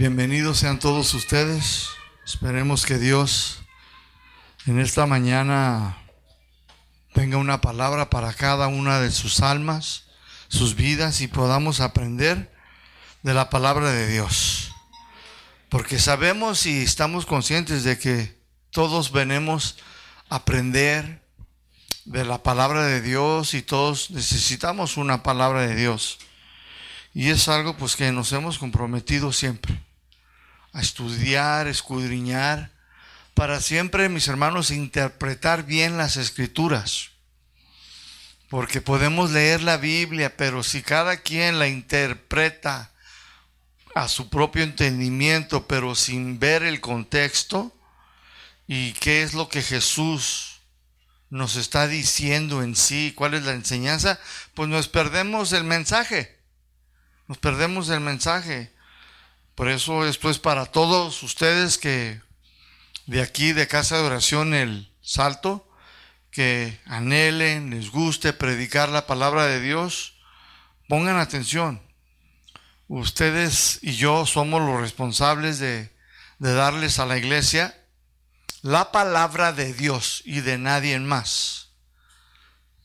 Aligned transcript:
bienvenidos 0.00 0.56
sean 0.56 0.78
todos 0.78 1.12
ustedes. 1.12 1.90
Esperemos 2.24 2.86
que 2.86 2.96
Dios 2.96 3.58
en 4.64 4.80
esta 4.80 5.04
mañana 5.04 5.98
tenga 7.12 7.36
una 7.36 7.60
palabra 7.60 8.08
para 8.08 8.32
cada 8.32 8.68
una 8.68 8.98
de 8.98 9.10
sus 9.10 9.40
almas, 9.40 10.04
sus 10.48 10.74
vidas 10.74 11.20
y 11.20 11.28
podamos 11.28 11.80
aprender 11.80 12.50
de 13.22 13.34
la 13.34 13.50
palabra 13.50 13.90
de 13.90 14.08
Dios. 14.08 14.72
Porque 15.68 15.98
sabemos 15.98 16.64
y 16.64 16.80
estamos 16.80 17.26
conscientes 17.26 17.84
de 17.84 17.98
que 17.98 18.40
todos 18.70 19.12
venimos 19.12 19.76
a 20.30 20.36
aprender 20.36 21.22
de 22.06 22.24
la 22.24 22.42
palabra 22.42 22.86
de 22.86 23.02
Dios 23.02 23.52
y 23.52 23.60
todos 23.60 24.10
necesitamos 24.10 24.96
una 24.96 25.22
palabra 25.22 25.60
de 25.66 25.76
Dios. 25.76 26.20
Y 27.12 27.28
es 27.28 27.48
algo 27.48 27.76
pues 27.76 27.96
que 27.96 28.10
nos 28.12 28.32
hemos 28.32 28.58
comprometido 28.58 29.30
siempre 29.30 29.89
a 30.72 30.80
estudiar, 30.80 31.66
escudriñar, 31.66 32.70
para 33.34 33.60
siempre, 33.60 34.08
mis 34.08 34.28
hermanos, 34.28 34.70
interpretar 34.70 35.64
bien 35.64 35.96
las 35.96 36.16
escrituras. 36.16 37.10
Porque 38.48 38.80
podemos 38.80 39.30
leer 39.30 39.62
la 39.62 39.76
Biblia, 39.76 40.36
pero 40.36 40.62
si 40.62 40.82
cada 40.82 41.18
quien 41.18 41.58
la 41.58 41.68
interpreta 41.68 42.90
a 43.94 44.08
su 44.08 44.28
propio 44.28 44.62
entendimiento, 44.62 45.66
pero 45.66 45.94
sin 45.94 46.38
ver 46.38 46.62
el 46.62 46.80
contexto 46.80 47.74
y 48.66 48.92
qué 48.92 49.22
es 49.22 49.34
lo 49.34 49.48
que 49.48 49.62
Jesús 49.62 50.60
nos 51.30 51.56
está 51.56 51.86
diciendo 51.86 52.62
en 52.62 52.74
sí, 52.74 53.12
cuál 53.16 53.34
es 53.34 53.44
la 53.44 53.52
enseñanza, 53.52 54.20
pues 54.54 54.68
nos 54.68 54.88
perdemos 54.88 55.52
el 55.52 55.64
mensaje. 55.64 56.38
Nos 57.28 57.38
perdemos 57.38 57.88
el 57.88 58.00
mensaje. 58.00 58.72
Por 59.60 59.68
eso 59.68 60.06
esto 60.06 60.30
es 60.30 60.38
para 60.38 60.64
todos 60.64 61.22
ustedes 61.22 61.76
que 61.76 62.22
de 63.04 63.20
aquí 63.20 63.52
de 63.52 63.68
Casa 63.68 63.98
de 63.98 64.04
Oración 64.04 64.54
El 64.54 64.90
Salto, 65.02 65.68
que 66.30 66.80
anhelen, 66.86 67.68
les 67.68 67.90
guste 67.90 68.32
predicar 68.32 68.88
la 68.88 69.06
palabra 69.06 69.44
de 69.44 69.60
Dios, 69.60 70.14
pongan 70.88 71.18
atención. 71.18 71.82
Ustedes 72.88 73.80
y 73.82 73.96
yo 73.96 74.24
somos 74.24 74.62
los 74.62 74.80
responsables 74.80 75.58
de, 75.58 75.94
de 76.38 76.54
darles 76.54 76.98
a 76.98 77.04
la 77.04 77.18
iglesia 77.18 77.78
la 78.62 78.92
palabra 78.92 79.52
de 79.52 79.74
Dios 79.74 80.22
y 80.24 80.40
de 80.40 80.56
nadie 80.56 80.98
más. 81.00 81.68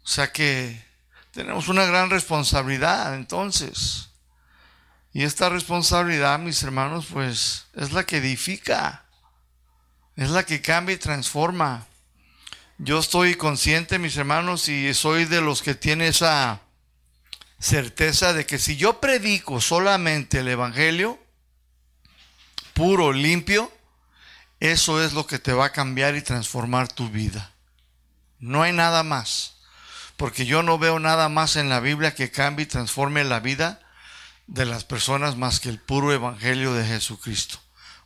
O 0.04 0.10
sea 0.10 0.34
que 0.34 0.86
tenemos 1.32 1.70
una 1.70 1.86
gran 1.86 2.10
responsabilidad 2.10 3.16
entonces. 3.16 4.10
Y 5.16 5.24
esta 5.24 5.48
responsabilidad, 5.48 6.40
mis 6.40 6.62
hermanos, 6.62 7.06
pues 7.10 7.68
es 7.74 7.94
la 7.94 8.06
que 8.06 8.18
edifica, 8.18 9.06
es 10.18 10.30
la 10.30 10.46
que 10.46 10.62
cambia 10.62 10.96
y 10.96 10.98
transforma. 10.98 11.86
Yo 12.80 13.00
estoy 13.00 13.36
consciente, 13.36 13.98
mis 13.98 14.18
hermanos, 14.18 14.68
y 14.68 14.94
soy 14.94 15.24
de 15.24 15.40
los 15.40 15.62
que 15.62 15.74
tiene 15.74 16.10
esa 16.10 16.60
certeza 17.60 18.34
de 18.34 18.46
que 18.46 18.60
si 18.60 18.76
yo 18.76 19.00
predico 19.00 19.62
solamente 19.62 20.40
el 20.40 20.50
Evangelio, 20.50 21.18
puro, 22.74 23.14
limpio, 23.14 23.72
eso 24.60 25.02
es 25.02 25.14
lo 25.14 25.26
que 25.28 25.40
te 25.40 25.54
va 25.54 25.68
a 25.68 25.72
cambiar 25.72 26.18
y 26.18 26.24
transformar 26.24 26.90
tu 26.90 27.10
vida. 27.10 27.54
No 28.40 28.64
hay 28.64 28.74
nada 28.74 29.02
más, 29.04 29.60
porque 30.18 30.46
yo 30.46 30.62
no 30.62 30.78
veo 30.78 31.00
nada 31.00 31.30
más 31.30 31.56
en 31.56 31.70
la 31.70 31.80
Biblia 31.80 32.14
que 32.16 32.32
cambie 32.32 32.66
y 32.66 32.68
transforme 32.68 33.24
la 33.24 33.40
vida 33.40 33.80
de 34.48 34.66
las 34.66 34.84
personas 34.84 35.36
más 35.36 35.60
que 35.60 35.70
el 35.70 35.80
puro 35.80 36.14
evangelio 36.14 36.74
de 36.74 36.86
Jesucristo. 36.86 37.60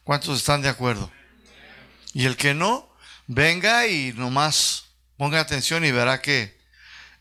¿Cuántos 0.04 0.40
están 0.40 0.62
de 0.62 0.70
acuerdo? 0.70 1.12
Y 2.14 2.26
el 2.26 2.38
que 2.38 2.54
no, 2.54 2.94
venga 3.28 3.88
y 3.88 4.14
nomás 4.14 4.86
ponga 5.18 5.40
atención 5.40 5.86
y 5.86 5.92
verá 5.92 6.22
que 6.22 6.60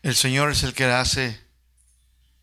el 0.01 0.15
Señor 0.15 0.51
es 0.51 0.63
el 0.63 0.73
que 0.73 0.85
hace 0.85 1.39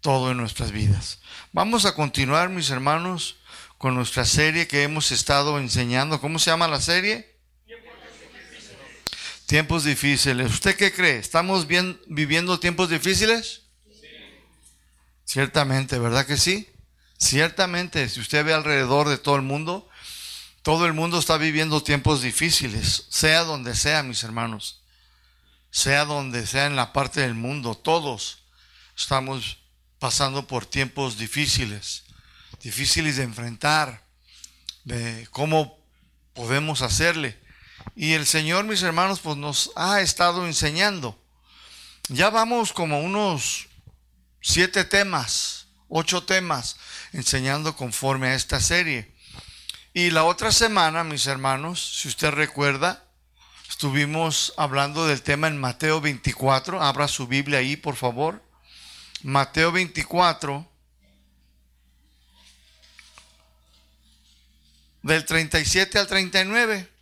todo 0.00 0.30
en 0.30 0.36
nuestras 0.36 0.70
vidas. 0.70 1.20
Vamos 1.52 1.84
a 1.84 1.94
continuar, 1.94 2.50
mis 2.50 2.70
hermanos, 2.70 3.36
con 3.78 3.94
nuestra 3.94 4.24
serie 4.24 4.68
que 4.68 4.82
hemos 4.82 5.10
estado 5.10 5.58
enseñando. 5.58 6.20
¿Cómo 6.20 6.38
se 6.38 6.50
llama 6.50 6.68
la 6.68 6.80
serie? 6.80 7.36
Tiempos 9.46 9.84
difíciles. 9.84 10.50
¿Usted 10.50 10.76
qué 10.76 10.92
cree? 10.92 11.18
¿Estamos 11.18 11.66
bien, 11.66 12.00
viviendo 12.06 12.60
tiempos 12.60 12.90
difíciles? 12.90 13.65
Ciertamente, 15.26 15.98
¿verdad 15.98 16.24
que 16.24 16.36
sí? 16.36 16.70
Ciertamente, 17.18 18.08
si 18.08 18.20
usted 18.20 18.44
ve 18.44 18.54
alrededor 18.54 19.08
de 19.08 19.18
todo 19.18 19.34
el 19.34 19.42
mundo, 19.42 19.88
todo 20.62 20.86
el 20.86 20.92
mundo 20.92 21.18
está 21.18 21.36
viviendo 21.36 21.82
tiempos 21.82 22.22
difíciles, 22.22 23.06
sea 23.10 23.42
donde 23.42 23.74
sea, 23.74 24.04
mis 24.04 24.22
hermanos, 24.22 24.82
sea 25.70 26.04
donde 26.04 26.46
sea 26.46 26.66
en 26.66 26.76
la 26.76 26.92
parte 26.92 27.22
del 27.22 27.34
mundo, 27.34 27.74
todos 27.74 28.44
estamos 28.96 29.58
pasando 29.98 30.46
por 30.46 30.64
tiempos 30.64 31.18
difíciles, 31.18 32.04
difíciles 32.62 33.16
de 33.16 33.24
enfrentar, 33.24 34.04
de 34.84 35.26
cómo 35.32 35.76
podemos 36.34 36.82
hacerle. 36.82 37.36
Y 37.96 38.12
el 38.12 38.26
Señor, 38.26 38.64
mis 38.64 38.82
hermanos, 38.82 39.18
pues 39.20 39.36
nos 39.36 39.72
ha 39.74 40.00
estado 40.00 40.46
enseñando. 40.46 41.18
Ya 42.08 42.30
vamos 42.30 42.72
como 42.72 43.00
unos 43.00 43.66
siete 44.46 44.84
temas, 44.84 45.66
ocho 45.88 46.22
temas, 46.22 46.76
enseñando 47.12 47.74
conforme 47.74 48.28
a 48.28 48.34
esta 48.34 48.60
serie. 48.60 49.12
Y 49.92 50.10
la 50.10 50.22
otra 50.22 50.52
semana, 50.52 51.02
mis 51.02 51.26
hermanos, 51.26 51.98
si 52.00 52.06
usted 52.06 52.30
recuerda, 52.30 53.04
estuvimos 53.68 54.54
hablando 54.56 55.04
del 55.08 55.22
tema 55.22 55.48
en 55.48 55.58
Mateo 55.58 56.00
24. 56.00 56.80
Abra 56.80 57.08
su 57.08 57.26
Biblia 57.26 57.58
ahí, 57.58 57.76
por 57.76 57.96
favor. 57.96 58.40
Mateo 59.24 59.72
24. 59.72 60.70
Del 65.02 65.24
37 65.24 65.98
al 65.98 66.06
39. 66.06 66.95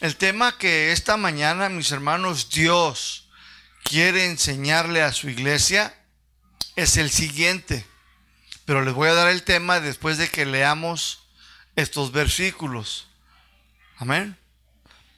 El 0.00 0.14
tema 0.16 0.56
que 0.56 0.92
esta 0.92 1.16
mañana, 1.16 1.68
mis 1.68 1.90
hermanos, 1.90 2.50
Dios 2.50 3.28
quiere 3.82 4.26
enseñarle 4.26 5.02
a 5.02 5.12
su 5.12 5.28
iglesia 5.28 5.92
es 6.76 6.96
el 6.96 7.10
siguiente. 7.10 7.84
Pero 8.64 8.84
les 8.84 8.94
voy 8.94 9.08
a 9.08 9.14
dar 9.14 9.28
el 9.28 9.42
tema 9.42 9.80
después 9.80 10.16
de 10.16 10.28
que 10.28 10.46
leamos 10.46 11.24
estos 11.74 12.12
versículos. 12.12 13.08
Amén. 13.96 14.38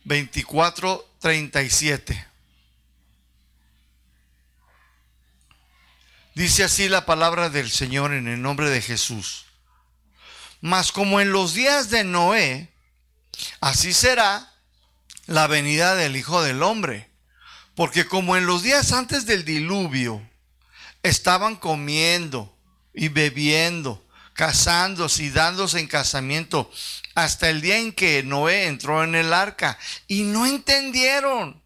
24, 0.05 1.07
37. 1.21 2.29
Dice 6.35 6.65
así 6.65 6.89
la 6.89 7.05
palabra 7.05 7.51
del 7.51 7.71
Señor 7.71 8.15
en 8.15 8.29
el 8.29 8.41
nombre 8.41 8.71
de 8.71 8.81
Jesús. 8.81 9.45
Mas 10.63 10.91
como 10.91 11.21
en 11.21 11.33
los 11.33 11.53
días 11.53 11.91
de 11.91 12.03
Noé, 12.03 12.73
así 13.61 13.93
será 13.93 14.50
la 15.31 15.47
venida 15.47 15.95
del 15.95 16.17
Hijo 16.17 16.43
del 16.43 16.61
Hombre. 16.61 17.09
Porque 17.77 18.05
como 18.05 18.37
en 18.37 18.47
los 18.47 18.65
días 18.65 18.91
antes 18.91 19.27
del 19.27 19.45
diluvio 19.45 20.29
estaban 21.05 21.55
comiendo 21.55 22.53
y 22.93 23.09
bebiendo, 23.09 24.05
casándose 24.33 25.23
y 25.23 25.31
dándose 25.31 25.79
en 25.79 25.87
casamiento, 25.87 26.69
hasta 27.15 27.49
el 27.49 27.61
día 27.61 27.79
en 27.79 27.93
que 27.93 28.25
Noé 28.25 28.67
entró 28.67 29.05
en 29.05 29.15
el 29.15 29.33
arca 29.33 29.79
y 30.09 30.25
no 30.25 30.47
entendieron 30.47 31.63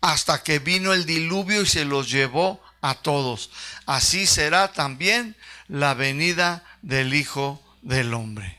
hasta 0.00 0.42
que 0.42 0.58
vino 0.58 0.94
el 0.94 1.04
diluvio 1.04 1.60
y 1.62 1.66
se 1.66 1.84
los 1.84 2.10
llevó 2.10 2.62
a 2.80 2.94
todos. 2.94 3.50
Así 3.84 4.26
será 4.26 4.72
también 4.72 5.36
la 5.68 5.92
venida 5.92 6.64
del 6.80 7.12
Hijo 7.12 7.62
del 7.82 8.14
Hombre. 8.14 8.58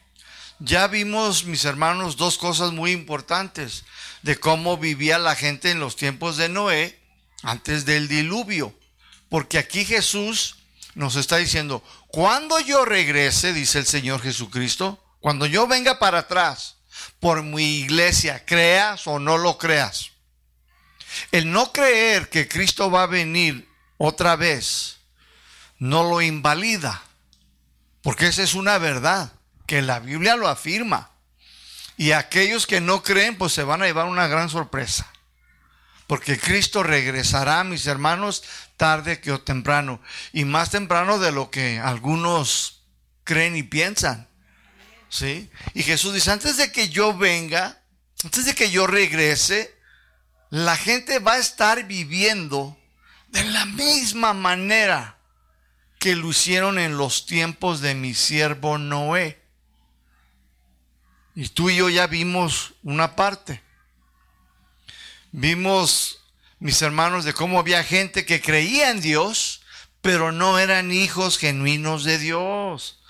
Ya 0.59 0.87
vimos, 0.87 1.45
mis 1.45 1.65
hermanos, 1.65 2.17
dos 2.17 2.37
cosas 2.37 2.71
muy 2.71 2.91
importantes 2.91 3.83
de 4.27 4.37
cómo 4.37 4.75
vivía 4.75 5.19
la 5.19 5.35
gente 5.35 5.71
en 5.71 5.79
los 5.79 5.95
tiempos 5.95 6.35
de 6.35 6.49
Noé 6.49 6.99
antes 7.43 7.85
del 7.85 8.09
diluvio. 8.09 8.77
Porque 9.29 9.57
aquí 9.57 9.85
Jesús 9.85 10.57
nos 10.95 11.15
está 11.15 11.37
diciendo, 11.37 11.81
cuando 12.07 12.59
yo 12.59 12.83
regrese, 12.83 13.53
dice 13.53 13.79
el 13.79 13.85
Señor 13.85 14.21
Jesucristo, 14.21 15.01
cuando 15.21 15.45
yo 15.45 15.65
venga 15.65 15.97
para 15.97 16.19
atrás 16.19 16.75
por 17.21 17.41
mi 17.41 17.77
iglesia, 17.77 18.43
creas 18.45 19.07
o 19.07 19.17
no 19.17 19.37
lo 19.37 19.57
creas, 19.57 20.11
el 21.31 21.49
no 21.49 21.71
creer 21.71 22.29
que 22.29 22.49
Cristo 22.49 22.91
va 22.91 23.03
a 23.03 23.07
venir 23.07 23.69
otra 23.95 24.35
vez 24.35 24.97
no 25.79 26.03
lo 26.03 26.21
invalida, 26.21 27.01
porque 28.01 28.27
esa 28.27 28.43
es 28.43 28.55
una 28.55 28.77
verdad 28.77 29.31
que 29.65 29.81
la 29.81 30.01
Biblia 30.01 30.35
lo 30.35 30.49
afirma. 30.49 31.11
Y 31.97 32.11
aquellos 32.11 32.67
que 32.67 32.79
no 32.79 33.03
creen, 33.03 33.37
pues 33.37 33.53
se 33.53 33.63
van 33.63 33.81
a 33.81 33.85
llevar 33.85 34.05
una 34.05 34.27
gran 34.27 34.49
sorpresa. 34.49 35.11
Porque 36.05 36.39
Cristo 36.39 36.83
regresará, 36.83 37.63
mis 37.63 37.85
hermanos, 37.87 38.43
tarde 38.77 39.19
que 39.19 39.31
o 39.31 39.41
temprano. 39.41 39.99
Y 40.31 40.45
más 40.45 40.69
temprano 40.69 41.19
de 41.19 41.31
lo 41.31 41.51
que 41.51 41.79
algunos 41.79 42.83
creen 43.23 43.57
y 43.57 43.63
piensan. 43.63 44.29
¿Sí? 45.09 45.49
Y 45.73 45.83
Jesús 45.83 46.13
dice, 46.13 46.31
antes 46.31 46.57
de 46.57 46.71
que 46.71 46.89
yo 46.89 47.17
venga, 47.17 47.81
antes 48.23 48.45
de 48.45 48.55
que 48.55 48.69
yo 48.69 48.87
regrese, 48.87 49.75
la 50.49 50.77
gente 50.77 51.19
va 51.19 51.33
a 51.33 51.39
estar 51.39 51.85
viviendo 51.87 52.77
de 53.29 53.43
la 53.45 53.65
misma 53.65 54.33
manera 54.33 55.17
que 55.99 56.15
lo 56.15 56.29
hicieron 56.29 56.79
en 56.79 56.97
los 56.97 57.25
tiempos 57.25 57.81
de 57.81 57.95
mi 57.95 58.13
siervo 58.13 58.77
Noé. 58.77 59.41
Y 61.39 61.49
tú 61.49 61.69
y 61.69 61.75
yo 61.75 61.87
ya 61.87 62.07
vimos 62.07 62.73
una 62.81 63.15
parte. 63.15 63.61
Vimos, 65.31 66.17
mis 66.57 66.81
hermanos, 66.81 67.25
de 67.25 67.33
cómo 67.33 67.59
había 67.59 67.83
gente 67.83 68.25
que 68.25 68.41
creía 68.41 68.89
en 68.89 69.01
Dios, 69.01 69.61
pero 70.01 70.31
no 70.31 70.57
eran 70.57 70.91
hijos 70.91 71.37
genuinos 71.37 72.03
de 72.03 72.17
Dios. 72.17 73.03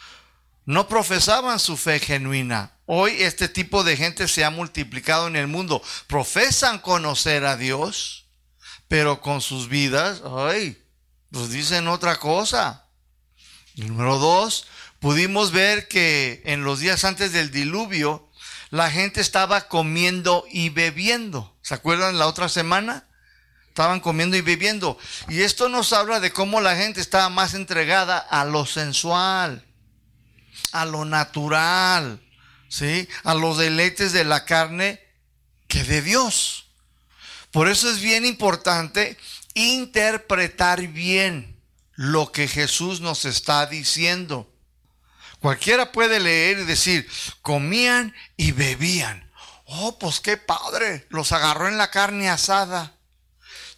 No 0.65 0.89
profesaban 0.89 1.57
su 1.57 1.77
fe 1.77 2.01
genuina. 2.01 2.74
Hoy 2.85 3.15
este 3.18 3.47
tipo 3.47 3.85
de 3.85 3.95
gente 3.95 4.27
se 4.27 4.44
ha 4.44 4.50
multiplicado 4.50 5.27
en 5.27 5.38
el 5.38 5.47
mundo. 5.47 5.81
Profesan 6.07 6.80
conocer 6.80 7.45
a 7.45 7.56
Dios, 7.56 8.25
pero 8.89 9.21
con 9.21 9.39
sus 9.39 9.69
vidas, 9.69 10.21
ay, 10.35 10.83
pues 11.31 11.50
dicen 11.50 11.88
otra 11.88 12.18
cosa. 12.18 12.89
Número 13.75 14.18
dos, 14.18 14.68
pudimos 14.99 15.51
ver 15.51 15.88
que 15.88 16.41
en 16.45 16.63
los 16.63 16.79
días 16.79 17.03
antes 17.03 17.31
del 17.31 17.51
diluvio, 17.51 18.27
la 18.69 18.91
gente 18.91 19.21
estaba 19.21 19.67
comiendo 19.67 20.45
y 20.51 20.69
bebiendo. 20.69 21.55
¿Se 21.61 21.73
acuerdan 21.73 22.17
la 22.17 22.27
otra 22.27 22.49
semana? 22.49 23.05
Estaban 23.69 23.99
comiendo 23.99 24.35
y 24.35 24.41
bebiendo. 24.41 24.97
Y 25.29 25.41
esto 25.41 25.69
nos 25.69 25.94
habla 25.94 26.19
de 26.19 26.31
cómo 26.31 26.61
la 26.61 26.75
gente 26.75 26.99
estaba 26.99 27.29
más 27.29 27.53
entregada 27.53 28.17
a 28.17 28.44
lo 28.44 28.65
sensual, 28.65 29.65
a 30.71 30.85
lo 30.85 31.05
natural, 31.05 32.21
¿sí? 32.69 33.07
A 33.23 33.35
los 33.35 33.57
deleites 33.57 34.13
de 34.13 34.25
la 34.25 34.45
carne 34.45 35.01
que 35.67 35.83
de 35.83 36.01
Dios. 36.01 36.65
Por 37.51 37.69
eso 37.69 37.89
es 37.89 38.01
bien 38.01 38.25
importante 38.25 39.17
interpretar 39.53 40.85
bien 40.88 41.59
lo 41.95 42.31
que 42.31 42.47
Jesús 42.47 43.01
nos 43.01 43.25
está 43.25 43.65
diciendo. 43.65 44.51
Cualquiera 45.47 45.94
puede 45.94 46.19
leer 46.19 46.59
y 46.59 46.65
decir, 46.65 47.09
comían 47.41 48.13
y 48.35 48.51
bebían. 48.51 49.31
Oh, 49.63 49.97
pues 49.97 50.19
qué 50.19 50.35
padre, 50.35 51.07
los 51.07 51.31
agarró 51.31 51.69
en 51.69 51.77
la 51.77 51.89
carne 51.89 52.29
asada. 52.29 52.97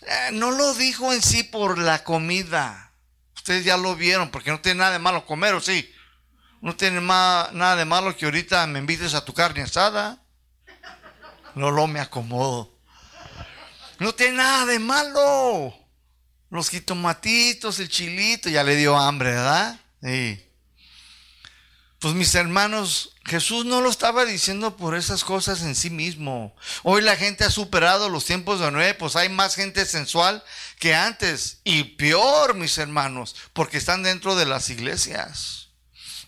Eh, 0.01 0.29
no 0.33 0.49
lo 0.49 0.73
dijo 0.73 1.13
en 1.13 1.21
sí 1.21 1.43
por 1.43 1.77
la 1.77 2.03
comida. 2.03 2.95
Ustedes 3.35 3.65
ya 3.65 3.77
lo 3.77 3.95
vieron, 3.95 4.31
porque 4.31 4.49
no 4.49 4.59
tiene 4.61 4.79
nada 4.79 4.93
de 4.93 4.97
malo 4.97 5.27
comer, 5.27 5.53
¿o 5.53 5.61
sí? 5.61 5.87
No 6.59 6.75
tiene 6.75 7.01
nada 7.01 7.75
de 7.75 7.85
malo 7.85 8.17
que 8.17 8.25
ahorita 8.25 8.65
me 8.65 8.79
invites 8.79 9.13
a 9.13 9.23
tu 9.23 9.35
carne 9.35 9.61
asada. 9.61 10.23
No 11.53 11.69
lo 11.69 11.85
me 11.85 11.99
acomodo. 11.99 12.79
No 13.99 14.15
tiene 14.15 14.37
nada 14.37 14.65
de 14.65 14.79
malo. 14.79 15.71
Los 16.49 16.71
jitomatitos, 16.71 17.79
el 17.79 17.89
chilito, 17.89 18.49
ya 18.49 18.63
le 18.63 18.75
dio 18.75 18.97
hambre, 18.97 19.33
¿verdad? 19.33 19.79
Sí. 20.01 20.48
Pues 21.99 22.13
mis 22.13 22.33
hermanos, 22.33 23.13
Jesús 23.25 23.65
no 23.65 23.81
lo 23.81 23.89
estaba 23.89 24.23
diciendo 24.23 24.77
por 24.77 24.95
esas 24.95 25.25
cosas 25.25 25.63
en 25.63 25.75
sí 25.75 25.89
mismo. 25.89 26.55
Hoy 26.83 27.01
la 27.01 27.17
gente 27.17 27.43
ha 27.43 27.51
superado 27.51 28.07
los 28.07 28.23
tiempos 28.23 28.61
de 28.61 28.71
Noé, 28.71 28.93
pues 28.93 29.17
hay 29.17 29.27
más 29.27 29.55
gente 29.55 29.85
sensual 29.85 30.41
que 30.79 30.95
antes. 30.95 31.59
Y 31.65 31.83
peor, 31.83 32.55
mis 32.55 32.77
hermanos, 32.77 33.35
porque 33.51 33.77
están 33.77 34.01
dentro 34.01 34.37
de 34.37 34.45
las 34.45 34.69
iglesias. 34.69 35.67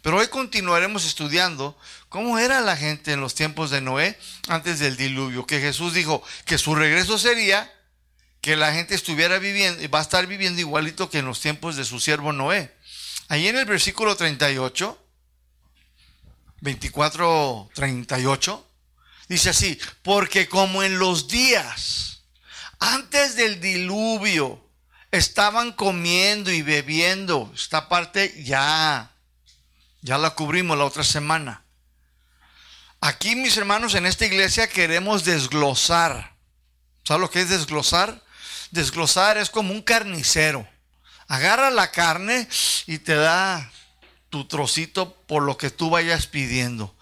Pero 0.02 0.18
hoy 0.18 0.28
continuaremos 0.28 1.06
estudiando 1.06 1.78
cómo 2.10 2.38
era 2.38 2.60
la 2.60 2.76
gente 2.76 3.14
en 3.14 3.22
los 3.22 3.34
tiempos 3.34 3.70
de 3.72 3.80
Noé 3.80 4.20
antes 4.50 4.80
del 4.80 4.98
diluvio. 4.98 5.48
Que 5.48 5.62
Jesús 5.62 5.94
dijo 5.94 6.22
que 6.44 6.58
su 6.58 6.76
regreso 6.76 7.18
sería 7.18 7.72
que 8.42 8.58
la 8.58 8.74
gente 8.74 8.94
estuviera 8.94 9.40
viviendo, 9.40 9.90
va 9.90 10.00
a 10.00 10.02
estar 10.02 10.28
viviendo 10.28 10.60
igualito 10.60 11.10
que 11.10 11.20
en 11.20 11.26
los 11.26 11.40
tiempos 11.40 11.78
de 11.78 11.86
su 11.86 12.02
siervo 12.02 12.34
Noé. 12.34 12.76
Ahí 13.30 13.48
en 13.48 13.56
el 13.56 13.66
versículo 13.66 14.18
38 14.18 15.01
24, 16.62 17.70
38, 17.74 18.68
dice 19.28 19.50
así, 19.50 19.80
porque 20.04 20.48
como 20.48 20.84
en 20.84 21.00
los 21.00 21.28
días 21.28 22.24
antes 22.80 23.36
del 23.36 23.60
diluvio 23.62 24.68
estaban 25.12 25.72
comiendo 25.74 26.52
y 26.52 26.62
bebiendo, 26.62 27.52
esta 27.54 27.90
parte 27.90 28.44
ya, 28.44 29.12
ya 30.02 30.18
la 30.18 30.32
cubrimos 30.32 30.78
la 30.78 30.86
otra 30.86 31.04
semana. 31.04 31.64
Aquí, 33.02 33.36
mis 33.36 33.58
hermanos, 33.58 33.94
en 33.96 34.06
esta 34.06 34.26
iglesia 34.26 34.68
queremos 34.68 35.26
desglosar. 35.26 36.36
¿Sabes 37.04 37.22
lo 37.22 37.30
que 37.30 37.42
es 37.42 37.50
desglosar? 37.50 38.24
Desglosar 38.72 39.38
es 39.38 39.50
como 39.50 39.74
un 39.74 39.82
carnicero. 39.82 40.68
Agarra 41.28 41.72
la 41.72 41.92
carne 41.92 42.48
y 42.88 43.00
te 43.00 43.16
da 43.16 43.72
tu 44.32 44.46
trocito 44.46 45.14
por 45.28 45.44
lo 45.44 45.58
que 45.58 45.70
tú 45.70 45.92
vayas 45.92 46.26
pidiendo. 46.26 46.96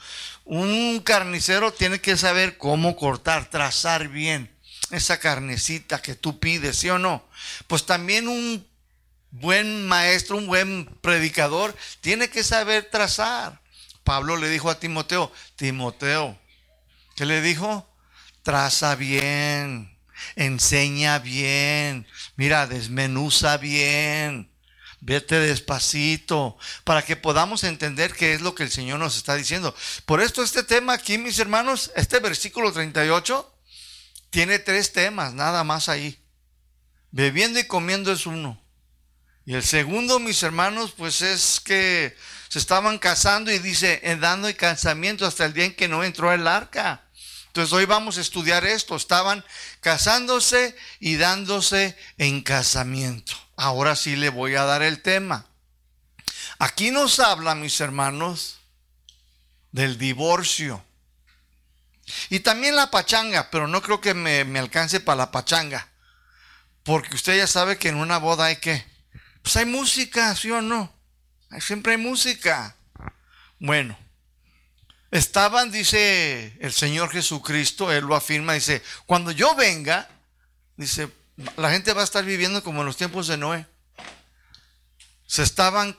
Un 0.44 1.00
carnicero 1.00 1.72
tiene 1.72 2.02
que 2.02 2.18
saber 2.18 2.58
cómo 2.58 2.98
cortar, 2.98 3.50
trazar 3.50 4.10
bien 4.10 4.52
esa 4.92 5.20
carnecita 5.20 6.02
que 6.02 6.16
tú 6.16 6.40
pides, 6.40 6.78
¿sí 6.78 6.90
o 6.90 6.98
no? 6.98 7.24
Pues 7.68 7.86
también 7.86 8.28
un 8.28 8.66
buen 9.30 9.88
maestro, 9.88 10.38
un 10.38 10.48
buen 10.48 10.86
predicador, 11.02 11.76
tiene 12.02 12.30
que 12.30 12.44
saber 12.44 12.90
trazar. 12.90 13.62
Pablo 14.04 14.36
le 14.36 14.50
dijo 14.50 14.72
a 14.72 14.80
Timoteo, 14.80 15.32
Timoteo, 15.56 16.36
¿qué 17.16 17.28
le 17.28 17.42
dijo? 17.42 17.88
Traza 18.42 18.96
bien, 18.96 19.96
enseña 20.36 21.20
bien, 21.20 22.08
mira, 22.36 22.66
desmenuza 22.66 23.58
bien. 23.58 24.49
Vete 25.02 25.40
despacito 25.40 26.58
para 26.84 27.04
que 27.04 27.16
podamos 27.16 27.64
entender 27.64 28.14
qué 28.14 28.34
es 28.34 28.42
lo 28.42 28.54
que 28.54 28.64
el 28.64 28.72
Señor 28.72 29.00
nos 29.00 29.16
está 29.16 29.36
diciendo. 29.36 29.74
Por 30.06 30.22
esto 30.22 30.44
este 30.44 30.64
tema 30.64 30.94
aquí, 30.94 31.18
mis 31.18 31.40
hermanos, 31.40 31.92
este 31.96 32.20
versículo 32.20 32.74
38 32.74 33.56
tiene 34.30 34.60
tres 34.60 34.92
temas, 34.92 35.34
nada 35.34 35.64
más 35.64 35.90
ahí. 35.90 36.22
Bebiendo 37.12 37.60
y 37.60 37.68
comiendo 37.68 38.12
es 38.12 38.26
uno. 38.26 38.62
Y 39.46 39.56
el 39.56 39.64
segundo, 39.64 40.20
mis 40.20 40.44
hermanos, 40.44 40.94
pues 40.96 41.22
es 41.22 41.60
que 41.60 42.16
se 42.50 42.60
estaban 42.60 43.00
casando 43.00 43.52
y 43.52 43.60
dice, 43.60 44.00
en 44.04 44.20
dando 44.20 44.50
y 44.50 44.54
casamiento 44.54 45.26
hasta 45.26 45.46
el 45.46 45.54
día 45.54 45.66
en 45.66 45.76
que 45.76 45.88
no 45.88 46.04
entró 46.04 46.32
el 46.32 46.48
arca. 46.48 47.10
Entonces 47.48 47.74
hoy 47.74 47.86
vamos 47.86 48.18
a 48.18 48.22
estudiar 48.22 48.64
esto. 48.66 48.96
Estaban 48.96 49.44
casándose 49.80 50.76
y 51.00 51.16
dándose 51.16 51.98
en 52.18 52.42
casamiento. 52.44 53.34
Ahora 53.62 53.98
sí 53.98 54.16
le 54.16 54.30
voy 54.30 54.56
a 54.56 54.64
dar 54.64 54.82
el 54.84 55.02
tema. 55.02 55.46
Aquí 56.60 56.92
nos 56.92 57.20
habla, 57.20 57.56
mis 57.56 57.82
hermanos, 57.82 58.62
del 59.74 59.98
divorcio. 59.98 60.82
Y 62.30 62.40
también 62.40 62.78
la 62.78 62.90
pachanga, 62.90 63.52
pero 63.52 63.68
no 63.68 63.82
creo 63.82 64.00
que 64.00 64.14
me, 64.14 64.58
alcance 64.58 65.02
para 65.02 65.18
la 65.18 65.32
pachanga. 65.32 65.90
Porque 66.84 67.16
usted 67.16 67.36
ya 67.36 67.48
sabe 67.48 67.78
que 67.78 67.90
en 67.90 67.98
una 67.98 68.18
boda 68.18 68.46
hay 68.46 68.56
que, 68.56 68.86
pues 69.42 69.58
hay 69.58 69.66
música, 69.66 70.34
¿sí 70.38 70.50
o 70.52 70.62
no? 70.62 70.94
Siempre 71.60 71.92
hay 71.92 71.98
música. 71.98 72.78
Bueno, 73.60 74.00
estaban, 75.12 75.70
dice 75.70 76.58
el 76.62 76.72
Señor 76.72 77.12
Jesucristo, 77.12 77.92
Él 77.92 78.06
lo 78.06 78.16
afirma, 78.16 78.54
dice, 78.54 78.82
cuando 79.06 79.32
yo 79.32 79.54
venga, 79.54 80.08
dice, 80.78 81.10
la 81.58 81.72
gente 81.72 81.94
va 81.94 82.02
a 82.02 82.04
estar 82.04 82.26
viviendo 82.26 82.64
como 82.64 82.82
en 82.82 82.88
los 82.88 82.98
tiempos 82.98 83.28
de 83.28 83.38
Noé. 83.38 83.66
Se 85.26 85.44
estaban 85.44 85.98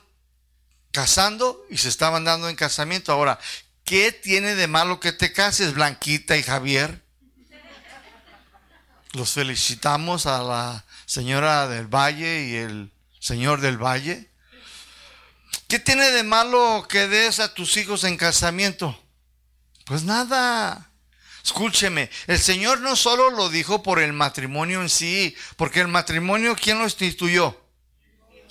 casando 0.91 1.65
y 1.69 1.77
se 1.77 1.89
estaban 1.89 2.23
dando 2.23 2.49
en 2.49 2.55
casamiento. 2.55 3.11
Ahora, 3.11 3.39
¿qué 3.83 4.11
tiene 4.11 4.55
de 4.55 4.67
malo 4.67 4.99
que 4.99 5.13
te 5.13 5.33
cases, 5.33 5.73
Blanquita 5.73 6.37
y 6.37 6.43
Javier? 6.43 7.01
Los 9.13 9.31
felicitamos 9.31 10.25
a 10.25 10.41
la 10.43 10.85
señora 11.05 11.67
del 11.67 11.87
Valle 11.87 12.45
y 12.45 12.55
el 12.55 12.91
señor 13.19 13.61
del 13.61 13.77
Valle. 13.77 14.29
¿Qué 15.67 15.79
tiene 15.79 16.11
de 16.11 16.23
malo 16.23 16.85
que 16.87 17.07
des 17.07 17.39
a 17.39 17.53
tus 17.53 17.77
hijos 17.77 18.03
en 18.03 18.17
casamiento? 18.17 18.97
Pues 19.85 20.03
nada. 20.03 20.90
Escúcheme, 21.43 22.09
el 22.27 22.39
Señor 22.39 22.81
no 22.81 22.95
solo 22.95 23.31
lo 23.31 23.49
dijo 23.49 23.81
por 23.81 23.99
el 23.99 24.13
matrimonio 24.13 24.81
en 24.81 24.89
sí, 24.89 25.35
porque 25.55 25.81
el 25.81 25.87
matrimonio, 25.87 26.55
¿quién 26.55 26.77
lo 26.77 26.83
instituyó? 26.83 27.59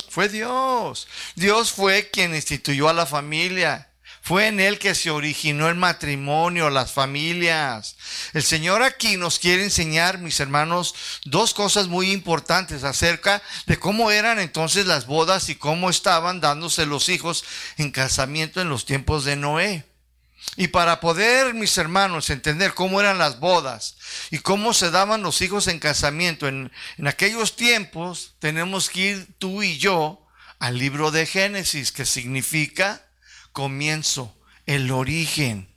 Fue 0.09 0.27
Dios. 0.27 1.07
Dios 1.35 1.71
fue 1.71 2.09
quien 2.09 2.35
instituyó 2.35 2.89
a 2.89 2.93
la 2.93 3.05
familia. 3.05 3.87
Fue 4.23 4.47
en 4.47 4.59
él 4.59 4.77
que 4.77 4.93
se 4.93 5.09
originó 5.09 5.67
el 5.67 5.75
matrimonio, 5.75 6.69
las 6.69 6.91
familias. 6.91 7.95
El 8.33 8.43
Señor 8.43 8.83
aquí 8.83 9.17
nos 9.17 9.39
quiere 9.39 9.63
enseñar, 9.63 10.19
mis 10.19 10.39
hermanos, 10.39 10.93
dos 11.25 11.53
cosas 11.55 11.87
muy 11.87 12.11
importantes 12.11 12.83
acerca 12.83 13.41
de 13.65 13.79
cómo 13.79 14.11
eran 14.11 14.37
entonces 14.37 14.85
las 14.85 15.07
bodas 15.07 15.49
y 15.49 15.55
cómo 15.55 15.89
estaban 15.89 16.39
dándose 16.39 16.85
los 16.85 17.09
hijos 17.09 17.43
en 17.77 17.89
casamiento 17.91 18.61
en 18.61 18.69
los 18.69 18.85
tiempos 18.85 19.25
de 19.25 19.37
Noé. 19.37 19.90
Y 20.57 20.67
para 20.67 20.99
poder, 20.99 21.53
mis 21.53 21.77
hermanos, 21.77 22.29
entender 22.29 22.73
cómo 22.73 22.99
eran 22.99 23.17
las 23.17 23.39
bodas 23.39 23.95
y 24.31 24.39
cómo 24.39 24.73
se 24.73 24.91
daban 24.91 25.23
los 25.23 25.41
hijos 25.41 25.67
en 25.67 25.79
casamiento 25.79 26.47
en, 26.47 26.71
en, 26.97 27.07
aquellos 27.07 27.55
tiempos, 27.55 28.33
tenemos 28.39 28.89
que 28.89 28.99
ir 28.99 29.27
tú 29.37 29.63
y 29.63 29.77
yo 29.77 30.27
al 30.59 30.77
libro 30.77 31.11
de 31.11 31.25
Génesis, 31.25 31.91
que 31.91 32.05
significa 32.05 33.05
comienzo, 33.53 34.35
el 34.65 34.91
origen. 34.91 35.67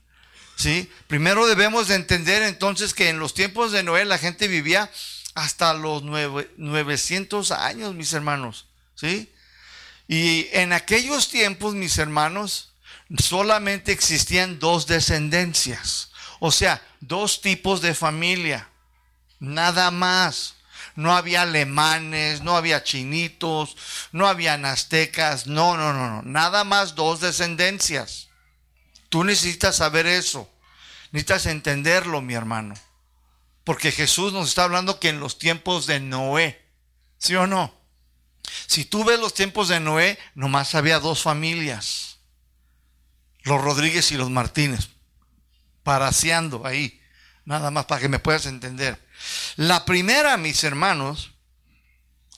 ¿Sí? 0.56 0.90
Primero 1.08 1.46
debemos 1.46 1.88
de 1.88 1.96
entender 1.96 2.42
entonces 2.42 2.94
que 2.94 3.08
en 3.08 3.18
los 3.18 3.34
tiempos 3.34 3.72
de 3.72 3.82
Noé 3.82 4.04
la 4.04 4.18
gente 4.18 4.46
vivía 4.46 4.90
hasta 5.34 5.74
los 5.74 6.02
900 6.04 7.50
años, 7.50 7.94
mis 7.94 8.12
hermanos. 8.12 8.66
¿Sí? 8.94 9.32
Y 10.06 10.48
en 10.52 10.72
aquellos 10.72 11.28
tiempos, 11.28 11.74
mis 11.74 11.98
hermanos, 11.98 12.73
solamente 13.18 13.92
existían 13.92 14.58
dos 14.58 14.86
descendencias. 14.86 16.10
O 16.40 16.50
sea, 16.50 16.82
dos 17.00 17.40
tipos 17.40 17.80
de 17.80 17.94
familia. 17.94 18.68
Nada 19.38 19.90
más. 19.90 20.54
No 20.96 21.16
había 21.16 21.42
alemanes, 21.42 22.42
no 22.42 22.56
había 22.56 22.84
chinitos, 22.84 23.76
no 24.12 24.28
había 24.28 24.54
aztecas, 24.54 25.46
no, 25.46 25.76
no, 25.76 25.92
no, 25.92 26.08
no, 26.08 26.22
nada 26.22 26.62
más 26.62 26.94
dos 26.94 27.20
descendencias. 27.20 28.28
Tú 29.08 29.24
necesitas 29.24 29.76
saber 29.76 30.06
eso, 30.06 30.48
necesitas 31.10 31.46
entenderlo, 31.46 32.22
mi 32.22 32.34
hermano, 32.34 32.74
porque 33.64 33.90
Jesús 33.90 34.32
nos 34.32 34.48
está 34.48 34.64
hablando 34.64 35.00
que 35.00 35.08
en 35.08 35.18
los 35.18 35.38
tiempos 35.38 35.86
de 35.86 35.98
Noé, 35.98 36.64
¿sí 37.18 37.34
o 37.34 37.48
no? 37.48 37.74
Si 38.66 38.84
tú 38.84 39.04
ves 39.04 39.18
los 39.18 39.34
tiempos 39.34 39.68
de 39.68 39.80
Noé, 39.80 40.18
nomás 40.34 40.76
había 40.76 41.00
dos 41.00 41.22
familias, 41.22 42.13
los 43.44 43.62
Rodríguez 43.62 44.10
y 44.12 44.16
los 44.16 44.30
Martínez, 44.30 44.88
paraseando 45.82 46.66
ahí, 46.66 47.00
nada 47.44 47.70
más 47.70 47.86
para 47.86 48.00
que 48.00 48.08
me 48.08 48.18
puedas 48.18 48.46
entender. 48.46 48.98
La 49.56 49.84
primera, 49.84 50.36
mis 50.36 50.64
hermanos, 50.64 51.32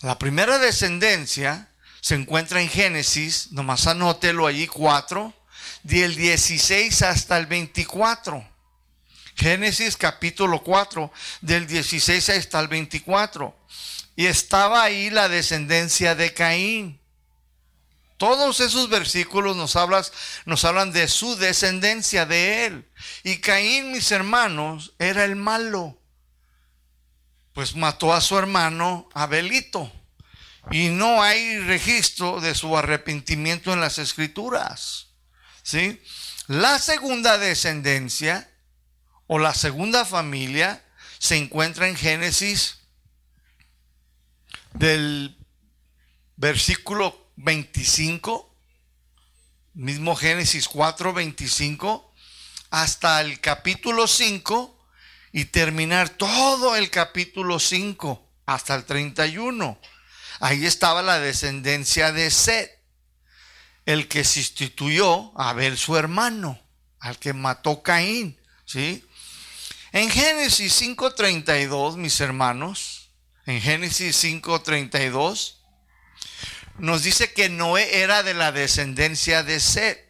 la 0.02 0.18
primera 0.18 0.58
descendencia 0.58 1.70
se 2.00 2.14
encuentra 2.14 2.60
en 2.60 2.68
Génesis, 2.68 3.52
nomás 3.52 3.86
anótelo 3.86 4.46
allí 4.46 4.66
4, 4.66 5.32
del 5.82 6.14
16 6.16 7.02
hasta 7.02 7.38
el 7.38 7.46
24. 7.46 8.46
Génesis 9.36 9.96
capítulo 9.96 10.62
4, 10.62 11.12
del 11.40 11.66
16 11.66 12.30
hasta 12.30 12.60
el 12.60 12.68
24. 12.68 13.56
Y 14.16 14.26
estaba 14.26 14.82
ahí 14.82 15.10
la 15.10 15.28
descendencia 15.28 16.14
de 16.14 16.32
Caín. 16.32 17.00
Todos 18.16 18.60
esos 18.60 18.88
versículos 18.88 19.56
nos, 19.56 19.76
hablas, 19.76 20.12
nos 20.44 20.64
hablan 20.64 20.92
de 20.92 21.08
su 21.08 21.36
descendencia, 21.36 22.26
de 22.26 22.66
él. 22.66 22.90
Y 23.22 23.38
Caín, 23.38 23.92
mis 23.92 24.10
hermanos, 24.10 24.94
era 24.98 25.24
el 25.24 25.36
malo 25.36 25.98
pues 27.56 27.74
mató 27.74 28.12
a 28.12 28.20
su 28.20 28.36
hermano 28.36 29.08
Abelito. 29.14 29.90
Y 30.70 30.90
no 30.90 31.22
hay 31.22 31.58
registro 31.60 32.38
de 32.42 32.54
su 32.54 32.76
arrepentimiento 32.76 33.72
en 33.72 33.80
las 33.80 33.96
escrituras. 33.96 35.06
¿Sí? 35.62 36.02
La 36.48 36.78
segunda 36.78 37.38
descendencia 37.38 38.52
o 39.26 39.38
la 39.38 39.54
segunda 39.54 40.04
familia 40.04 40.84
se 41.18 41.36
encuentra 41.36 41.88
en 41.88 41.96
Génesis 41.96 42.80
del 44.74 45.38
versículo 46.36 47.25
25, 47.36 48.50
mismo 49.74 50.16
Génesis 50.16 50.68
4, 50.68 51.12
25, 51.12 52.12
hasta 52.70 53.20
el 53.20 53.40
capítulo 53.40 54.06
5 54.06 54.76
y 55.32 55.44
terminar 55.46 56.08
todo 56.08 56.76
el 56.76 56.90
capítulo 56.90 57.58
5 57.58 58.26
hasta 58.46 58.74
el 58.74 58.84
31. 58.84 59.78
Ahí 60.40 60.64
estaba 60.64 61.02
la 61.02 61.18
descendencia 61.18 62.12
de 62.12 62.30
Seth, 62.30 62.70
el 63.84 64.08
que 64.08 64.24
sustituyó 64.24 65.38
a 65.38 65.50
Abel 65.50 65.76
su 65.76 65.96
hermano, 65.96 66.58
al 66.98 67.18
que 67.18 67.32
mató 67.32 67.82
Caín, 67.82 68.38
¿sí? 68.64 69.04
En 69.92 70.10
Génesis 70.10 70.72
5:32, 70.80 71.96
mis 71.96 72.20
hermanos, 72.20 73.10
en 73.46 73.60
Génesis 73.60 74.16
5:32 74.16 75.55
nos 76.78 77.02
dice 77.02 77.32
que 77.32 77.48
Noé 77.48 78.02
era 78.02 78.22
de 78.22 78.34
la 78.34 78.52
descendencia 78.52 79.42
de 79.42 79.60
Seth 79.60 80.06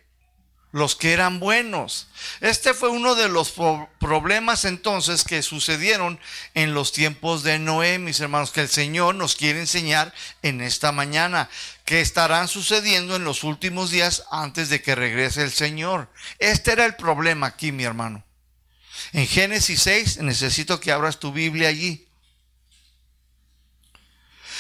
los 0.76 0.94
que 0.94 1.14
eran 1.14 1.40
buenos. 1.40 2.08
Este 2.42 2.75
fue 2.75 2.90
uno 2.90 3.14
de 3.14 3.30
los 3.30 3.54
problemas 3.99 4.66
entonces 4.66 5.25
que 5.25 5.42
sucedieron 5.42 6.20
en 6.52 6.75
los 6.75 6.92
tiempos 6.92 7.42
de 7.42 7.58
Noé, 7.58 7.99
mis 7.99 8.20
hermanos, 8.20 8.50
que 8.50 8.61
el 8.61 8.68
Señor 8.68 9.14
nos 9.14 9.37
quiere 9.37 9.61
enseñar 9.61 10.12
en 10.42 10.61
esta 10.61 10.92
mañana, 10.92 11.49
que 11.87 12.02
estarán 12.02 12.46
sucediendo 12.46 13.16
en 13.16 13.25
los 13.25 13.42
últimos 13.42 13.90
días 13.90 14.25
antes 14.30 14.68
de 14.68 14.82
que 14.82 14.94
regrese 14.94 15.42
el 15.42 15.52
Señor. 15.52 16.11
Este 16.38 16.73
era 16.73 16.85
el 16.85 16.96
problema 16.96 17.46
aquí, 17.46 17.73
mi 17.73 17.85
hermano. 17.85 18.23
En 19.14 19.26
Génesis 19.26 19.80
6, 19.80 20.18
necesito 20.18 20.78
que 20.78 20.92
abras 20.92 21.18
tu 21.18 21.32
Biblia 21.32 21.68
allí. 21.68 22.05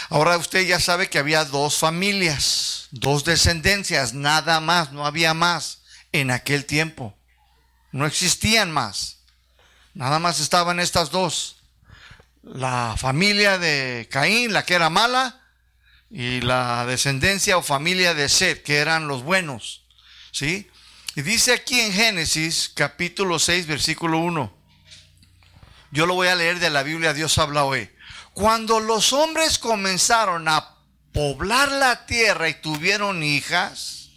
Ahora 0.08 0.36
usted 0.38 0.64
ya 0.66 0.78
sabe 0.78 1.10
que 1.10 1.18
había 1.18 1.44
dos 1.44 1.78
familias, 1.78 2.88
dos 2.90 3.24
descendencias, 3.24 4.14
nada 4.14 4.60
más, 4.60 4.92
no 4.92 5.04
había 5.04 5.34
más 5.34 5.82
en 6.12 6.30
aquel 6.30 6.64
tiempo. 6.64 7.16
No 7.90 8.06
existían 8.06 8.70
más. 8.70 9.18
Nada 9.94 10.18
más 10.18 10.38
estaban 10.38 10.78
estas 10.78 11.10
dos. 11.10 11.56
La 12.42 12.94
familia 12.96 13.58
de 13.58 14.08
Caín, 14.10 14.52
la 14.52 14.64
que 14.64 14.74
era 14.74 14.90
mala, 14.90 15.40
y 16.10 16.40
la 16.40 16.86
descendencia 16.86 17.56
o 17.56 17.62
familia 17.62 18.14
de 18.14 18.28
Seth, 18.28 18.62
que 18.62 18.76
eran 18.76 19.08
los 19.08 19.24
buenos. 19.24 19.82
¿Sí? 20.30 20.70
Y 21.16 21.22
dice 21.22 21.52
aquí 21.52 21.80
en 21.80 21.92
Génesis 21.92 22.70
capítulo 22.74 23.38
6, 23.38 23.66
versículo 23.66 24.18
1. 24.18 24.54
Yo 25.90 26.06
lo 26.06 26.14
voy 26.14 26.28
a 26.28 26.34
leer 26.34 26.60
de 26.60 26.70
la 26.70 26.82
Biblia, 26.82 27.14
Dios 27.14 27.38
habla 27.38 27.64
hoy. 27.64 27.90
Cuando 28.36 28.80
los 28.80 29.14
hombres 29.14 29.58
comenzaron 29.58 30.46
a 30.46 30.76
poblar 31.14 31.72
la 31.72 32.04
tierra 32.04 32.50
y 32.50 32.60
tuvieron 32.60 33.22
hijas, 33.22 34.10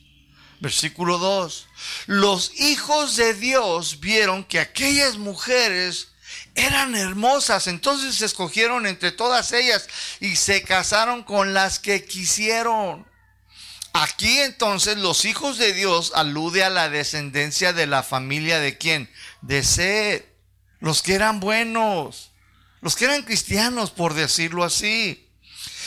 Versículo 0.59 1.19
2. 1.19 1.67
Los 2.07 2.51
hijos 2.59 3.15
de 3.15 3.33
Dios 3.33 4.01
vieron 4.01 4.43
que 4.43 4.59
aquellas 4.59 5.15
mujeres 5.15 6.09
eran 6.53 6.95
hermosas, 6.95 7.67
entonces 7.67 8.21
escogieron 8.21 8.87
entre 8.87 9.13
todas 9.13 9.53
ellas 9.53 9.87
y 10.19 10.35
se 10.35 10.63
casaron 10.63 11.23
con 11.23 11.53
las 11.53 11.79
que 11.79 12.03
quisieron. 12.03 13.07
Aquí 13.93 14.39
entonces 14.39 14.97
los 14.97 15.23
hijos 15.23 15.57
de 15.57 15.71
Dios 15.71 16.11
alude 16.13 16.65
a 16.65 16.69
la 16.69 16.89
descendencia 16.89 17.71
de 17.71 17.87
la 17.87 18.03
familia 18.03 18.59
de 18.59 18.77
quién? 18.77 19.09
De 19.41 19.63
Sed, 19.63 20.25
los 20.81 21.01
que 21.03 21.13
eran 21.13 21.39
buenos, 21.39 22.28
los 22.81 22.95
que 22.95 23.05
eran 23.05 23.23
cristianos, 23.23 23.91
por 23.91 24.13
decirlo 24.13 24.63
así. 24.63 25.27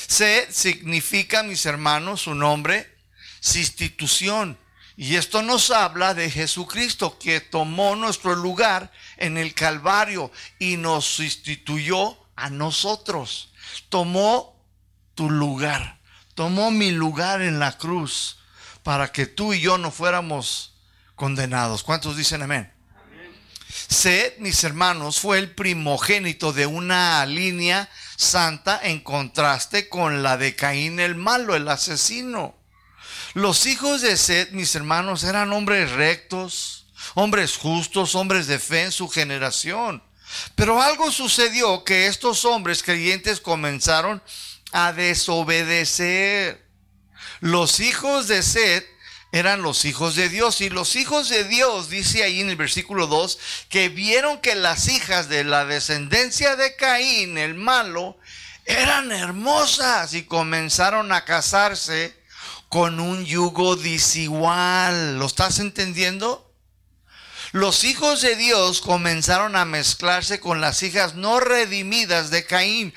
Sed 0.07 0.51
significa, 0.51 1.43
mis 1.43 1.65
hermanos, 1.67 2.23
su 2.23 2.35
nombre, 2.35 2.95
sustitución. 3.41 4.59
Y 4.97 5.17
esto 5.17 5.43
nos 5.43 5.71
habla 5.71 6.15
de 6.15 6.31
Jesucristo 6.31 7.19
que 7.19 7.41
tomó 7.41 7.97
nuestro 7.97 8.35
lugar 8.35 8.93
en 9.17 9.39
el 9.39 9.55
Calvario 9.55 10.31
y 10.59 10.77
nos 10.77 11.07
sustituyó 11.07 12.19
a 12.37 12.51
nosotros. 12.51 13.53
Tomó 13.89 14.63
tu 15.15 15.31
lugar, 15.31 15.99
tomó 16.35 16.71
mi 16.71 16.91
lugar 16.91 17.41
en 17.41 17.59
la 17.59 17.79
cruz 17.79 18.39
para 18.83 19.13
que 19.13 19.27
tú 19.27 19.55
y 19.55 19.61
yo 19.61 19.79
no 19.79 19.91
fuéramos 19.91 20.75
condenados. 21.15 21.83
¿Cuántos 21.83 22.17
dicen 22.17 22.43
amén? 22.43 22.72
Sed, 23.89 24.37
mis 24.39 24.65
hermanos, 24.65 25.21
fue 25.21 25.39
el 25.39 25.55
primogénito 25.55 26.53
de 26.53 26.67
una 26.67 27.25
línea 27.27 27.89
santa 28.17 28.79
en 28.83 29.01
contraste 29.01 29.89
con 29.89 30.23
la 30.23 30.37
de 30.37 30.55
Caín 30.55 31.01
el 31.01 31.15
malo, 31.15 31.57
el 31.57 31.69
asesino. 31.69 32.55
Los 33.35 33.65
hijos 33.67 34.03
de 34.03 34.17
Seth, 34.17 34.51
mis 34.51 34.75
hermanos, 34.75 35.25
eran 35.25 35.53
hombres 35.53 35.91
rectos, 35.93 36.87
hombres 37.15 37.57
justos, 37.57 38.15
hombres 38.15 38.47
de 38.47 38.59
fe 38.59 38.85
en 38.85 38.93
su 38.93 39.09
generación. 39.09 40.03
Pero 40.55 40.83
algo 40.83 41.11
sucedió 41.11 41.85
que 41.85 42.07
estos 42.07 42.45
hombres 42.45 42.83
creyentes 42.83 43.41
comenzaron 43.41 44.23
a 44.73 44.93
desobedecer. 44.93 46.63
Los 47.41 47.81
hijos 47.81 48.29
de 48.29 48.43
Seth 48.43 48.87
eran 49.33 49.63
los 49.63 49.87
hijos 49.87 50.15
de 50.15 50.29
Dios. 50.29 50.61
Y 50.61 50.69
los 50.69 50.95
hijos 50.95 51.29
de 51.31 51.45
Dios, 51.45 51.89
dice 51.89 52.23
ahí 52.23 52.41
en 52.41 52.51
el 52.51 52.57
versículo 52.57 53.07
2, 53.07 53.39
que 53.69 53.89
vieron 53.89 54.39
que 54.39 54.55
las 54.55 54.89
hijas 54.89 55.29
de 55.29 55.43
la 55.43 55.65
descendencia 55.65 56.55
de 56.55 56.77
Caín, 56.77 57.39
el 57.39 57.55
malo, 57.55 58.19
eran 58.67 59.11
hermosas 59.11 60.15
y 60.15 60.25
comenzaron 60.25 61.11
a 61.13 61.25
casarse 61.25 62.15
con 62.69 63.01
un 63.01 63.25
yugo 63.25 63.77
desigual. 63.77 65.19
¿Lo 65.19 65.27
estás 65.27 65.59
entendiendo? 65.59 66.51
Los 67.53 67.85
hijos 67.85 68.23
de 68.23 68.37
Dios 68.37 68.81
comenzaron 68.81 69.57
a 69.57 69.65
mezclarse 69.65 70.41
con 70.41 70.61
las 70.61 70.83
hijas 70.83 71.15
no 71.15 71.39
redimidas 71.39 72.31
de 72.31 72.47
Caín. 72.47 72.95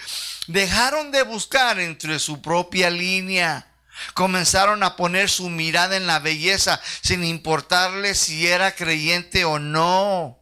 Dejaron 0.48 1.12
de 1.12 1.24
buscar 1.24 1.80
entre 1.80 2.20
su 2.20 2.42
propia 2.42 2.90
línea. 2.90 3.68
Comenzaron 4.14 4.84
a 4.84 4.96
poner 4.96 5.30
su 5.30 5.50
mirada 5.50 5.98
en 5.98 6.08
la 6.08 6.20
belleza 6.20 6.82
sin 7.02 7.24
importarle 7.24 8.16
si 8.16 8.48
era 8.48 8.76
creyente 8.76 9.46
o 9.46 9.60
no. 9.60 10.40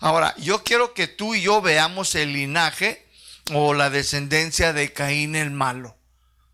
Ahora, 0.00 0.34
yo 0.38 0.64
quiero 0.64 0.94
que 0.94 1.06
tú 1.06 1.34
y 1.34 1.42
yo 1.42 1.60
veamos 1.60 2.14
el 2.14 2.32
linaje 2.32 3.06
o 3.52 3.74
la 3.74 3.90
descendencia 3.90 4.72
de 4.72 4.92
Caín 4.92 5.36
el 5.36 5.50
malo, 5.50 5.98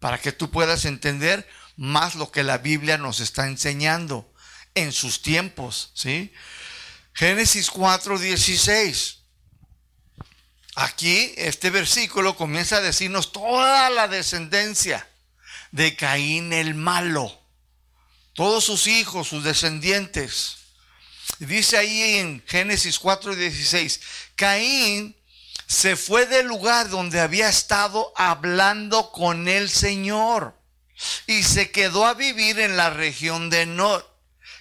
para 0.00 0.18
que 0.18 0.32
tú 0.32 0.50
puedas 0.50 0.84
entender 0.84 1.48
más 1.76 2.14
lo 2.14 2.30
que 2.30 2.42
la 2.42 2.58
Biblia 2.58 2.98
nos 2.98 3.20
está 3.20 3.46
enseñando 3.46 4.32
en 4.74 4.92
sus 4.92 5.22
tiempos, 5.22 5.92
¿sí? 5.94 6.32
Génesis 7.12 7.70
4:16. 7.70 9.18
Aquí 10.74 11.32
este 11.36 11.70
versículo 11.70 12.36
comienza 12.36 12.76
a 12.76 12.82
decirnos 12.82 13.32
toda 13.32 13.88
la 13.90 14.08
descendencia 14.08 15.06
de 15.76 15.94
Caín 15.94 16.54
el 16.54 16.74
malo, 16.74 17.38
todos 18.32 18.64
sus 18.64 18.86
hijos, 18.86 19.28
sus 19.28 19.44
descendientes. 19.44 20.56
Dice 21.38 21.76
ahí 21.76 22.16
en 22.16 22.42
Génesis 22.46 22.98
4:16, 22.98 24.00
Caín 24.36 25.14
se 25.66 25.96
fue 25.96 26.24
del 26.24 26.46
lugar 26.46 26.88
donde 26.88 27.20
había 27.20 27.50
estado 27.50 28.10
hablando 28.16 29.12
con 29.12 29.48
el 29.48 29.68
Señor 29.68 30.58
y 31.26 31.42
se 31.42 31.70
quedó 31.70 32.06
a 32.06 32.14
vivir 32.14 32.58
en 32.58 32.78
la 32.78 32.88
región 32.88 33.50
de 33.50 33.66
Nod, 33.66 34.02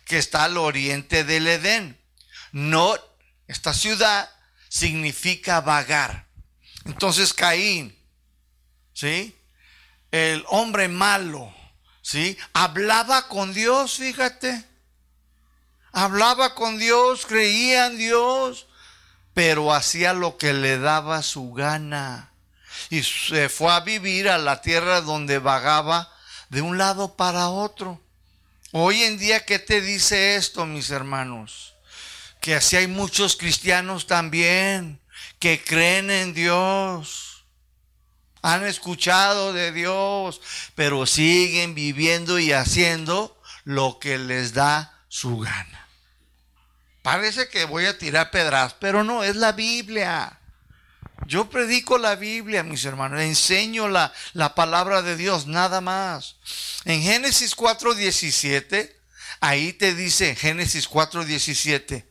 que 0.04 0.18
está 0.18 0.44
al 0.44 0.58
oriente 0.58 1.24
del 1.24 1.48
Edén. 1.48 1.98
No, 2.52 2.94
esta 3.48 3.74
ciudad 3.74 4.30
significa 4.68 5.62
vagar. 5.62 6.28
Entonces 6.84 7.34
Caín, 7.34 7.98
¿sí? 8.94 9.34
El 10.12 10.46
hombre 10.48 10.88
malo, 10.88 11.54
¿sí? 12.02 12.38
Hablaba 12.54 13.28
con 13.28 13.54
Dios, 13.54 13.96
fíjate. 13.96 14.64
Hablaba 15.92 16.56
con 16.56 16.78
Dios, 16.78 17.26
creía 17.26 17.88
en 17.88 17.98
Dios, 17.98 18.68
pero 19.34 19.74
hacía 19.74 20.14
lo 20.14 20.38
que 20.38 20.54
le 20.54 20.78
daba 20.78 21.22
su 21.22 21.54
gana. 21.54 22.32
Y 22.90 23.04
se 23.04 23.50
fue 23.50 23.72
a 23.72 23.80
vivir 23.80 24.30
a 24.30 24.38
la 24.38 24.62
tierra 24.62 25.02
donde 25.02 25.40
vagaba 25.40 26.12
de 26.50 26.62
un 26.62 26.78
lado 26.78 27.16
para 27.16 27.50
otro. 27.50 28.02
Hoy 28.72 29.04
en 29.04 29.18
día, 29.18 29.46
¿qué 29.46 29.60
te 29.60 29.82
dice 29.82 30.36
esto, 30.36 30.66
mis 30.66 30.90
hermanos? 30.90 31.76
que 32.46 32.54
así 32.54 32.76
hay 32.76 32.86
muchos 32.86 33.36
cristianos 33.36 34.06
también 34.06 35.00
que 35.40 35.64
creen 35.64 36.12
en 36.12 36.36
Dios, 36.36 37.35
han 38.46 38.64
escuchado 38.64 39.54
de 39.54 39.72
Dios, 39.72 40.40
pero 40.76 41.08
siguen 41.08 41.74
viviendo 41.74 42.38
y 42.38 42.52
haciendo 42.52 43.42
lo 43.64 43.98
que 44.00 44.20
les 44.20 44.54
da 44.54 45.02
su 45.08 45.40
gana. 45.40 45.88
Parece 47.02 47.50
que 47.50 47.66
voy 47.66 47.86
a 47.86 47.98
tirar 47.98 48.30
pedras, 48.30 48.76
pero 48.80 49.04
no, 49.04 49.24
es 49.24 49.36
la 49.36 49.54
Biblia. 49.54 50.40
Yo 51.26 51.50
predico 51.50 51.98
la 51.98 52.16
Biblia, 52.16 52.62
mis 52.62 52.86
hermanos, 52.86 53.22
enseño 53.22 53.88
la, 53.88 54.14
la 54.34 54.54
palabra 54.54 55.02
de 55.02 55.16
Dios, 55.16 55.48
nada 55.48 55.82
más. 55.82 56.36
En 56.84 57.02
Génesis 57.02 57.58
4.17, 57.58 58.94
ahí 59.40 59.74
te 59.74 59.96
dice, 59.96 60.36
Génesis 60.36 60.88
4.17, 60.88 62.06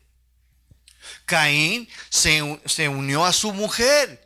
Caín 1.27 1.89
se, 2.09 2.43
unió 2.89 3.25
a 3.25 3.33
su 3.33 3.53
mujer, 3.53 4.24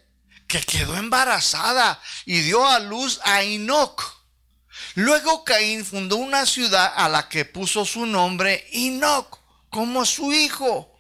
que 0.49 0.61
quedó 0.63 0.97
embarazada 0.97 2.01
y 2.25 2.41
dio 2.41 2.67
a 2.67 2.81
luz 2.81 3.21
a 3.23 3.43
Enoch. 3.43 4.03
Luego 4.95 5.45
Caín 5.45 5.85
fundó 5.85 6.17
una 6.17 6.47
ciudad 6.47 6.93
a 6.97 7.09
la 7.09 7.29
que 7.29 7.45
puso 7.45 7.85
su 7.85 8.07
nombre 8.07 8.67
Enoch, 8.73 9.39
como 9.69 10.05
su 10.07 10.33
hijo. 10.33 10.99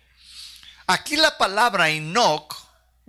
Aquí 0.87 1.17
la 1.17 1.37
palabra 1.39 1.89
Enoch, 1.89 2.55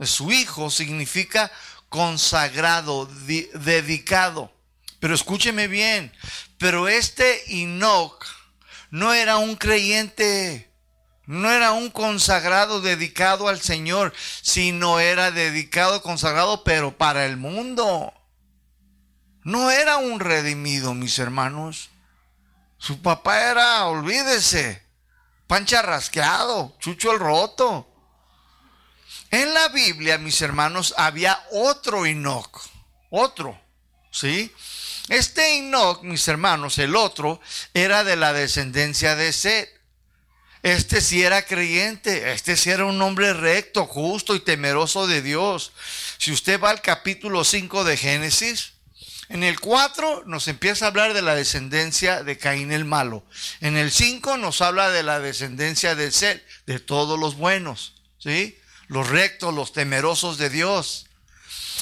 su 0.01 0.31
hijo, 0.31 0.71
significa 0.71 1.51
consagrado, 1.89 3.05
dedicado. 3.05 4.51
Pero 4.99 5.13
escúcheme 5.13 5.67
bien, 5.67 6.13
pero 6.57 6.87
este 6.87 7.61
Enoch 7.61 8.25
no 8.89 9.13
era 9.13 9.37
un 9.37 9.55
creyente. 9.55 10.68
No 11.29 11.51
era 11.51 11.73
un 11.73 11.91
consagrado 11.91 12.81
dedicado 12.81 13.49
al 13.49 13.61
Señor, 13.61 14.15
sino 14.41 14.99
era 14.99 15.29
dedicado, 15.29 16.01
consagrado, 16.01 16.63
pero 16.63 16.97
para 16.97 17.27
el 17.27 17.37
mundo. 17.37 18.11
No 19.43 19.69
era 19.69 19.97
un 19.97 20.19
redimido, 20.19 20.95
mis 20.95 21.19
hermanos. 21.19 21.91
Su 22.79 23.03
papá 23.03 23.51
era, 23.51 23.85
olvídese, 23.85 24.81
pancha 25.45 25.83
rasqueado, 25.83 26.75
chucho 26.79 27.11
el 27.11 27.19
roto. 27.19 27.87
En 29.29 29.53
la 29.53 29.67
Biblia, 29.67 30.17
mis 30.17 30.41
hermanos, 30.41 30.95
había 30.97 31.45
otro 31.51 32.07
Enoch, 32.07 32.59
otro, 33.11 33.55
¿sí? 34.09 34.51
Este 35.09 35.59
Enoch, 35.59 36.01
mis 36.01 36.27
hermanos, 36.27 36.79
el 36.79 36.95
otro, 36.95 37.39
era 37.75 38.03
de 38.03 38.15
la 38.15 38.33
descendencia 38.33 39.15
de 39.15 39.31
Seth. 39.31 39.78
Este 40.61 40.99
sí 40.99 41.23
era 41.23 41.45
creyente, 41.45 42.33
este 42.33 42.57
sí 42.57 42.69
era 42.69 42.85
un 42.85 43.01
hombre 43.01 43.33
recto, 43.33 43.85
justo 43.85 44.35
y 44.35 44.41
temeroso 44.41 45.07
de 45.07 45.21
Dios. 45.21 45.71
Si 46.17 46.31
usted 46.31 46.59
va 46.59 46.69
al 46.69 46.81
capítulo 46.81 47.45
5 47.45 47.85
de 47.85 47.95
Génesis, 47.95 48.73
en 49.29 49.43
el 49.43 49.59
4 49.59 50.23
nos 50.25 50.47
empieza 50.47 50.85
a 50.85 50.87
hablar 50.89 51.13
de 51.13 51.21
la 51.21 51.35
descendencia 51.35 52.23
de 52.23 52.37
Caín 52.37 52.71
el 52.71 52.83
malo. 52.83 53.23
En 53.61 53.77
el 53.77 53.91
5 53.91 54.37
nos 54.37 54.61
habla 54.61 54.89
de 54.89 55.03
la 55.03 55.19
descendencia 55.19 55.95
de 55.95 56.11
Seth, 56.11 56.43
de 56.65 56.79
todos 56.79 57.17
los 57.17 57.35
buenos, 57.35 57.93
¿sí? 58.17 58.57
Los 58.87 59.07
rectos, 59.07 59.53
los 59.53 59.71
temerosos 59.71 60.37
de 60.37 60.49
Dios. 60.49 61.05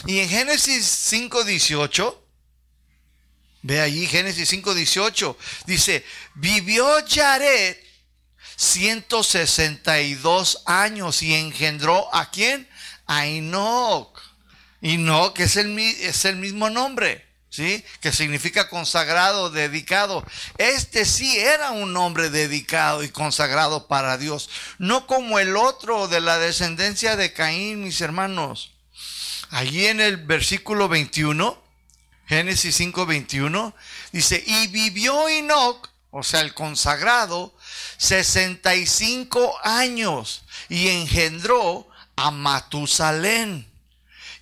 Y 0.06 0.20
en 0.20 0.30
Génesis 0.30 0.86
5:18 0.86 2.24
Ve 3.64 3.82
allí 3.82 4.08
Génesis 4.08 4.48
5:18 4.50 5.36
dice, 5.66 6.06
"Vivió 6.36 6.88
Jared 7.10 7.76
162 8.58 10.64
años 10.66 11.22
y 11.22 11.36
engendró 11.36 12.14
a 12.14 12.32
quién? 12.32 12.68
A 13.06 13.28
Enoch. 13.28 14.20
Enoch 14.82 15.40
es 15.40 15.56
el, 15.56 15.80
es 15.80 16.26
el 16.26 16.36
mismo 16.38 16.70
nombre. 16.70 17.26
¿Sí? 17.50 17.84
Que 18.02 18.12
significa 18.12 18.70
consagrado, 18.70 19.50
dedicado. 19.50 20.24
Este 20.58 21.06
sí 21.06 21.38
era 21.38 21.72
un 21.72 21.96
hombre 21.96 22.30
dedicado 22.30 23.04
y 23.04 23.10
consagrado 23.10 23.88
para 23.88 24.18
Dios, 24.18 24.50
no 24.78 25.08
como 25.08 25.40
el 25.40 25.56
otro 25.56 26.08
de 26.08 26.20
la 26.20 26.38
descendencia 26.38 27.16
de 27.16 27.34
Caín, 27.34 27.84
mis 27.84 28.02
hermanos. 28.02 28.74
Allí 29.50 29.88
en 29.88 30.02
el 30.02 30.18
versículo 30.18 30.90
21, 30.90 31.64
Génesis 32.28 32.76
5, 32.76 33.06
21, 33.06 33.74
dice, 34.12 34.44
y 34.46 34.68
vivió 34.68 35.30
Enoch, 35.30 35.90
o 36.12 36.24
sea, 36.24 36.42
el 36.42 36.54
consagrado, 36.54 37.54
65 37.98 39.58
años 39.64 40.44
y 40.70 40.88
engendró 40.88 41.88
a 42.16 42.32
Matusalén. 42.32 43.68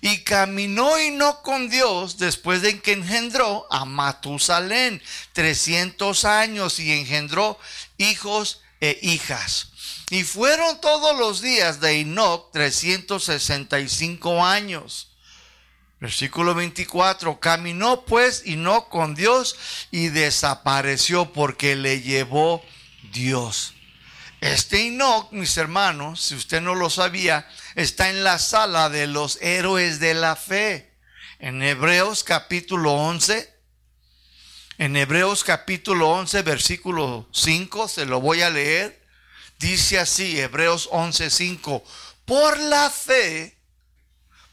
Y 0.00 0.18
caminó 0.18 1.00
y 1.00 1.10
no 1.10 1.42
con 1.42 1.68
Dios 1.68 2.18
después 2.18 2.62
de 2.62 2.80
que 2.80 2.92
engendró 2.92 3.66
a 3.70 3.84
Matusalén 3.84 5.02
300 5.32 6.24
años 6.24 6.78
y 6.78 6.92
engendró 6.92 7.58
hijos 7.98 8.60
e 8.80 8.98
hijas. 9.02 9.68
Y 10.10 10.22
fueron 10.22 10.80
todos 10.80 11.18
los 11.18 11.40
días 11.40 11.80
de 11.80 12.00
Enoch 12.00 12.52
365 12.52 14.44
años. 14.44 15.08
Versículo 15.98 16.54
24, 16.54 17.40
caminó 17.40 18.04
pues 18.04 18.42
y 18.44 18.56
no 18.56 18.88
con 18.90 19.14
Dios 19.14 19.56
y 19.90 20.08
desapareció 20.08 21.32
porque 21.32 21.74
le 21.74 22.02
llevó 22.02 22.62
Dios. 23.12 23.72
Este 24.42 24.88
Enoch, 24.88 25.32
mis 25.32 25.56
hermanos, 25.56 26.20
si 26.20 26.34
usted 26.34 26.60
no 26.60 26.74
lo 26.74 26.90
sabía, 26.90 27.48
está 27.74 28.10
en 28.10 28.22
la 28.22 28.38
sala 28.38 28.90
de 28.90 29.06
los 29.06 29.40
héroes 29.40 29.98
de 29.98 30.12
la 30.12 30.36
fe. 30.36 30.92
En 31.38 31.62
Hebreos 31.62 32.22
capítulo 32.24 32.92
11, 32.92 33.54
En 34.78 34.94
Hebreos 34.94 35.42
capítulo 35.42 36.10
11, 36.10 36.42
versículo 36.42 37.26
5, 37.32 37.88
se 37.88 38.04
lo 38.04 38.20
voy 38.20 38.42
a 38.42 38.50
leer. 38.50 39.02
Dice 39.58 39.98
así, 39.98 40.38
Hebreos 40.38 40.90
11, 40.92 41.30
5. 41.30 41.82
Por 42.26 42.58
la 42.60 42.90
fe, 42.90 43.55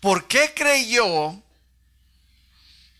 ¿por 0.04 0.28
qué 0.28 0.54
creyó? 0.54 1.42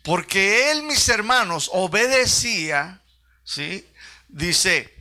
Porque 0.04 0.72
él, 0.72 0.84
mis 0.84 1.10
hermanos, 1.10 1.70
obedecía, 1.74 3.02
¿sí? 3.44 3.86
Dice, 4.30 4.96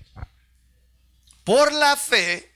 por 1.44 1.72
la 1.72 1.96
fe 1.96 2.52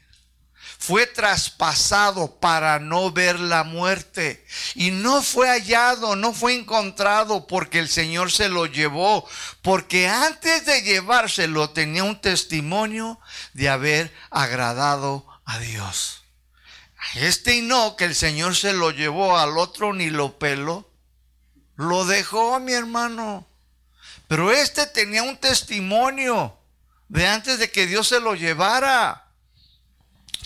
fue 0.79 1.07
traspasado 1.07 2.41
para 2.41 2.81
no 2.81 3.13
ver 3.13 3.39
la 3.39 3.63
muerte. 3.63 4.45
Y 4.75 4.91
no 4.91 5.23
fue 5.23 5.49
hallado, 5.49 6.17
no 6.17 6.33
fue 6.33 6.57
encontrado 6.57 7.47
porque 7.47 7.79
el 7.79 7.89
Señor 7.89 8.33
se 8.33 8.49
lo 8.49 8.67
llevó. 8.67 9.29
Porque 9.63 10.09
antes 10.09 10.67
de 10.67 10.83
llevárselo 10.83 11.71
tenía 11.71 12.03
un 12.03 12.21
testimonio 12.21 13.21
de 13.53 13.69
haber 13.69 14.13
agradado 14.31 15.25
a 15.45 15.61
Dios. 15.61 16.26
Este 17.15 17.63
no 17.63 17.97
que 17.97 18.05
el 18.05 18.15
Señor 18.15 18.57
se 18.57 18.73
lo 18.73 18.91
llevó 18.91 19.39
al 19.39 19.57
otro 19.59 19.93
ni 19.93 20.11
lo 20.11 20.39
peló. 20.39 20.91
Lo 21.77 22.05
dejó, 22.05 22.59
mi 22.61 22.73
hermano. 22.73 23.47
Pero 24.29 24.51
este 24.51 24.87
tenía 24.87 25.23
un 25.23 25.37
testimonio 25.37 26.59
de 27.09 27.27
antes 27.27 27.59
de 27.59 27.71
que 27.71 27.87
Dios 27.87 28.09
se 28.09 28.21
lo 28.21 28.35
llevara 28.35 29.27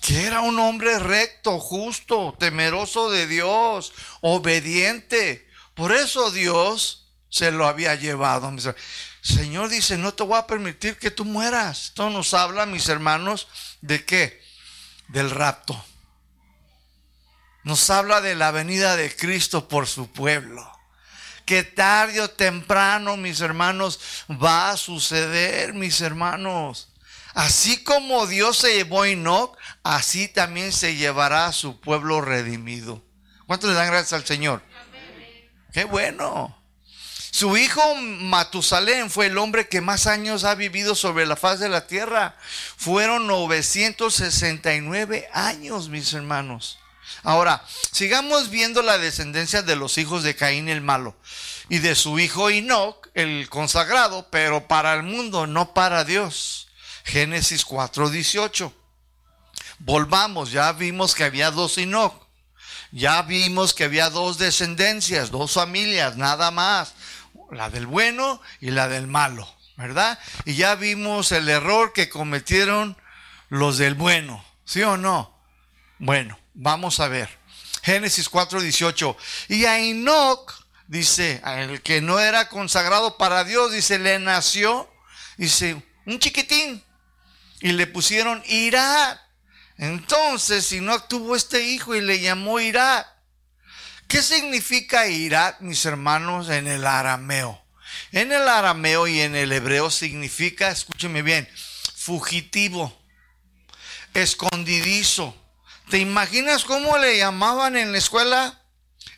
que 0.00 0.24
era 0.24 0.40
un 0.40 0.58
hombre 0.58 0.98
recto, 0.98 1.58
justo, 1.60 2.34
temeroso 2.38 3.10
de 3.10 3.26
Dios, 3.26 3.92
obediente. 4.22 5.46
Por 5.74 5.92
eso 5.92 6.30
Dios 6.30 7.08
se 7.28 7.50
lo 7.52 7.66
había 7.66 7.94
llevado. 7.94 8.50
Señor 9.20 9.68
dice, 9.68 9.98
no 9.98 10.14
te 10.14 10.22
voy 10.22 10.38
a 10.38 10.46
permitir 10.46 10.98
que 10.98 11.10
tú 11.10 11.24
mueras. 11.24 11.84
Esto 11.84 12.08
nos 12.10 12.34
habla, 12.34 12.66
mis 12.66 12.88
hermanos, 12.88 13.48
de 13.82 14.04
qué? 14.04 14.42
Del 15.08 15.30
rapto. 15.30 15.84
Nos 17.62 17.90
habla 17.90 18.20
de 18.20 18.34
la 18.34 18.50
venida 18.50 18.96
de 18.96 19.14
Cristo 19.14 19.68
por 19.68 19.86
su 19.86 20.10
pueblo. 20.10 20.70
Que 21.44 21.62
tarde 21.62 22.20
o 22.20 22.30
temprano, 22.30 23.16
mis 23.16 23.40
hermanos, 23.40 24.00
va 24.30 24.70
a 24.70 24.76
suceder, 24.76 25.74
mis 25.74 26.00
hermanos. 26.00 26.88
Así 27.34 27.84
como 27.84 28.26
Dios 28.26 28.58
se 28.58 28.74
llevó 28.74 29.02
a 29.02 29.08
Enoch, 29.08 29.56
así 29.82 30.28
también 30.28 30.72
se 30.72 30.96
llevará 30.96 31.46
a 31.46 31.52
su 31.52 31.80
pueblo 31.80 32.20
redimido. 32.20 33.02
¿Cuántos 33.46 33.70
le 33.70 33.76
dan 33.76 33.88
gracias 33.88 34.14
al 34.14 34.26
Señor? 34.26 34.62
Qué 35.72 35.84
bueno. 35.84 36.56
Su 37.30 37.56
hijo 37.56 37.94
Matusalén 37.94 39.08
fue 39.08 39.26
el 39.26 39.38
hombre 39.38 39.68
que 39.68 39.80
más 39.80 40.08
años 40.08 40.42
ha 40.42 40.56
vivido 40.56 40.96
sobre 40.96 41.26
la 41.26 41.36
faz 41.36 41.60
de 41.60 41.68
la 41.68 41.86
tierra. 41.86 42.36
Fueron 42.76 43.28
969 43.28 45.28
años, 45.32 45.88
mis 45.88 46.12
hermanos. 46.12 46.79
Ahora, 47.22 47.64
sigamos 47.92 48.50
viendo 48.50 48.82
la 48.82 48.98
descendencia 48.98 49.62
de 49.62 49.76
los 49.76 49.98
hijos 49.98 50.22
de 50.22 50.36
Caín 50.36 50.68
el 50.68 50.80
malo 50.80 51.16
y 51.68 51.78
de 51.78 51.94
su 51.94 52.18
hijo 52.18 52.50
Enoch, 52.50 53.08
el 53.14 53.48
consagrado, 53.48 54.28
pero 54.30 54.66
para 54.66 54.94
el 54.94 55.02
mundo, 55.02 55.46
no 55.46 55.74
para 55.74 56.04
Dios. 56.04 56.68
Génesis 57.04 57.64
4:18. 57.64 58.72
Volvamos, 59.78 60.52
ya 60.52 60.72
vimos 60.72 61.14
que 61.14 61.24
había 61.24 61.50
dos 61.50 61.78
Enoch. 61.78 62.30
Ya 62.92 63.22
vimos 63.22 63.72
que 63.72 63.84
había 63.84 64.10
dos 64.10 64.38
descendencias, 64.38 65.30
dos 65.30 65.52
familias, 65.52 66.16
nada 66.16 66.50
más. 66.50 66.94
La 67.52 67.70
del 67.70 67.86
bueno 67.86 68.40
y 68.60 68.70
la 68.70 68.88
del 68.88 69.06
malo, 69.06 69.48
¿verdad? 69.76 70.18
Y 70.44 70.54
ya 70.54 70.74
vimos 70.74 71.30
el 71.32 71.48
error 71.48 71.92
que 71.92 72.08
cometieron 72.08 72.96
los 73.48 73.78
del 73.78 73.94
bueno, 73.94 74.44
¿sí 74.64 74.82
o 74.82 74.96
no? 74.96 75.36
Bueno, 75.98 76.38
vamos 76.54 77.00
a 77.00 77.08
ver. 77.08 77.28
Génesis 77.82 78.28
4:18. 78.30 79.16
Y 79.48 79.64
a 79.64 79.78
Enoch, 79.78 80.52
dice, 80.86 81.40
el 81.44 81.82
que 81.82 82.00
no 82.00 82.20
era 82.20 82.48
consagrado 82.48 83.16
para 83.16 83.44
Dios, 83.44 83.72
dice, 83.72 83.98
le 83.98 84.18
nació, 84.18 84.90
dice, 85.36 85.82
un 86.06 86.18
chiquitín. 86.18 86.82
Y 87.60 87.72
le 87.72 87.86
pusieron 87.86 88.42
Irat. 88.46 89.20
Entonces, 89.76 90.72
no 90.80 91.02
tuvo 91.04 91.36
este 91.36 91.62
hijo 91.62 91.94
y 91.94 92.00
le 92.00 92.20
llamó 92.20 92.58
Irat. 92.60 93.06
¿Qué 94.08 94.22
significa 94.22 95.06
Irat, 95.06 95.60
mis 95.60 95.84
hermanos, 95.84 96.48
en 96.48 96.66
el 96.66 96.86
arameo? 96.86 97.62
En 98.12 98.32
el 98.32 98.48
arameo 98.48 99.06
y 99.06 99.20
en 99.20 99.36
el 99.36 99.52
hebreo 99.52 99.90
significa, 99.90 100.70
escúcheme 100.70 101.22
bien, 101.22 101.48
fugitivo, 101.94 102.96
escondidizo. 104.14 105.39
¿Te 105.90 105.98
imaginas 105.98 106.64
cómo 106.64 106.96
le 106.98 107.18
llamaban 107.18 107.76
en 107.76 107.90
la 107.90 107.98
escuela? 107.98 108.62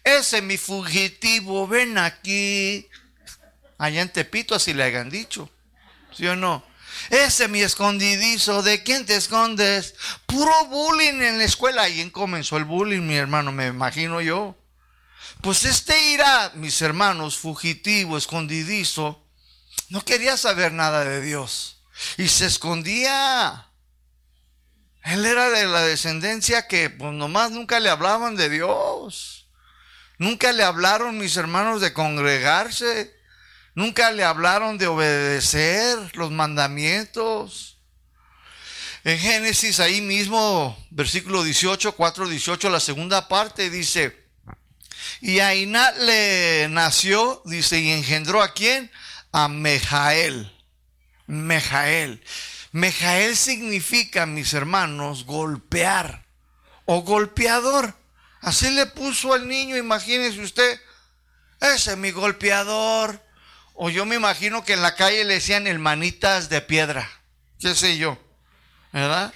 Ese 0.03 0.41
mi 0.41 0.57
fugitivo, 0.57 1.69
ven 1.69 1.99
aquí. 1.99 2.89
Allá 3.77 4.01
en 4.01 4.11
Tepito 4.11 4.55
así 4.55 4.73
le 4.73 4.83
hayan 4.83 5.11
dicho. 5.11 5.51
¿Sí 6.17 6.27
o 6.27 6.35
no? 6.35 6.65
Ese 7.11 7.47
mi 7.49 7.61
escondidizo, 7.61 8.63
¿de 8.63 8.83
quién 8.83 9.05
te 9.05 9.17
escondes? 9.17 9.95
Puro 10.25 10.67
bullying 10.67 11.21
en 11.21 11.37
la 11.37 11.45
escuela. 11.45 11.91
¿Y 11.91 12.01
en 12.01 12.09
comenzó 12.09 12.57
el 12.57 12.65
bullying, 12.65 13.03
mi 13.03 13.17
hermano? 13.17 13.53
Me 13.53 13.67
imagino 13.67 14.23
yo. 14.23 14.57
Pues 15.43 15.65
este 15.65 16.13
irá, 16.13 16.53
mis 16.55 16.81
hermanos, 16.81 17.37
fugitivo, 17.37 18.17
escondidizo, 18.17 19.23
no 19.91 20.03
quería 20.03 20.39
saber 20.39 20.73
nada 20.73 21.05
de 21.05 21.21
Dios. 21.21 21.83
Y 22.17 22.29
se 22.29 22.47
escondía. 22.47 23.72
Él 25.05 25.27
era 25.27 25.51
de 25.51 25.67
la 25.67 25.83
descendencia 25.83 26.69
que 26.69 26.91
pues 26.91 27.13
nomás 27.13 27.51
nunca 27.51 27.81
le 27.81 27.91
hablaban 27.91 28.37
de 28.37 28.49
Dios. 28.49 29.47
Nunca 30.19 30.53
le 30.53 30.63
hablaron 30.63 31.19
mis 31.19 31.37
hermanos 31.37 31.81
de 31.81 31.93
congregarse. 31.93 33.15
Nunca 33.75 34.13
le 34.13 34.23
hablaron 34.23 34.79
de 34.79 34.87
obedecer 34.87 36.17
los 36.17 36.31
mandamientos. 36.31 37.79
En 39.05 39.19
Génesis, 39.19 39.81
ahí 39.81 40.01
mismo, 40.01 40.79
versículo 40.91 41.43
18, 41.43 41.93
4, 41.93 42.29
18, 42.29 42.71
la 42.71 42.79
segunda 42.79 43.27
parte 43.27 43.69
dice, 43.69 44.17
y 45.21 45.41
a 45.41 45.53
le 45.55 46.69
nació, 46.71 47.43
dice, 47.45 47.81
y 47.81 47.91
engendró 47.91 48.43
a 48.43 48.53
quién? 48.53 48.91
A 49.33 49.49
Mejael. 49.49 50.53
Mejael. 51.27 52.23
Mejael 52.73 53.37
significa, 53.37 54.25
mis 54.25 54.55
hermanos, 54.55 55.25
golpear 55.25 56.25
o 56.87 57.03
golpeador. 57.03 57.95
Así 58.41 58.71
le 58.71 58.87
puso 58.87 59.35
al 59.35 59.47
niño, 59.47 59.77
imagínese 59.77 60.41
usted, 60.41 60.81
ese 61.61 61.93
es 61.93 61.97
mi 61.97 62.11
golpeador. 62.11 63.23
O 63.75 63.91
yo 63.91 64.05
me 64.05 64.17
imagino 64.17 64.65
que 64.65 64.73
en 64.73 64.83
la 64.83 64.97
calle 64.97 65.25
le 65.25 65.35
decían 65.35 65.67
el 65.67 65.79
manitas 65.79 66.49
de 66.49 66.61
piedra. 66.61 67.09
¿Qué 67.61 67.75
sé 67.75 67.97
yo? 67.97 68.19
¿Verdad? 68.93 69.33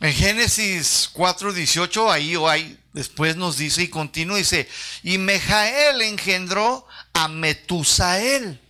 En 0.00 0.12
Génesis 0.14 1.10
4:18, 1.12 2.10
ahí 2.10 2.36
o 2.36 2.48
ahí, 2.48 2.78
después 2.92 3.36
nos 3.36 3.56
dice 3.56 3.82
y 3.82 3.88
continúa, 3.88 4.38
dice, 4.38 4.68
y 5.02 5.18
Mejael 5.18 6.00
engendró 6.02 6.86
a 7.12 7.28
Metusael. 7.28 8.60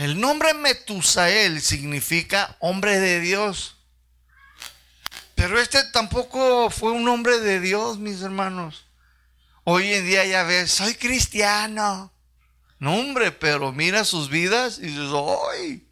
El 0.00 0.18
nombre 0.18 0.54
Metusael 0.54 1.60
significa 1.60 2.56
hombre 2.60 2.98
de 2.98 3.20
Dios. 3.20 3.76
Pero 5.34 5.60
este 5.60 5.84
tampoco 5.92 6.70
fue 6.70 6.92
un 6.92 7.06
hombre 7.06 7.38
de 7.38 7.60
Dios, 7.60 7.98
mis 7.98 8.22
hermanos. 8.22 8.86
Hoy 9.62 9.92
en 9.92 10.06
día 10.06 10.24
ya 10.24 10.42
ves, 10.44 10.70
soy 10.70 10.94
cristiano. 10.94 12.10
No, 12.78 12.94
hombre, 12.94 13.30
pero 13.30 13.72
mira 13.72 14.06
sus 14.06 14.30
vidas 14.30 14.78
y 14.78 14.86
dices, 14.86 15.10
hoy, 15.12 15.86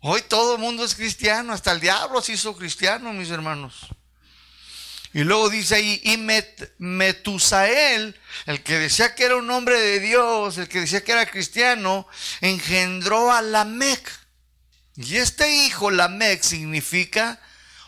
hoy 0.00 0.20
todo 0.28 0.56
el 0.56 0.60
mundo 0.60 0.84
es 0.84 0.94
cristiano, 0.94 1.54
hasta 1.54 1.72
el 1.72 1.80
diablo 1.80 2.20
se 2.20 2.32
hizo 2.34 2.54
cristiano, 2.54 3.14
mis 3.14 3.30
hermanos. 3.30 3.86
Y 5.12 5.24
luego 5.24 5.50
dice 5.50 5.74
ahí, 5.74 6.00
y 6.04 6.16
Metusael, 6.78 8.16
el 8.46 8.62
que 8.62 8.78
decía 8.78 9.14
que 9.14 9.24
era 9.24 9.36
un 9.36 9.50
hombre 9.50 9.80
de 9.80 9.98
Dios, 9.98 10.56
el 10.58 10.68
que 10.68 10.80
decía 10.80 11.02
que 11.02 11.12
era 11.12 11.26
cristiano, 11.26 12.06
engendró 12.40 13.32
a 13.32 13.42
Lamec. 13.42 14.08
Y 14.96 15.16
este 15.16 15.50
hijo, 15.64 15.90
Lamec, 15.90 16.42
significa 16.42 17.40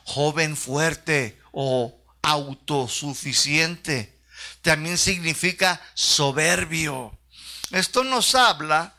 joven 0.05 0.57
fuerte 0.57 1.39
o 1.53 1.97
autosuficiente. 2.23 4.19
También 4.63 4.99
significa 4.99 5.81
soberbio. 5.95 7.17
Esto 7.71 8.03
nos 8.03 8.35
habla 8.35 8.97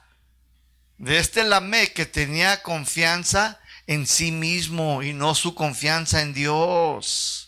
de 0.98 1.18
este 1.18 1.44
Lamé 1.44 1.92
que 1.92 2.06
tenía 2.06 2.62
confianza 2.62 3.60
en 3.88 4.08
sí 4.08 4.32
mismo 4.32 5.04
y 5.04 5.12
no 5.12 5.36
su 5.36 5.56
confianza 5.56 6.22
en 6.22 6.34
Dios. 6.34 7.43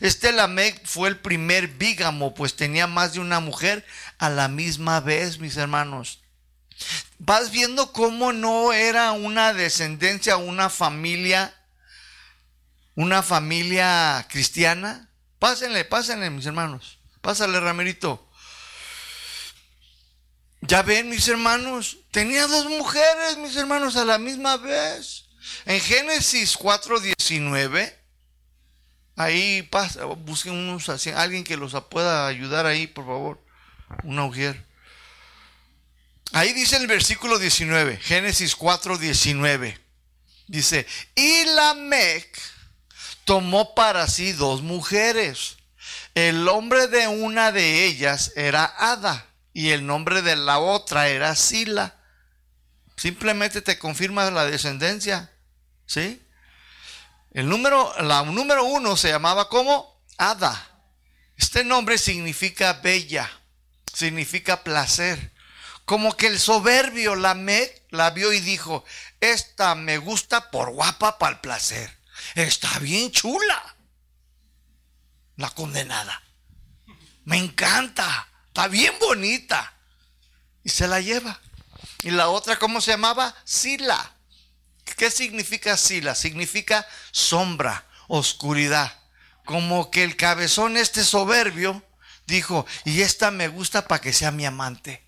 Este 0.00 0.32
Lamec 0.32 0.84
fue 0.86 1.08
el 1.08 1.18
primer 1.18 1.68
bígamo, 1.68 2.34
pues 2.34 2.56
tenía 2.56 2.86
más 2.86 3.14
de 3.14 3.20
una 3.20 3.40
mujer 3.40 3.84
a 4.18 4.28
la 4.28 4.48
misma 4.48 5.00
vez, 5.00 5.38
mis 5.38 5.56
hermanos. 5.56 6.20
vas 7.18 7.50
viendo 7.50 7.92
cómo 7.92 8.32
no 8.32 8.74
era 8.74 9.12
una 9.12 9.54
descendencia, 9.54 10.36
una 10.36 10.68
familia, 10.68 11.54
una 12.94 13.22
familia 13.22 14.26
cristiana. 14.28 15.08
Pásenle, 15.38 15.84
pásenle, 15.84 16.28
mis 16.28 16.44
hermanos. 16.46 16.98
Pásale, 17.22 17.58
Ramerito. 17.58 18.26
Ya 20.60 20.82
ven, 20.82 21.08
mis 21.08 21.26
hermanos, 21.28 21.98
tenía 22.10 22.46
dos 22.46 22.66
mujeres, 22.66 23.36
mis 23.38 23.56
hermanos, 23.56 23.96
a 23.96 24.04
la 24.04 24.18
misma 24.18 24.56
vez. 24.56 25.24
En 25.64 25.80
Génesis 25.80 26.56
4:19, 26.56 27.95
ahí 29.16 29.62
pasa, 29.62 30.04
busquen 30.04 30.52
unos 30.52 30.88
alguien 31.08 31.42
que 31.42 31.56
los 31.56 31.74
pueda 31.90 32.26
ayudar 32.26 32.66
ahí, 32.66 32.86
por 32.86 33.06
favor. 33.06 33.42
Una 34.04 34.22
mujer. 34.22 34.64
Ahí 36.32 36.52
dice 36.52 36.76
el 36.76 36.86
versículo 36.86 37.38
19, 37.38 37.96
Génesis 37.98 38.56
4:19. 38.56 39.78
Dice, 40.48 40.86
y 41.14 41.44
Lamec 41.44 42.38
tomó 43.24 43.74
para 43.74 44.06
sí 44.06 44.32
dos 44.32 44.62
mujeres. 44.62 45.56
El 46.14 46.44
nombre 46.44 46.86
de 46.86 47.08
una 47.08 47.52
de 47.52 47.84
ellas 47.84 48.32
era 48.36 48.64
Ada 48.64 49.26
y 49.52 49.70
el 49.70 49.86
nombre 49.86 50.22
de 50.22 50.36
la 50.36 50.58
otra 50.58 51.08
era 51.08 51.34
Sila. 51.34 51.96
Simplemente 52.96 53.60
te 53.60 53.78
confirma 53.78 54.30
la 54.30 54.46
descendencia. 54.46 55.30
¿Sí? 55.86 56.22
El 57.36 57.50
número, 57.50 57.92
la 58.00 58.22
número 58.22 58.64
uno 58.64 58.96
se 58.96 59.10
llamaba 59.10 59.50
como 59.50 60.02
Ada. 60.16 60.70
Este 61.36 61.64
nombre 61.64 61.98
significa 61.98 62.72
bella, 62.72 63.30
significa 63.92 64.64
placer. 64.64 65.34
Como 65.84 66.16
que 66.16 66.28
el 66.28 66.40
soberbio 66.40 67.14
Lamec 67.14 67.84
la 67.90 68.08
vio 68.08 68.32
y 68.32 68.40
dijo, 68.40 68.86
esta 69.20 69.74
me 69.74 69.98
gusta 69.98 70.50
por 70.50 70.70
guapa 70.70 71.18
para 71.18 71.34
el 71.34 71.40
placer. 71.40 71.98
Está 72.34 72.78
bien 72.78 73.12
chula. 73.12 73.76
La 75.36 75.50
condenada. 75.50 76.22
Me 77.26 77.36
encanta. 77.36 78.28
Está 78.46 78.66
bien 78.68 78.94
bonita. 78.98 79.74
Y 80.64 80.70
se 80.70 80.88
la 80.88 81.02
lleva. 81.02 81.38
Y 82.02 82.12
la 82.12 82.30
otra, 82.30 82.58
¿cómo 82.58 82.80
se 82.80 82.92
llamaba? 82.92 83.34
Sila. 83.44 84.15
¿Qué 84.96 85.10
significa 85.10 85.76
Sila? 85.76 86.14
Significa 86.14 86.86
sombra, 87.10 87.86
oscuridad. 88.08 88.98
Como 89.44 89.90
que 89.90 90.04
el 90.04 90.16
cabezón 90.16 90.76
este 90.76 91.04
soberbio 91.04 91.82
dijo, 92.26 92.66
y 92.84 93.02
esta 93.02 93.30
me 93.30 93.48
gusta 93.48 93.86
para 93.88 94.00
que 94.00 94.12
sea 94.12 94.30
mi 94.30 94.46
amante. 94.46 95.06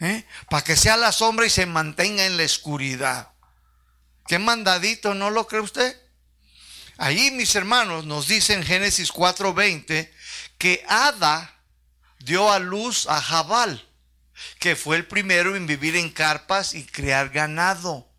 ¿eh? 0.00 0.26
Para 0.50 0.64
que 0.64 0.76
sea 0.76 0.96
la 0.96 1.12
sombra 1.12 1.46
y 1.46 1.50
se 1.50 1.66
mantenga 1.66 2.26
en 2.26 2.36
la 2.36 2.44
oscuridad. 2.44 3.32
Qué 4.26 4.38
mandadito, 4.38 5.14
¿no 5.14 5.30
lo 5.30 5.46
cree 5.46 5.60
usted? 5.60 6.00
Ahí 6.96 7.30
mis 7.32 7.54
hermanos 7.54 8.04
nos 8.04 8.28
dicen 8.28 8.60
en 8.60 8.66
Génesis 8.66 9.12
4:20 9.12 10.10
que 10.58 10.84
Ada 10.88 11.60
dio 12.20 12.50
a 12.50 12.58
luz 12.58 13.06
a 13.08 13.20
Jabal, 13.20 13.86
que 14.58 14.76
fue 14.76 14.96
el 14.96 15.06
primero 15.06 15.56
en 15.56 15.66
vivir 15.66 15.96
en 15.96 16.10
carpas 16.10 16.74
y 16.74 16.86
crear 16.86 17.30
ganado. 17.30 18.13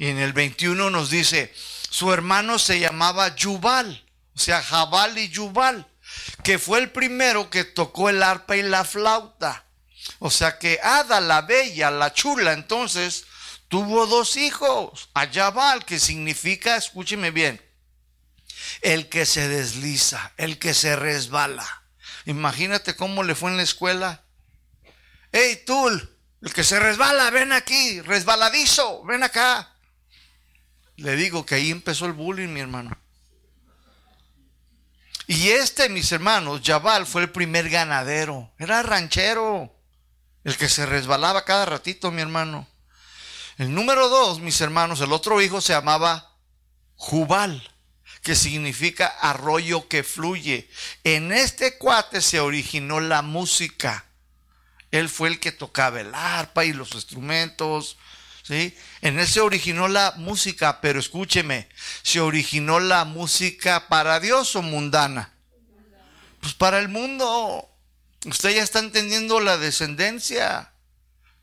Y 0.00 0.06
en 0.06 0.18
el 0.18 0.32
21 0.32 0.88
nos 0.88 1.10
dice, 1.10 1.52
su 1.90 2.10
hermano 2.10 2.58
se 2.58 2.80
llamaba 2.80 3.36
Yubal, 3.36 4.02
o 4.34 4.38
sea, 4.38 4.62
Jabal 4.62 5.18
y 5.18 5.28
Yubal, 5.28 5.86
que 6.42 6.58
fue 6.58 6.78
el 6.78 6.90
primero 6.90 7.50
que 7.50 7.64
tocó 7.64 8.08
el 8.08 8.22
arpa 8.22 8.56
y 8.56 8.62
la 8.62 8.86
flauta. 8.86 9.66
O 10.18 10.30
sea 10.30 10.58
que 10.58 10.80
Ada, 10.82 11.20
la 11.20 11.42
bella, 11.42 11.90
la 11.90 12.14
chula, 12.14 12.54
entonces 12.54 13.26
tuvo 13.68 14.06
dos 14.06 14.38
hijos, 14.38 15.10
a 15.12 15.26
Jabal, 15.26 15.84
que 15.84 16.00
significa, 16.00 16.76
escúcheme 16.76 17.30
bien, 17.30 17.60
el 18.80 19.10
que 19.10 19.26
se 19.26 19.48
desliza, 19.48 20.32
el 20.38 20.58
que 20.58 20.72
se 20.72 20.96
resbala. 20.96 21.82
Imagínate 22.24 22.96
cómo 22.96 23.22
le 23.22 23.34
fue 23.34 23.50
en 23.50 23.58
la 23.58 23.64
escuela. 23.64 24.24
Hey, 25.30 25.62
tú, 25.66 25.88
el 25.90 26.54
que 26.54 26.64
se 26.64 26.80
resbala, 26.80 27.28
ven 27.28 27.52
aquí, 27.52 28.00
resbaladizo, 28.00 29.04
ven 29.04 29.24
acá. 29.24 29.76
Le 31.00 31.16
digo 31.16 31.46
que 31.46 31.56
ahí 31.56 31.70
empezó 31.70 32.06
el 32.06 32.12
bullying, 32.12 32.48
mi 32.48 32.60
hermano. 32.60 32.96
Y 35.26 35.48
este, 35.50 35.88
mis 35.88 36.10
hermanos, 36.12 36.60
Jabal 36.64 37.06
fue 37.06 37.22
el 37.22 37.30
primer 37.30 37.70
ganadero. 37.70 38.52
Era 38.58 38.82
ranchero. 38.82 39.74
El 40.44 40.56
que 40.56 40.68
se 40.68 40.86
resbalaba 40.86 41.44
cada 41.44 41.66
ratito, 41.66 42.10
mi 42.10 42.20
hermano. 42.22 42.66
El 43.58 43.74
número 43.74 44.08
dos, 44.08 44.40
mis 44.40 44.60
hermanos, 44.60 45.00
el 45.00 45.12
otro 45.12 45.40
hijo 45.40 45.60
se 45.60 45.72
llamaba 45.72 46.36
Jubal 46.96 47.70
que 48.22 48.34
significa 48.34 49.06
arroyo 49.06 49.88
que 49.88 50.02
fluye. 50.02 50.68
En 51.04 51.32
este 51.32 51.78
cuate 51.78 52.20
se 52.20 52.40
originó 52.40 53.00
la 53.00 53.22
música. 53.22 54.04
Él 54.90 55.08
fue 55.08 55.28
el 55.28 55.40
que 55.40 55.52
tocaba 55.52 56.00
el 56.00 56.14
arpa 56.14 56.64
y 56.64 56.72
los 56.72 56.92
instrumentos. 56.92 57.96
¿sí? 58.42 58.76
En 59.02 59.18
él 59.18 59.26
se 59.26 59.40
originó 59.40 59.88
la 59.88 60.14
música, 60.16 60.80
pero 60.80 61.00
escúcheme, 61.00 61.68
¿se 62.02 62.20
originó 62.20 62.80
la 62.80 63.04
música 63.04 63.88
para 63.88 64.20
Dios 64.20 64.54
o 64.56 64.62
mundana? 64.62 65.32
Pues 66.40 66.54
para 66.54 66.78
el 66.78 66.88
mundo. 66.88 67.66
Usted 68.26 68.50
ya 68.50 68.62
está 68.62 68.80
entendiendo 68.80 69.40
la 69.40 69.56
descendencia 69.56 70.70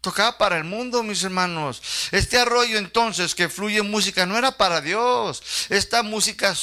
tocaba 0.07 0.37
para 0.37 0.57
el 0.57 0.63
mundo, 0.63 1.03
mis 1.03 1.23
hermanos. 1.23 1.81
Este 2.11 2.37
arroyo 2.37 2.77
entonces 2.77 3.35
que 3.35 3.49
fluye 3.49 3.81
música 3.81 4.25
no 4.25 4.37
era 4.37 4.57
para 4.57 4.79
Dios. 4.79 5.43
Esta 5.69 6.01
música 6.01 6.55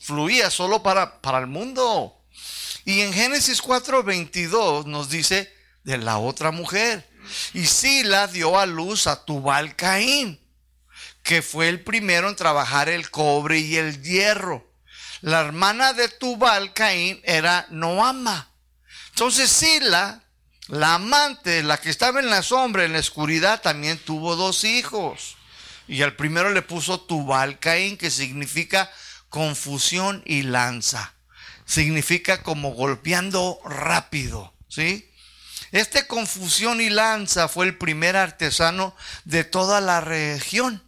fluía 0.00 0.50
solo 0.50 0.82
para, 0.82 1.20
para 1.20 1.38
el 1.38 1.46
mundo. 1.46 2.18
Y 2.84 3.02
en 3.02 3.12
Génesis 3.12 3.62
4:22 3.62 4.86
nos 4.86 5.08
dice 5.08 5.52
de 5.84 5.98
la 5.98 6.18
otra 6.18 6.50
mujer. 6.50 7.08
Y 7.54 7.66
Sila 7.66 8.26
dio 8.26 8.58
a 8.58 8.66
luz 8.66 9.06
a 9.06 9.24
Tubal 9.24 9.76
Caín, 9.76 10.40
que 11.22 11.42
fue 11.42 11.68
el 11.68 11.80
primero 11.82 12.28
en 12.28 12.36
trabajar 12.36 12.88
el 12.88 13.10
cobre 13.10 13.58
y 13.58 13.76
el 13.76 14.02
hierro. 14.02 14.70
La 15.20 15.40
hermana 15.40 15.92
de 15.92 16.08
Tubal 16.08 16.72
Caín 16.72 17.20
era 17.24 17.66
Noama. 17.70 18.50
Entonces 19.10 19.50
Sila 19.50 20.22
la 20.68 20.94
amante, 20.94 21.62
la 21.62 21.78
que 21.78 21.90
estaba 21.90 22.20
en 22.20 22.30
la 22.30 22.42
sombra, 22.42 22.84
en 22.84 22.92
la 22.92 23.00
oscuridad, 23.00 23.60
también 23.60 23.98
tuvo 23.98 24.36
dos 24.36 24.64
hijos. 24.64 25.36
Y 25.88 26.02
al 26.02 26.16
primero 26.16 26.50
le 26.50 26.62
puso 26.62 27.00
Tubal 27.00 27.58
Caín, 27.58 27.98
que 27.98 28.10
significa 28.10 28.90
confusión 29.28 30.22
y 30.24 30.42
lanza. 30.42 31.14
Significa 31.66 32.42
como 32.42 32.70
golpeando 32.70 33.60
rápido, 33.64 34.54
¿sí? 34.68 35.11
Este 35.72 36.06
confusión 36.06 36.80
y 36.80 36.90
lanza 36.90 37.48
fue 37.48 37.66
el 37.66 37.76
primer 37.76 38.16
artesano 38.16 38.94
de 39.24 39.42
toda 39.42 39.80
la 39.80 40.00
región. 40.00 40.82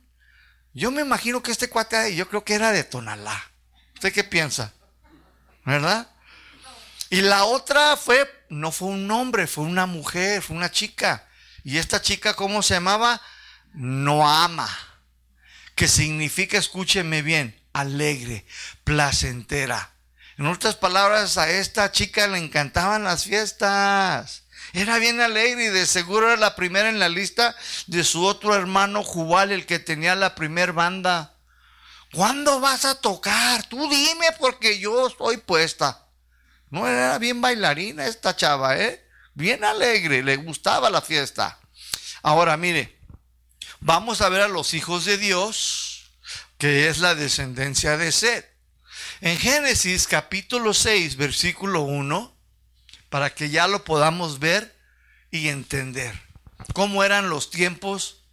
Yo 0.75 0.91
me 0.91 1.01
imagino 1.01 1.43
que 1.43 1.51
este 1.51 1.69
cuate, 1.69 2.15
yo 2.15 2.29
creo 2.29 2.45
que 2.45 2.55
era 2.55 2.71
de 2.71 2.85
Tonalá. 2.85 3.51
¿Usted 3.95 4.13
qué 4.13 4.25
piensa? 4.25 4.73
¿Verdad? 5.65 6.09
Y 7.11 7.23
la 7.23 7.45
otra 7.45 7.97
fue 7.97 8.31
no 8.55 8.71
fue 8.73 8.89
un 8.89 9.11
hombre, 9.11 9.47
fue 9.47 9.65
una 9.65 9.87
mujer, 9.87 10.43
fue 10.43 10.57
una 10.57 10.71
chica. 10.71 11.27
Y 11.65 11.79
esta 11.79 12.01
chica, 12.01 12.35
¿cómo 12.35 12.63
se 12.63 12.75
llamaba? 12.75 13.21
Noama, 13.73 14.69
que 15.75 15.89
significa, 15.89 16.59
escúcheme 16.59 17.23
bien, 17.23 17.61
alegre, 17.73 18.47
placentera. 18.85 19.93
En 20.37 20.47
otras 20.47 20.77
palabras, 20.77 21.39
a 21.39 21.51
esta 21.51 21.91
chica 21.91 22.29
le 22.29 22.39
encantaban 22.39 23.05
las 23.05 23.25
fiestas. 23.25 24.44
Era 24.75 24.99
bien 24.99 25.21
alegre 25.21 25.67
y 25.67 25.69
de 25.69 25.87
seguro 25.87 26.27
era 26.27 26.37
la 26.37 26.57
primera 26.57 26.89
en 26.89 26.99
la 26.99 27.09
lista 27.09 27.55
de 27.87 28.03
su 28.03 28.25
otro 28.25 28.57
hermano 28.57 29.05
Jubal, 29.05 29.53
el 29.53 29.67
que 29.67 29.79
tenía 29.79 30.17
la 30.17 30.35
primer 30.35 30.73
banda. 30.73 31.37
¿Cuándo 32.13 32.59
vas 32.59 32.85
a 32.85 33.01
tocar? 33.01 33.63
Tú 33.69 33.89
dime 33.89 34.27
porque 34.41 34.81
yo 34.81 35.07
estoy 35.07 35.37
puesta. 35.37 36.09
No 36.71 36.89
era 36.89 37.19
bien 37.19 37.41
bailarina 37.41 38.09
esta 38.09 38.35
chava, 38.35 38.77
¿eh? 38.77 39.07
Bien 39.35 39.63
alegre, 39.63 40.25
le 40.25 40.35
gustaba 40.39 40.91
la 40.91 41.01
fiesta. 41.01 41.61
Ahora, 42.25 42.57
mire, 42.57 42.99
vamos 43.79 44.23
a 44.23 44.29
ver 44.29 44.41
a 44.41 44.49
los 44.49 44.75
hijos 44.75 45.05
de 45.05 45.19
Dios, 45.19 46.11
que 46.59 46.89
es 46.89 46.99
la 46.99 47.15
descendencia 47.15 47.97
de 47.97 48.11
Seth. 48.11 48.47
En 49.21 49.39
Génesis 49.39 50.09
capítulo 50.09 50.75
6, 50.75 51.17
versículo 51.17 51.83
1, 51.83 52.34
para 53.15 53.33
que 53.33 53.49
ya 53.49 53.69
lo 53.69 53.85
podamos 53.85 54.41
ver 54.41 54.77
y 55.31 55.47
entender 55.47 56.21
cómo 56.73 57.05
eran 57.05 57.31
los 57.31 57.49
tiempos 57.49 58.25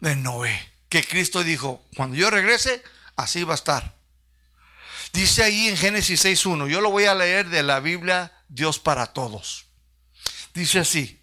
de 0.00 0.16
Noé. 0.16 0.70
Que 0.90 1.02
Cristo 1.02 1.42
dijo, 1.42 1.82
cuando 1.96 2.14
yo 2.14 2.28
regrese, 2.28 2.82
así 3.16 3.42
va 3.42 3.54
a 3.54 3.56
estar. 3.56 3.94
Dice 5.14 5.44
ahí 5.44 5.68
en 5.68 5.78
Génesis 5.78 6.26
6.1, 6.26 6.68
yo 6.68 6.82
lo 6.82 6.90
voy 6.90 7.06
a 7.06 7.14
leer 7.14 7.48
de 7.48 7.62
la 7.62 7.80
Biblia 7.80 8.34
Dios 8.48 8.78
para 8.78 9.06
todos. 9.06 9.64
Dice 10.52 10.80
así, 10.80 11.22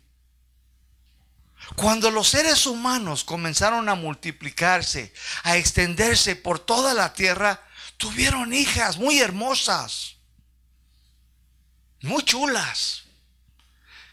Cuando 1.76 2.10
los 2.10 2.28
seres 2.28 2.66
humanos 2.66 3.24
comenzaron 3.24 3.88
a 3.88 3.94
multiplicarse, 3.94 5.14
a 5.44 5.58
extenderse 5.58 6.36
por 6.36 6.58
toda 6.58 6.96
la 6.96 7.14
tierra, 7.14 7.62
tuvieron 7.98 8.52
hijas 8.52 8.98
muy 8.98 9.20
hermosas, 9.20 10.16
muy 12.02 12.24
chulas. 12.24 13.04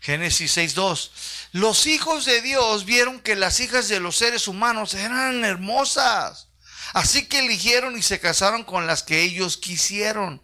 Génesis 0.01 0.57
6.2. 0.57 1.11
Los 1.53 1.87
hijos 1.87 2.25
de 2.25 2.41
Dios 2.41 2.85
vieron 2.85 3.21
que 3.21 3.37
las 3.37 3.61
hijas 3.61 3.89
de 3.89 4.01
los 4.01 4.17
seres 4.17 4.49
humanos 4.49 4.95
eran 4.95 5.45
hermosas. 5.45 6.49
Así 6.95 7.27
que 7.27 7.41
eligieron 7.41 7.99
y 7.99 8.03
se 8.03 8.21
casaron 8.21 8.65
con 8.65 8.87
las 8.87 9.03
que 9.03 9.23
ellos 9.23 9.57
quisieron. 9.57 10.43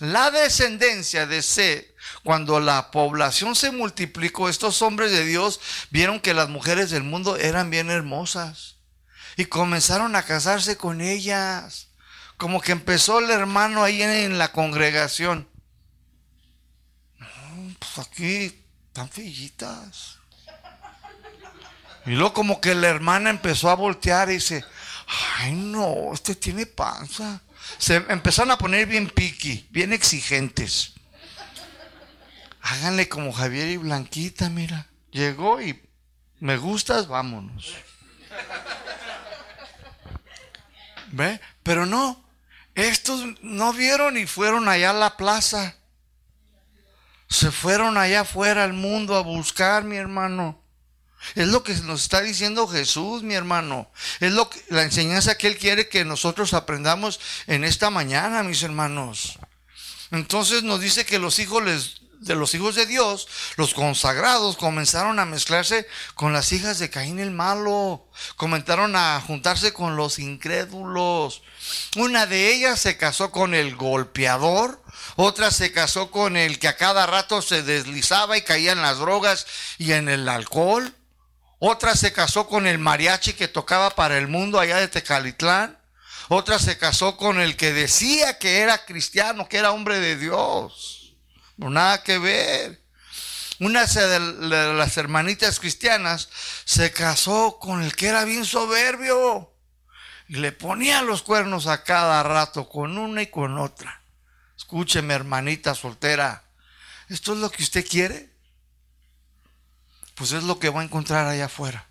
La 0.00 0.30
descendencia 0.30 1.26
de 1.26 1.42
Seth 1.42 1.90
cuando 2.22 2.60
la 2.60 2.90
población 2.90 3.54
se 3.54 3.70
multiplicó, 3.70 4.48
estos 4.48 4.82
hombres 4.82 5.10
de 5.10 5.24
Dios 5.24 5.60
vieron 5.90 6.20
que 6.20 6.34
las 6.34 6.48
mujeres 6.48 6.90
del 6.90 7.02
mundo 7.02 7.36
eran 7.36 7.70
bien 7.70 7.90
hermosas 7.90 8.76
y 9.36 9.46
comenzaron 9.46 10.16
a 10.16 10.22
casarse 10.24 10.76
con 10.76 11.00
ellas. 11.00 11.88
Como 12.36 12.60
que 12.60 12.72
empezó 12.72 13.18
el 13.18 13.30
hermano 13.30 13.84
ahí 13.84 14.02
en, 14.02 14.38
la 14.38 14.52
congregación. 14.52 15.48
Pues 17.94 18.06
aquí 18.06 18.64
están 18.88 19.08
fillitas. 19.08 20.18
Y 22.06 22.10
luego 22.10 22.32
como 22.32 22.60
que 22.60 22.74
la 22.74 22.88
hermana 22.88 23.30
empezó 23.30 23.70
a 23.70 23.74
voltear 23.74 24.30
y 24.30 24.34
dice, 24.34 24.64
ay 25.38 25.52
no, 25.52 26.12
este 26.12 26.34
tiene 26.34 26.66
panza. 26.66 27.40
Se 27.78 27.96
empezaron 27.96 28.50
a 28.50 28.58
poner 28.58 28.86
bien 28.86 29.08
piqui, 29.08 29.68
bien 29.70 29.92
exigentes. 29.92 30.94
Háganle 32.62 33.08
como 33.08 33.32
Javier 33.32 33.68
y 33.68 33.76
Blanquita, 33.76 34.48
mira. 34.50 34.86
Llegó 35.10 35.60
y 35.60 35.80
me 36.38 36.56
gustas, 36.56 37.08
vámonos. 37.08 37.74
¿Ve? 41.12 41.40
Pero 41.62 41.86
no, 41.86 42.24
estos 42.74 43.24
no 43.42 43.72
vieron 43.72 44.16
y 44.16 44.26
fueron 44.26 44.68
allá 44.68 44.90
a 44.90 44.94
la 44.94 45.16
plaza. 45.16 45.76
Se 47.30 47.52
fueron 47.52 47.96
allá 47.96 48.22
afuera 48.22 48.64
al 48.64 48.72
mundo 48.72 49.16
a 49.16 49.22
buscar, 49.22 49.84
mi 49.84 49.96
hermano. 49.96 50.60
Es 51.34 51.48
lo 51.48 51.62
que 51.62 51.74
nos 51.74 52.02
está 52.02 52.20
diciendo 52.22 52.66
Jesús, 52.66 53.22
mi 53.22 53.34
hermano. 53.34 53.90
Es 54.18 54.32
lo 54.32 54.50
que, 54.50 54.62
la 54.68 54.82
enseñanza 54.82 55.38
que 55.38 55.46
Él 55.46 55.56
quiere 55.56 55.88
que 55.88 56.04
nosotros 56.04 56.54
aprendamos 56.54 57.20
en 57.46 57.62
esta 57.62 57.88
mañana, 57.90 58.42
mis 58.42 58.62
hermanos. 58.62 59.38
Entonces 60.10 60.64
nos 60.64 60.80
dice 60.80 61.06
que 61.06 61.20
los 61.20 61.38
hijos 61.38 61.62
les, 61.62 61.99
de 62.20 62.34
los 62.34 62.54
hijos 62.54 62.74
de 62.74 62.86
Dios, 62.86 63.26
los 63.56 63.72
consagrados, 63.72 64.56
comenzaron 64.56 65.18
a 65.18 65.24
mezclarse 65.24 65.86
con 66.14 66.32
las 66.34 66.52
hijas 66.52 66.78
de 66.78 66.90
Caín 66.90 67.18
el 67.18 67.30
malo, 67.30 68.06
comenzaron 68.36 68.94
a 68.94 69.20
juntarse 69.26 69.72
con 69.72 69.96
los 69.96 70.18
incrédulos. 70.18 71.42
Una 71.96 72.26
de 72.26 72.52
ellas 72.52 72.78
se 72.78 72.98
casó 72.98 73.30
con 73.30 73.54
el 73.54 73.74
golpeador, 73.74 74.82
otra 75.16 75.50
se 75.50 75.72
casó 75.72 76.10
con 76.10 76.36
el 76.36 76.58
que 76.58 76.68
a 76.68 76.76
cada 76.76 77.06
rato 77.06 77.40
se 77.40 77.62
deslizaba 77.62 78.36
y 78.36 78.42
caía 78.42 78.72
en 78.72 78.82
las 78.82 78.98
drogas 78.98 79.46
y 79.78 79.92
en 79.92 80.08
el 80.10 80.28
alcohol. 80.28 80.94
Otra 81.58 81.96
se 81.96 82.12
casó 82.12 82.48
con 82.48 82.66
el 82.66 82.78
mariachi 82.78 83.32
que 83.32 83.48
tocaba 83.48 83.90
para 83.90 84.18
el 84.18 84.28
mundo 84.28 84.60
allá 84.60 84.76
de 84.76 84.88
Tecalitlán. 84.88 85.78
Otra 86.28 86.58
se 86.58 86.78
casó 86.78 87.16
con 87.16 87.40
el 87.40 87.56
que 87.56 87.72
decía 87.72 88.38
que 88.38 88.58
era 88.58 88.84
cristiano, 88.84 89.48
que 89.48 89.56
era 89.56 89.72
hombre 89.72 90.00
de 90.00 90.16
Dios. 90.16 90.99
Nada 91.68 92.02
que 92.02 92.18
ver. 92.18 92.80
Una 93.58 93.84
de 93.84 94.72
las 94.74 94.96
hermanitas 94.96 95.60
cristianas 95.60 96.30
se 96.64 96.92
casó 96.92 97.58
con 97.58 97.82
el 97.82 97.94
que 97.94 98.06
era 98.06 98.24
bien 98.24 98.46
soberbio 98.46 99.52
y 100.28 100.36
le 100.36 100.52
ponía 100.52 101.02
los 101.02 101.22
cuernos 101.22 101.66
a 101.66 101.84
cada 101.84 102.22
rato 102.22 102.68
con 102.68 102.96
una 102.96 103.20
y 103.20 103.26
con 103.26 103.58
otra. 103.58 104.02
Escúcheme, 104.56 105.12
hermanita 105.12 105.74
soltera, 105.74 106.44
¿esto 107.08 107.34
es 107.34 107.38
lo 107.40 107.50
que 107.50 107.62
usted 107.62 107.86
quiere? 107.86 108.30
Pues 110.14 110.32
es 110.32 110.44
lo 110.44 110.58
que 110.58 110.70
va 110.70 110.80
a 110.80 110.84
encontrar 110.84 111.26
allá 111.26 111.46
afuera. 111.46 111.86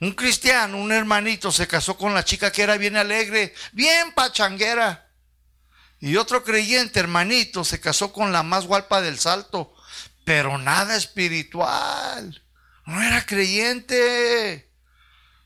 Un 0.00 0.12
cristiano, 0.12 0.78
un 0.78 0.92
hermanito, 0.92 1.52
se 1.52 1.66
casó 1.66 1.98
con 1.98 2.14
la 2.14 2.24
chica 2.24 2.50
que 2.50 2.62
era 2.62 2.78
bien 2.78 2.96
alegre, 2.96 3.54
bien 3.72 4.12
pachanguera. 4.14 5.09
Y 6.00 6.16
otro 6.16 6.42
creyente, 6.44 6.98
hermanito, 6.98 7.64
se 7.64 7.78
casó 7.78 8.12
con 8.12 8.32
la 8.32 8.42
más 8.42 8.66
guapa 8.66 9.02
del 9.02 9.18
salto, 9.18 9.74
pero 10.24 10.56
nada 10.56 10.96
espiritual. 10.96 12.42
No 12.86 13.02
era 13.02 13.24
creyente. 13.26 14.70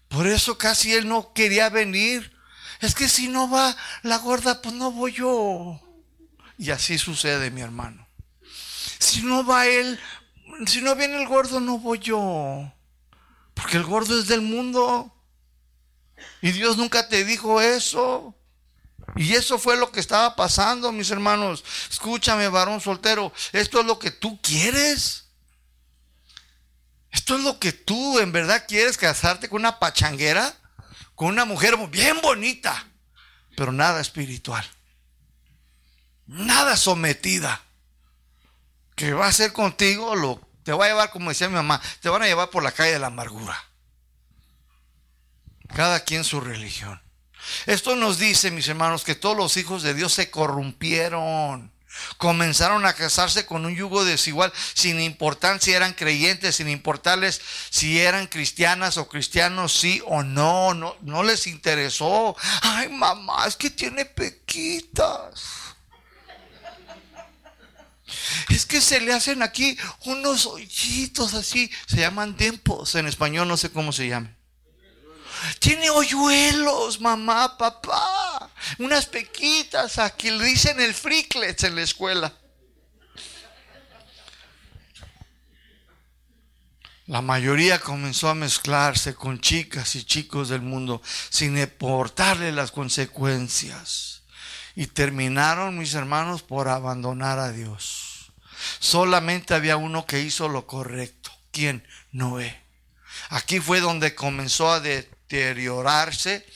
Por 0.08 0.28
eso 0.28 0.56
casi 0.56 0.94
él 0.94 1.08
no 1.08 1.32
quería 1.32 1.70
venir. 1.70 2.32
Es 2.80 2.94
que 2.94 3.08
si 3.08 3.28
no 3.28 3.50
va 3.50 3.76
la 4.02 4.18
gorda, 4.18 4.62
pues 4.62 4.74
no 4.74 4.92
voy 4.92 5.12
yo. 5.12 5.80
Y 6.56 6.70
así 6.70 6.98
sucede, 6.98 7.50
mi 7.50 7.60
hermano. 7.60 8.06
Si 9.00 9.22
no 9.22 9.44
va 9.44 9.66
él, 9.66 9.98
si 10.66 10.80
no 10.80 10.94
viene 10.94 11.20
el 11.20 11.26
gordo, 11.26 11.58
no 11.58 11.78
voy 11.78 11.98
yo. 11.98 12.72
Porque 13.54 13.76
el 13.76 13.84
gordo 13.84 14.18
es 14.20 14.28
del 14.28 14.40
mundo. 14.40 15.12
Y 16.42 16.52
Dios 16.52 16.76
nunca 16.76 17.08
te 17.08 17.24
dijo 17.24 17.60
eso. 17.60 18.36
Y 19.16 19.34
eso 19.34 19.58
fue 19.58 19.76
lo 19.76 19.92
que 19.92 20.00
estaba 20.00 20.34
pasando, 20.36 20.92
mis 20.92 21.10
hermanos. 21.10 21.64
Escúchame, 21.90 22.48
varón 22.48 22.80
soltero, 22.80 23.32
esto 23.52 23.80
es 23.80 23.86
lo 23.86 23.98
que 23.98 24.10
tú 24.10 24.40
quieres. 24.40 25.26
Esto 27.10 27.36
es 27.36 27.44
lo 27.44 27.60
que 27.60 27.72
tú 27.72 28.18
en 28.18 28.32
verdad 28.32 28.64
quieres 28.66 28.96
casarte 28.96 29.48
con 29.48 29.60
una 29.60 29.78
pachanguera, 29.78 30.52
con 31.14 31.28
una 31.28 31.44
mujer 31.44 31.76
bien 31.88 32.20
bonita, 32.20 32.88
pero 33.56 33.70
nada 33.70 34.00
espiritual. 34.00 34.68
Nada 36.26 36.76
sometida. 36.76 37.62
Que 38.96 39.12
va 39.12 39.28
a 39.28 39.32
ser 39.32 39.52
contigo 39.52 40.14
lo 40.14 40.40
te 40.64 40.72
va 40.72 40.86
a 40.86 40.88
llevar 40.88 41.10
como 41.10 41.28
decía 41.28 41.48
mi 41.48 41.54
mamá, 41.54 41.80
te 42.00 42.08
van 42.08 42.22
a 42.22 42.26
llevar 42.26 42.50
por 42.50 42.62
la 42.62 42.72
calle 42.72 42.92
de 42.92 42.98
la 42.98 43.08
amargura. 43.08 43.62
Cada 45.68 46.00
quien 46.00 46.24
su 46.24 46.40
religión. 46.40 47.03
Esto 47.66 47.96
nos 47.96 48.18
dice, 48.18 48.50
mis 48.50 48.68
hermanos, 48.68 49.04
que 49.04 49.14
todos 49.14 49.37
los 49.37 49.57
hijos 49.57 49.83
de 49.83 49.94
Dios 49.94 50.12
se 50.12 50.30
corrompieron. 50.30 51.72
Comenzaron 52.16 52.87
a 52.87 52.92
casarse 52.92 53.46
con 53.46 53.64
un 53.64 53.74
yugo 53.74 54.04
desigual, 54.04 54.52
sin 54.74 55.00
importar 55.00 55.61
si 55.61 55.72
eran 55.72 55.92
creyentes, 55.92 56.57
sin 56.57 56.68
importarles 56.68 57.40
si 57.70 58.00
eran 58.00 58.26
cristianas 58.26 58.96
o 58.98 59.09
cristianos, 59.09 59.72
sí 59.72 60.02
o 60.07 60.22
no, 60.22 60.74
no, 60.74 60.96
no 61.02 61.22
les 61.22 61.46
interesó. 61.46 62.37
Ay, 62.62 62.88
mamá, 62.88 63.46
es 63.46 63.57
que 63.57 63.70
tiene 63.70 64.04
pequitas. 64.04 65.64
Es 68.48 68.66
que 68.66 68.80
se 68.80 69.00
le 69.00 69.12
hacen 69.12 69.42
aquí 69.42 69.78
unos 70.04 70.46
hoyitos 70.46 71.35
así, 71.35 71.70
se 71.87 71.98
llaman 71.98 72.37
tiempos, 72.37 72.94
en 72.94 73.07
español 73.07 73.48
no 73.48 73.57
sé 73.57 73.70
cómo 73.70 73.92
se 73.92 74.09
llaman. 74.09 74.37
Tiene 75.59 75.90
hoyuelos, 75.90 77.00
mamá, 77.00 77.57
papá. 77.57 78.50
Unas 78.78 79.07
pequitas 79.07 79.98
aquí 79.98 80.30
le 80.30 80.44
dicen 80.44 80.80
el 80.80 80.94
fricklets 80.94 81.64
en 81.64 81.76
la 81.76 81.83
escuela. 81.83 82.33
La 87.07 87.20
mayoría 87.20 87.80
comenzó 87.80 88.30
a 88.30 88.35
mezclarse 88.35 89.14
con 89.14 89.38
chicas 89.38 89.94
y 89.94 90.04
chicos 90.04 90.48
del 90.48 90.62
mundo 90.62 91.02
sin 91.28 91.59
importarle 91.59 92.50
las 92.50 92.70
consecuencias. 92.72 94.22
Y 94.74 94.87
terminaron, 94.87 95.78
mis 95.78 95.94
hermanos, 95.94 96.42
por 96.42 96.68
abandonar 96.68 97.38
a 97.38 97.52
Dios. 97.52 98.33
Solamente 98.80 99.54
había 99.54 99.76
uno 99.76 100.07
que 100.07 100.20
hizo 100.20 100.48
lo 100.48 100.66
correcto. 100.66 101.30
¿Quién? 101.52 101.87
Noé. 102.11 102.64
Aquí 103.28 103.61
fue 103.61 103.80
donde 103.80 104.14
comenzó 104.14 104.70
a, 104.70 104.80
de, 104.80 105.09
deteriorarse 105.28 106.46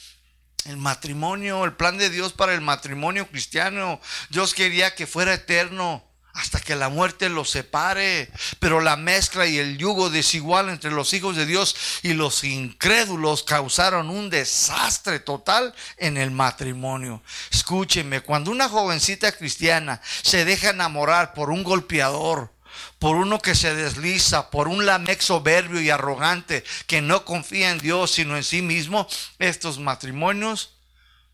el 0.67 0.77
matrimonio, 0.77 1.65
el 1.65 1.75
plan 1.75 1.99
de 1.99 2.11
Dios 2.11 2.33
para 2.33 2.55
el 2.55 2.61
matrimonio 2.61 3.29
cristiano. 3.29 4.01
Dios 4.31 4.55
quería 4.55 4.95
que 4.95 5.07
fuera 5.07 5.35
eterno 5.35 6.05
hasta 6.35 6.61
que 6.61 6.77
la 6.77 6.89
muerte 6.89 7.29
los 7.29 7.51
separe. 7.51 8.31
Pero 8.61 8.81
la 8.81 8.97
mezcla 8.97 9.47
y 9.47 9.59
el 9.59 9.79
yugo 9.79 10.11
desigual 10.11 10.69
entre 10.69 10.91
los 10.91 11.13
hijos 11.15 11.37
de 11.37 11.47
Dios 11.47 11.75
y 12.03 12.13
los 12.13 12.45
incrédulos 12.45 13.43
causaron 13.43 14.11
un 14.11 14.31
desastre 14.31 15.21
total 15.21 15.75
en 15.97 16.17
el 16.17 16.31
matrimonio. 16.31 17.23
Escúcheme, 17.51 18.21
cuando 18.21 18.51
una 18.51 18.69
jovencita 18.69 19.33
cristiana 19.33 20.01
se 20.23 20.45
deja 20.45 20.71
enamorar 20.71 21.35
por 21.35 21.51
un 21.51 21.65
golpeador, 21.65 22.53
por 22.99 23.17
uno 23.17 23.39
que 23.39 23.55
se 23.55 23.75
desliza, 23.75 24.51
por 24.51 24.69
un 24.69 24.87
lamec 24.87 25.21
soberbio 25.21 25.81
y 25.81 25.91
arrogante 25.91 26.65
que 26.87 27.01
no 27.01 27.25
confía 27.25 27.71
en 27.71 27.79
Dios 27.79 28.11
sino 28.11 28.37
en 28.37 28.45
sí 28.45 28.63
mismo, 28.63 29.07
estos 29.39 29.79
matrimonios 29.79 30.77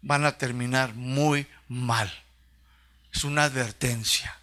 van 0.03 0.25
a 0.25 0.37
terminar 0.39 0.95
muy 0.95 1.47
mal. 1.69 2.13
Es 3.13 3.25
una 3.25 3.45
advertencia. 3.45 4.39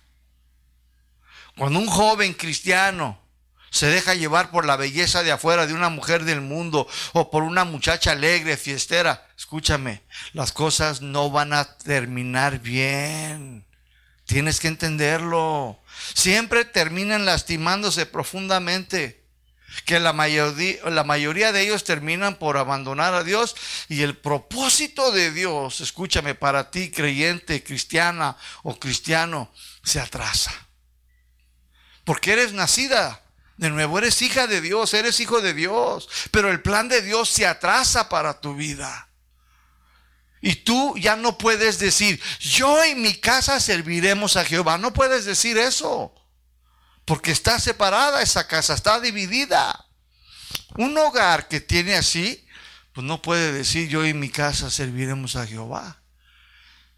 Cuando 1.58 1.80
un 1.80 1.88
joven 1.88 2.34
cristiano 2.34 3.20
se 3.70 3.88
deja 3.88 4.16
llevar 4.16 4.52
por 4.52 4.66
la 4.66 4.76
belleza 4.76 5.24
de 5.24 5.32
afuera 5.32 5.66
de 5.66 5.74
una 5.74 5.89
mujer 5.89 6.26
del 6.26 6.42
mundo 6.42 6.88
o 7.14 7.32
por 7.32 7.44
una 7.44 7.64
muchacha 7.64 8.12
alegre, 8.12 8.58
fiestera, 8.58 9.28
escúchame, 9.38 10.02
las 10.34 10.52
cosas 10.52 11.02
no 11.02 11.30
van 11.32 11.54
a 11.54 11.78
terminar 11.78 12.60
bien. 12.60 13.66
Tienes 14.32 14.61
que 14.61 14.69
entenderlo. 14.69 15.77
Siempre 16.13 16.63
terminan 16.63 17.25
lastimándose 17.25 18.05
profundamente 18.05 19.25
que 19.84 19.99
la 19.99 20.13
mayoría, 20.13 20.89
la 20.89 21.03
mayoría 21.03 21.51
de 21.51 21.63
ellos 21.63 21.84
terminan 21.84 22.36
por 22.36 22.55
abandonar 22.55 23.13
a 23.13 23.25
Dios 23.25 23.57
y 23.89 24.03
el 24.03 24.15
propósito 24.15 25.11
de 25.11 25.34
Dios, 25.34 25.82
escúchame, 25.82 26.34
para 26.34 26.71
ti 26.71 26.91
creyente, 26.91 27.61
cristiana 27.61 28.38
o 28.63 28.79
cristiano, 28.79 29.51
se 29.84 29.99
atrasa. 29.99 30.53
Porque 32.05 32.32
eres 32.32 32.53
nacida 32.53 33.21
de 33.57 33.69
nuevo, 33.69 33.97
eres 33.97 34.21
hija 34.21 34.47
de 34.47 34.61
Dios, 34.61 34.93
eres 34.93 35.19
hijo 35.19 35.41
de 35.41 35.53
Dios, 35.53 36.07
pero 36.32 36.49
el 36.49 36.61
plan 36.61 36.88
de 36.88 37.01
Dios 37.01 37.27
se 37.27 37.45
atrasa 37.45 38.07
para 38.07 38.39
tu 38.39 38.55
vida. 38.55 39.11
Y 40.42 40.56
tú 40.56 40.98
ya 40.98 41.16
no 41.16 41.38
puedes 41.38 41.78
decir, 41.78 42.20
yo 42.39 42.84
en 42.84 43.02
mi 43.02 43.14
casa 43.14 43.60
serviremos 43.60 44.38
a 44.38 44.44
Jehová. 44.44 44.78
No 44.78 44.92
puedes 44.92 45.26
decir 45.26 45.58
eso. 45.58 46.14
Porque 47.06 47.32
está 47.32 47.60
separada 47.60 48.22
esa 48.22 48.48
casa, 48.48 48.74
está 48.74 49.00
dividida. 49.00 49.86
Un 50.78 50.98
hogar 50.98 51.48
que 51.48 51.62
tiene 51.62 51.96
así, 51.96 52.46
pues 52.94 53.06
no 53.06 53.22
puede 53.22 53.52
decir 53.52 53.88
yo 53.88 54.04
en 54.04 54.20
mi 54.20 54.30
casa 54.30 54.70
serviremos 54.70 55.36
a 55.36 55.46
Jehová. 55.46 56.02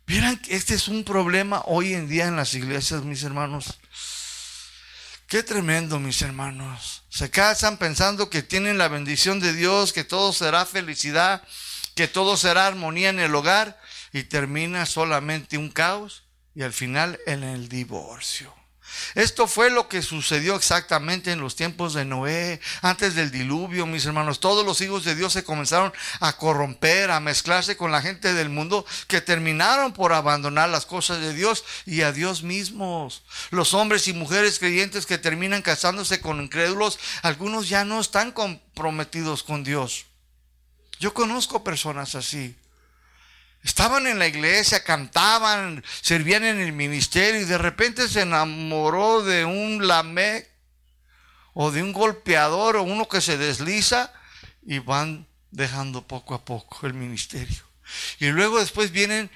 Vieran 0.06 0.38
que 0.38 0.56
este 0.56 0.76
es 0.76 0.88
un 0.88 1.04
problema 1.04 1.64
hoy 1.66 1.94
en 1.94 2.08
día 2.08 2.28
en 2.28 2.36
las 2.36 2.54
iglesias, 2.54 3.04
mis 3.04 3.24
hermanos. 3.24 3.80
Qué 5.28 5.44
tremendo, 5.44 6.00
mis 6.00 6.22
hermanos. 6.22 7.04
Se 7.10 7.30
casan 7.30 7.78
pensando 7.78 8.30
que 8.30 8.44
tienen 8.44 8.78
la 8.78 8.90
bendición 8.90 9.40
de 9.40 9.54
Dios, 9.54 9.94
que 9.94 10.04
todo 10.04 10.34
será 10.34 10.66
felicidad, 10.66 11.42
que 11.96 12.08
todo 12.08 12.38
será 12.38 12.68
armonía 12.68 13.10
en 13.10 13.20
el 13.20 13.36
hogar 13.36 13.80
y 14.12 14.24
termina 14.24 14.86
solamente 14.86 15.58
un 15.58 15.70
caos 15.70 16.24
y 16.56 16.62
al 16.64 16.74
final 16.74 17.20
en 17.26 17.44
el 17.44 17.70
divorcio. 17.70 18.54
Esto 19.16 19.48
fue 19.48 19.70
lo 19.70 19.88
que 19.88 20.02
sucedió 20.02 20.56
exactamente 20.56 21.32
en 21.32 21.40
los 21.40 21.56
tiempos 21.56 21.94
de 21.94 22.06
Noé, 22.06 22.60
antes 22.82 23.16
del 23.16 23.32
diluvio, 23.32 23.86
mis 23.86 24.06
hermanos. 24.06 24.40
Todos 24.40 24.66
los 24.66 24.82
hijos 24.82 25.04
de 25.04 25.16
Dios 25.16 25.34
se 25.34 25.44
comenzaron 25.44 25.94
a 26.20 26.38
corromper, 26.38 27.12
a 27.12 27.20
mezclarse 27.20 27.78
con 27.78 27.92
la 27.92 28.02
gente 28.02 28.34
del 28.34 28.50
mundo, 28.50 28.86
que 29.08 29.22
terminaron 29.22 29.94
por 29.94 30.14
abandonar 30.14 30.70
las 30.70 30.86
cosas 30.86 31.22
de 31.22 31.34
Dios 31.34 31.64
y 31.86 32.02
a 32.02 32.12
Dios 32.12 32.44
mismos. 32.44 33.24
Los 33.50 33.74
hombres 33.74 34.08
y 34.08 34.14
mujeres 34.14 34.60
creyentes 34.60 35.06
que 35.06 35.18
terminan 35.18 35.62
casándose 35.62 36.22
con 36.22 36.42
incrédulos, 36.42 37.00
algunos 37.22 37.70
ya 37.70 37.86
no 37.86 38.00
están 38.00 38.32
comprometidos 38.32 39.44
con 39.44 39.64
Dios. 39.64 40.06
Yo 41.04 41.14
conozco 41.14 41.66
personas 41.66 42.16
así. 42.16 42.56
Estaban 43.62 44.08
en 44.08 44.20
la 44.20 44.28
iglesia, 44.28 44.86
cantaban, 44.86 45.84
servían 46.02 46.46
en 46.46 46.62
el 46.62 46.72
ministerio 46.72 47.42
y 47.42 47.44
de 47.44 47.58
repente 47.58 48.08
se 48.08 48.22
enamoró 48.22 49.22
de 49.22 49.44
un 49.44 49.86
lamé 49.86 50.48
o 51.54 51.72
de 51.72 51.84
un 51.84 51.92
golpeador 51.92 52.78
o 52.78 52.84
uno 52.84 53.10
que 53.10 53.20
se 53.20 53.38
desliza 53.38 54.14
y 54.66 54.80
van 54.80 55.28
dejando 55.52 56.08
poco 56.08 56.36
a 56.36 56.46
poco 56.46 56.88
el 56.88 56.94
ministerio. 56.94 57.64
Y 58.20 58.28
luego 58.28 58.60
después 58.60 58.92
vienen 58.92 59.30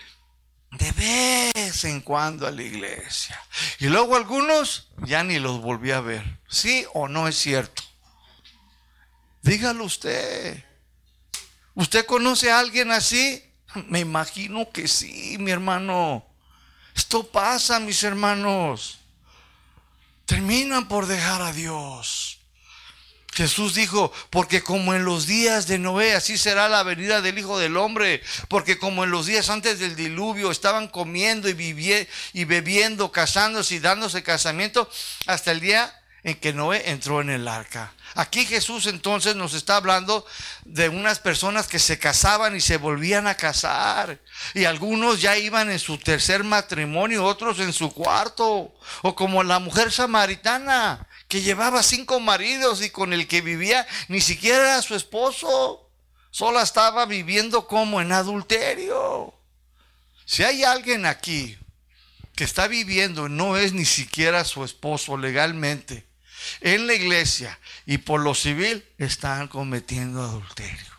de 0.71 0.91
vez 0.93 1.83
en 1.83 1.99
cuando 1.99 2.47
a 2.47 2.51
la 2.51 2.63
iglesia. 2.63 3.37
Y 3.79 3.87
luego 3.87 4.15
algunos 4.15 4.87
ya 5.05 5.21
ni 5.25 5.37
los 5.37 5.59
volví 5.59 5.91
a 5.91 5.99
ver. 5.99 6.39
¿Sí 6.47 6.85
o 6.93 7.09
no 7.09 7.27
es 7.27 7.35
cierto? 7.35 7.83
Dígalo 9.41 9.83
usted. 9.83 10.63
¿Usted 11.77 12.07
conoce 12.07 12.49
a 12.49 12.57
alguien 12.57 12.89
así? 12.91 13.43
Me 13.87 13.99
imagino 13.99 14.71
que 14.71 14.87
sí, 14.87 15.37
mi 15.37 15.51
hermano. 15.51 16.25
Esto 16.95 17.27
pasa, 17.27 17.79
mis 17.79 18.01
hermanos. 18.01 18.97
Terminan 20.25 20.87
por 20.87 21.05
dejar 21.05 21.43
a 21.43 21.53
Dios. 21.53 22.39
Jesús 23.31 23.75
dijo, 23.75 24.11
porque 24.31 24.63
como 24.63 24.95
en 24.95 25.05
los 25.05 25.27
días 25.27 25.67
de 25.67 25.77
Noé, 25.77 26.15
así 26.15 26.39
será 26.39 26.67
la 26.67 26.81
venida 26.81 27.21
del 27.21 27.37
Hijo 27.37 27.59
del 27.59 27.77
Hombre, 27.77 28.23
porque 28.47 28.79
como 28.79 29.03
en 29.03 29.11
los 29.11 29.27
días 29.27 29.51
antes 29.51 29.77
del 29.77 29.95
diluvio 29.95 30.49
estaban 30.49 30.87
comiendo 30.87 31.47
y, 31.47 32.07
y 32.33 32.45
bebiendo, 32.45 33.11
casándose 33.11 33.75
y 33.75 33.79
dándose 33.79 34.23
casamiento, 34.23 34.89
hasta 35.27 35.51
el 35.51 35.59
día 35.59 35.93
en 36.23 36.35
que 36.35 36.53
Noé 36.53 36.89
entró 36.89 37.21
en 37.21 37.29
el 37.29 37.47
arca. 37.47 37.93
Aquí 38.15 38.45
Jesús 38.45 38.87
entonces 38.87 39.35
nos 39.35 39.53
está 39.53 39.77
hablando 39.77 40.25
de 40.65 40.89
unas 40.89 41.19
personas 41.19 41.67
que 41.67 41.79
se 41.79 41.99
casaban 41.99 42.55
y 42.55 42.61
se 42.61 42.77
volvían 42.77 43.27
a 43.27 43.35
casar. 43.35 44.19
Y 44.53 44.65
algunos 44.65 45.21
ya 45.21 45.37
iban 45.37 45.69
en 45.69 45.79
su 45.79 45.97
tercer 45.97 46.43
matrimonio, 46.43 47.23
otros 47.23 47.59
en 47.59 47.73
su 47.73 47.93
cuarto. 47.93 48.73
O 49.03 49.15
como 49.15 49.43
la 49.43 49.59
mujer 49.59 49.91
samaritana, 49.91 51.07
que 51.27 51.41
llevaba 51.41 51.83
cinco 51.83 52.19
maridos 52.19 52.81
y 52.81 52.89
con 52.89 53.13
el 53.13 53.27
que 53.27 53.41
vivía 53.41 53.87
ni 54.07 54.21
siquiera 54.21 54.59
era 54.59 54.81
su 54.81 54.95
esposo. 54.95 55.89
Solo 56.31 56.59
estaba 56.61 57.05
viviendo 57.05 57.67
como 57.67 58.01
en 58.01 58.11
adulterio. 58.11 59.33
Si 60.25 60.43
hay 60.43 60.63
alguien 60.63 61.05
aquí 61.05 61.57
que 62.35 62.43
está 62.43 62.67
viviendo, 62.67 63.29
no 63.29 63.57
es 63.57 63.73
ni 63.73 63.85
siquiera 63.85 64.43
su 64.43 64.63
esposo 64.63 65.17
legalmente, 65.17 66.06
en 66.61 66.87
la 66.87 66.93
iglesia 66.93 67.57
y 67.85 67.99
por 67.99 68.21
lo 68.21 68.33
civil 68.35 68.83
están 68.97 69.47
cometiendo 69.47 70.21
adulterio. 70.21 70.97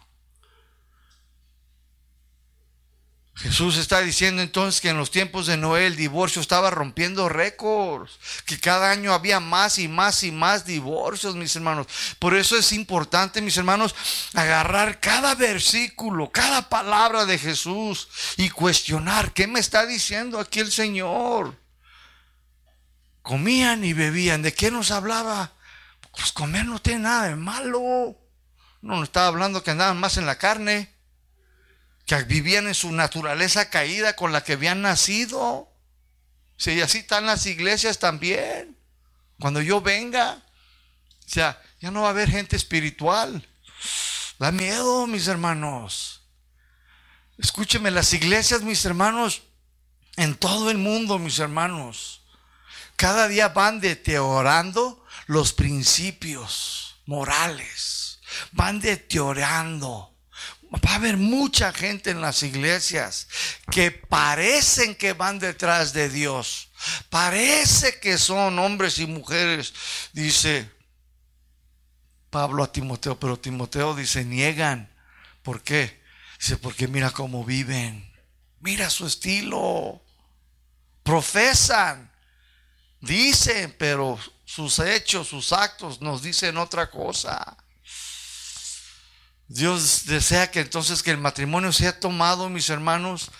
Jesús 3.38 3.76
está 3.76 4.00
diciendo 4.00 4.42
entonces 4.42 4.80
que 4.80 4.88
en 4.88 4.96
los 4.96 5.12
tiempos 5.12 5.46
de 5.46 5.56
Noé 5.56 5.86
el 5.86 5.94
divorcio 5.94 6.42
estaba 6.42 6.70
rompiendo 6.70 7.28
récords, 7.28 8.18
que 8.44 8.58
cada 8.58 8.90
año 8.90 9.12
había 9.12 9.38
más 9.38 9.78
y 9.78 9.86
más 9.86 10.24
y 10.24 10.32
más 10.32 10.66
divorcios, 10.66 11.36
mis 11.36 11.54
hermanos. 11.54 11.86
Por 12.18 12.34
eso 12.34 12.56
es 12.56 12.72
importante, 12.72 13.40
mis 13.40 13.56
hermanos, 13.56 13.94
agarrar 14.34 14.98
cada 14.98 15.36
versículo, 15.36 16.30
cada 16.30 16.68
palabra 16.68 17.26
de 17.26 17.38
Jesús 17.38 18.08
y 18.38 18.50
cuestionar 18.50 19.32
qué 19.32 19.46
me 19.46 19.60
está 19.60 19.86
diciendo 19.86 20.40
aquí 20.40 20.58
el 20.58 20.72
Señor. 20.72 21.54
Comían 23.28 23.84
y 23.84 23.92
bebían. 23.92 24.40
¿De 24.40 24.54
qué 24.54 24.70
nos 24.70 24.90
hablaba? 24.90 25.52
Pues 26.12 26.32
comer 26.32 26.64
no 26.64 26.78
tiene 26.78 27.00
nada 27.00 27.28
de 27.28 27.36
malo. 27.36 28.16
No 28.80 28.94
nos 28.94 29.02
estaba 29.02 29.26
hablando 29.26 29.62
que 29.62 29.70
andaban 29.70 30.00
más 30.00 30.16
en 30.16 30.24
la 30.24 30.38
carne, 30.38 30.94
que 32.06 32.22
vivían 32.22 32.68
en 32.68 32.74
su 32.74 32.90
naturaleza 32.90 33.68
caída 33.68 34.16
con 34.16 34.32
la 34.32 34.44
que 34.44 34.54
habían 34.54 34.80
nacido. 34.80 35.70
Si 36.56 36.72
y 36.72 36.80
así 36.80 37.00
están 37.00 37.26
las 37.26 37.44
iglesias 37.44 37.98
también. 37.98 38.78
Cuando 39.38 39.60
yo 39.60 39.82
venga, 39.82 40.42
o 41.26 41.28
sea, 41.28 41.60
ya 41.80 41.90
no 41.90 42.00
va 42.00 42.06
a 42.06 42.12
haber 42.12 42.30
gente 42.30 42.56
espiritual. 42.56 43.46
Da 44.38 44.52
miedo, 44.52 45.06
mis 45.06 45.28
hermanos. 45.28 46.22
Escúcheme, 47.36 47.90
las 47.90 48.10
iglesias, 48.14 48.62
mis 48.62 48.82
hermanos, 48.86 49.42
en 50.16 50.34
todo 50.34 50.70
el 50.70 50.78
mundo, 50.78 51.18
mis 51.18 51.38
hermanos, 51.38 52.17
cada 52.98 53.28
día 53.28 53.50
van 53.50 53.78
deteriorando 53.78 55.06
los 55.26 55.52
principios 55.52 56.96
morales, 57.06 58.18
van 58.50 58.80
deteriorando. 58.80 60.16
Va 60.74 60.90
a 60.90 60.94
haber 60.96 61.16
mucha 61.16 61.72
gente 61.72 62.10
en 62.10 62.20
las 62.20 62.42
iglesias 62.42 63.28
que 63.70 63.92
parecen 63.92 64.96
que 64.96 65.12
van 65.12 65.38
detrás 65.38 65.92
de 65.92 66.10
Dios. 66.10 66.70
Parece 67.08 68.00
que 68.00 68.18
son 68.18 68.58
hombres 68.58 68.98
y 68.98 69.06
mujeres, 69.06 69.72
dice 70.12 70.68
Pablo 72.30 72.64
a 72.64 72.72
Timoteo, 72.72 73.18
pero 73.18 73.38
Timoteo 73.38 73.94
dice, 73.94 74.24
niegan. 74.24 74.92
¿Por 75.42 75.62
qué? 75.62 76.02
Dice, 76.40 76.56
porque 76.56 76.88
mira 76.88 77.12
cómo 77.12 77.44
viven. 77.44 78.12
Mira 78.58 78.90
su 78.90 79.06
estilo. 79.06 80.02
Profesan. 81.04 82.07
Dicen, 83.00 83.74
pero 83.78 84.18
sus 84.44 84.78
hechos, 84.78 85.28
sus 85.28 85.52
actos 85.52 86.00
nos 86.00 86.22
dicen 86.22 86.56
otra 86.56 86.90
cosa. 86.90 87.56
Dios 89.46 90.04
desea 90.06 90.50
que 90.50 90.60
entonces 90.60 91.02
que 91.02 91.10
el 91.10 91.18
matrimonio 91.18 91.72
sea 91.72 91.98
tomado, 91.98 92.48
mis 92.48 92.68
hermanos, 92.68 93.30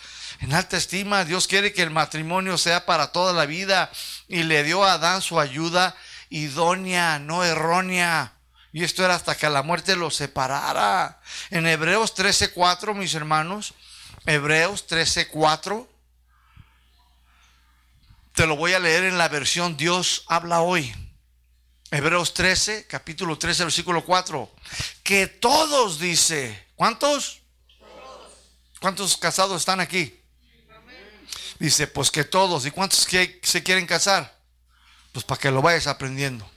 en 0.40 0.54
alta 0.54 0.76
estima. 0.76 1.24
Dios 1.24 1.46
quiere 1.46 1.72
que 1.72 1.82
el 1.82 1.90
matrimonio 1.90 2.56
sea 2.56 2.86
para 2.86 3.12
toda 3.12 3.32
la 3.32 3.46
vida 3.46 3.90
y 4.28 4.44
le 4.44 4.64
dio 4.64 4.84
a 4.84 4.94
Adán 4.94 5.20
su 5.20 5.38
ayuda 5.38 5.96
idónea, 6.30 7.18
no 7.18 7.44
errónea. 7.44 8.32
Y 8.72 8.84
esto 8.84 9.04
era 9.04 9.14
hasta 9.14 9.36
que 9.36 9.48
la 9.48 9.62
muerte 9.62 9.96
los 9.96 10.16
separara. 10.16 11.20
En 11.50 11.66
Hebreos 11.66 12.14
13:4, 12.14 12.94
mis 12.94 13.14
hermanos, 13.14 13.74
Hebreos 14.26 14.86
13:4 14.86 15.88
te 18.39 18.47
lo 18.47 18.55
voy 18.55 18.72
a 18.72 18.78
leer 18.78 19.03
en 19.03 19.18
la 19.18 19.26
versión 19.26 19.76
Dios 19.76 20.22
habla 20.28 20.61
hoy. 20.61 20.95
Hebreos 21.91 22.34
13, 22.34 22.86
capítulo 22.86 23.36
13, 23.36 23.64
versículo 23.64 24.05
4. 24.05 24.55
Que 25.03 25.26
todos 25.26 25.99
dice, 25.99 26.66
¿cuántos? 26.76 27.43
¿Cuántos 28.80 29.16
casados 29.16 29.61
están 29.61 29.80
aquí? 29.80 30.22
Dice, 31.59 31.89
pues 31.89 32.12
que 32.12 32.22
todos. 32.22 32.64
¿Y 32.64 32.70
cuántos 32.70 33.07
que 33.07 33.41
se 33.43 33.64
quieren 33.64 33.86
casar? 33.86 34.32
Pues 35.11 35.24
para 35.24 35.41
que 35.41 35.51
lo 35.51 35.61
vayas 35.61 35.89
aprendiendo. 35.89 36.49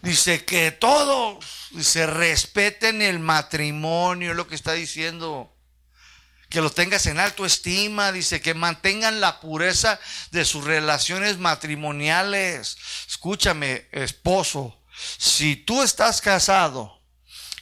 Dice 0.00 0.46
que 0.46 0.72
todos, 0.72 1.44
dice, 1.72 2.06
respeten 2.06 3.02
el 3.02 3.18
matrimonio, 3.18 4.32
lo 4.32 4.48
que 4.48 4.54
está 4.54 4.72
diciendo. 4.72 5.54
Que 6.48 6.60
lo 6.60 6.70
tengas 6.70 7.06
en 7.06 7.18
alto 7.18 7.44
estima, 7.44 8.10
dice, 8.10 8.40
que 8.40 8.54
mantengan 8.54 9.20
la 9.20 9.40
pureza 9.40 10.00
de 10.30 10.44
sus 10.44 10.64
relaciones 10.64 11.38
matrimoniales. 11.38 12.78
Escúchame, 13.06 13.86
esposo, 13.92 14.78
si 15.18 15.56
tú 15.56 15.82
estás 15.82 16.20
casado 16.20 17.00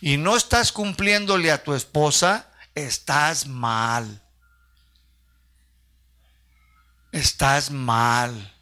y 0.00 0.16
no 0.16 0.36
estás 0.36 0.72
cumpliéndole 0.72 1.50
a 1.50 1.62
tu 1.62 1.74
esposa, 1.74 2.50
estás 2.74 3.46
mal. 3.46 4.22
Estás 7.12 7.70
mal. 7.70 8.52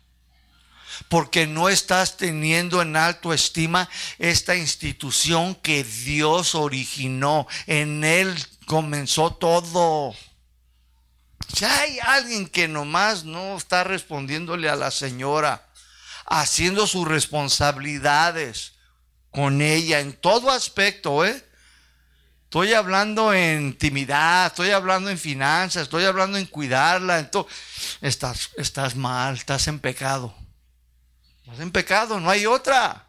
Porque 1.08 1.46
no 1.46 1.68
estás 1.68 2.16
teniendo 2.16 2.80
en 2.80 2.96
alto 2.96 3.32
estima 3.32 3.88
esta 4.18 4.54
institución 4.54 5.54
que 5.56 5.82
Dios 5.82 6.54
originó. 6.54 7.48
En 7.66 8.04
Él 8.04 8.34
comenzó 8.66 9.34
todo. 9.34 10.14
Si 11.54 11.64
hay 11.64 11.98
alguien 12.00 12.48
que 12.48 12.68
nomás 12.68 13.24
no 13.24 13.56
está 13.56 13.84
respondiéndole 13.84 14.68
a 14.68 14.76
la 14.76 14.90
señora, 14.90 15.68
haciendo 16.26 16.86
sus 16.86 17.06
responsabilidades 17.06 18.72
con 19.30 19.60
ella 19.62 20.00
en 20.00 20.12
todo 20.14 20.50
aspecto, 20.50 21.24
¿eh? 21.24 21.44
Estoy 22.44 22.72
hablando 22.72 23.32
en 23.32 23.62
intimidad, 23.62 24.46
estoy 24.46 24.70
hablando 24.70 25.10
en 25.10 25.18
finanzas, 25.18 25.82
estoy 25.82 26.04
hablando 26.04 26.38
en 26.38 26.46
cuidarla. 26.46 27.28
estás, 28.00 28.50
estás 28.56 28.94
mal, 28.94 29.34
estás 29.34 29.66
en 29.66 29.80
pecado. 29.80 30.32
Estás 31.42 31.58
en 31.58 31.72
pecado, 31.72 32.20
no 32.20 32.30
hay 32.30 32.46
otra. 32.46 33.08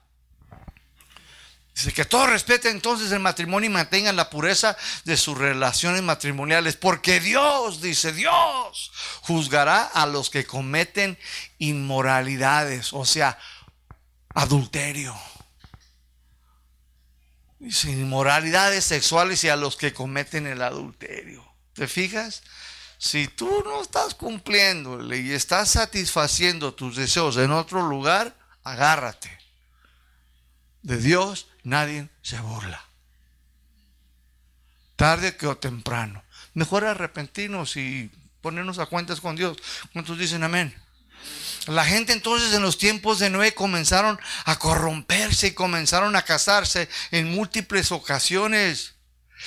Dice 1.75 1.91
que 1.91 2.05
todos 2.05 2.29
respeten 2.29 2.71
entonces 2.71 3.11
el 3.11 3.19
matrimonio 3.19 3.69
y 3.69 3.73
mantengan 3.73 4.15
la 4.15 4.29
pureza 4.29 4.77
de 5.03 5.17
sus 5.17 5.37
relaciones 5.37 6.01
matrimoniales, 6.01 6.77
porque 6.77 7.19
Dios, 7.19 7.81
dice 7.81 8.13
Dios, 8.13 8.91
juzgará 9.21 9.83
a 9.83 10.05
los 10.05 10.29
que 10.29 10.45
cometen 10.45 11.17
inmoralidades, 11.59 12.93
o 12.93 13.05
sea, 13.05 13.37
adulterio 14.33 15.15
inmoralidades 17.59 18.85
sexuales 18.85 19.43
y 19.43 19.49
a 19.49 19.55
los 19.55 19.75
que 19.75 19.93
cometen 19.93 20.47
el 20.47 20.61
adulterio. 20.61 21.43
¿Te 21.73 21.87
fijas? 21.87 22.43
Si 22.97 23.27
tú 23.27 23.63
no 23.65 23.81
estás 23.81 24.15
cumpliéndole 24.15 25.19
y 25.19 25.31
estás 25.31 25.71
satisfaciendo 25.71 26.73
tus 26.73 26.95
deseos 26.95 27.37
en 27.37 27.51
otro 27.51 27.81
lugar, 27.87 28.35
agárrate. 28.63 29.37
De 30.85 30.97
Dios 30.97 31.47
nadie 31.63 32.09
se 32.21 32.39
burla. 32.39 32.85
Tarde 34.95 35.35
que 35.35 35.47
o 35.47 35.57
temprano. 35.57 36.23
Mejor 36.53 36.85
arrepentirnos 36.85 37.75
y 37.75 38.11
ponernos 38.41 38.77
a 38.77 38.85
cuentas 38.85 39.19
con 39.19 39.35
Dios. 39.35 39.57
¿Cuántos 39.93 40.19
dicen 40.19 40.43
amén? 40.43 40.75
La 41.65 41.85
gente 41.85 42.13
entonces 42.13 42.53
en 42.53 42.61
los 42.61 42.77
tiempos 42.77 43.17
de 43.17 43.31
Noé 43.31 43.55
comenzaron 43.55 44.19
a 44.45 44.59
corromperse 44.59 45.47
y 45.47 45.51
comenzaron 45.53 46.15
a 46.15 46.21
casarse 46.21 46.87
en 47.09 47.33
múltiples 47.33 47.91
ocasiones. 47.91 48.93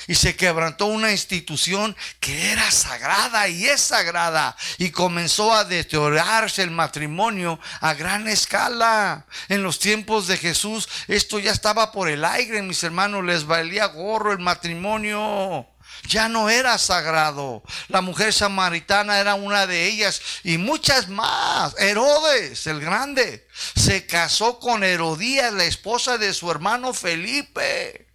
Y 0.07 0.15
se 0.15 0.35
quebrantó 0.35 0.87
una 0.87 1.11
institución 1.11 1.95
que 2.19 2.51
era 2.51 2.69
sagrada 2.71 3.47
y 3.47 3.65
es 3.65 3.81
sagrada. 3.81 4.55
Y 4.77 4.91
comenzó 4.91 5.53
a 5.53 5.65
deteriorarse 5.65 6.63
el 6.63 6.71
matrimonio 6.71 7.59
a 7.81 7.93
gran 7.93 8.27
escala. 8.27 9.25
En 9.47 9.63
los 9.63 9.79
tiempos 9.79 10.27
de 10.27 10.37
Jesús 10.37 10.87
esto 11.07 11.39
ya 11.39 11.51
estaba 11.51 11.91
por 11.91 12.09
el 12.09 12.25
aire, 12.25 12.61
mis 12.61 12.83
hermanos. 12.83 13.23
Les 13.23 13.45
valía 13.45 13.85
gorro 13.85 14.31
el 14.31 14.39
matrimonio 14.39 15.67
ya 16.07 16.29
no 16.29 16.49
era 16.49 16.77
sagrado. 16.77 17.63
La 17.87 18.01
mujer 18.01 18.33
samaritana 18.33 19.19
era 19.19 19.35
una 19.35 19.67
de 19.67 19.85
ellas 19.85 20.21
y 20.43 20.57
muchas 20.57 21.09
más. 21.09 21.75
Herodes, 21.79 22.67
el 22.67 22.79
grande, 22.79 23.47
se 23.75 24.05
casó 24.05 24.59
con 24.59 24.83
Herodías, 24.83 25.53
la 25.53 25.65
esposa 25.65 26.17
de 26.17 26.33
su 26.33 26.49
hermano 26.49 26.93
Felipe. 26.93 28.08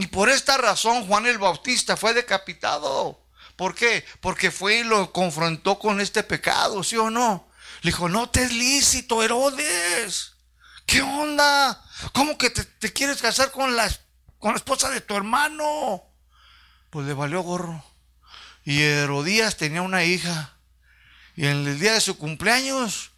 Y 0.00 0.06
por 0.06 0.30
esta 0.30 0.56
razón 0.56 1.06
Juan 1.06 1.26
el 1.26 1.36
Bautista 1.36 1.94
fue 1.94 2.14
decapitado. 2.14 3.20
¿Por 3.54 3.74
qué? 3.74 4.02
Porque 4.20 4.50
fue 4.50 4.78
y 4.78 4.84
lo 4.84 5.12
confrontó 5.12 5.78
con 5.78 6.00
este 6.00 6.22
pecado, 6.22 6.82
¿sí 6.82 6.96
o 6.96 7.10
no? 7.10 7.46
Le 7.82 7.90
dijo, 7.90 8.08
no 8.08 8.30
te 8.30 8.44
es 8.44 8.52
lícito, 8.52 9.22
Herodes. 9.22 10.32
¿Qué 10.86 11.02
onda? 11.02 11.84
¿Cómo 12.14 12.38
que 12.38 12.48
te, 12.48 12.92
quieres 12.94 13.20
casar 13.20 13.50
con 13.50 13.76
la, 13.76 13.90
con 14.38 14.52
la 14.52 14.56
esposa 14.56 14.88
de 14.88 15.02
tu 15.02 15.14
hermano? 15.14 16.02
pues 16.88 17.06
le 17.06 17.12
valió 17.12 17.42
gorro. 17.42 17.84
Y 18.64 18.80
Herodías 18.80 19.58
tenía 19.58 19.82
una 19.82 20.02
hija. 20.04 20.54
Y 21.36 21.46
en 21.46 21.66
el 21.66 21.78
día 21.78 21.92
de 21.92 22.00
su 22.00 22.16
cumpleaños, 22.16 23.10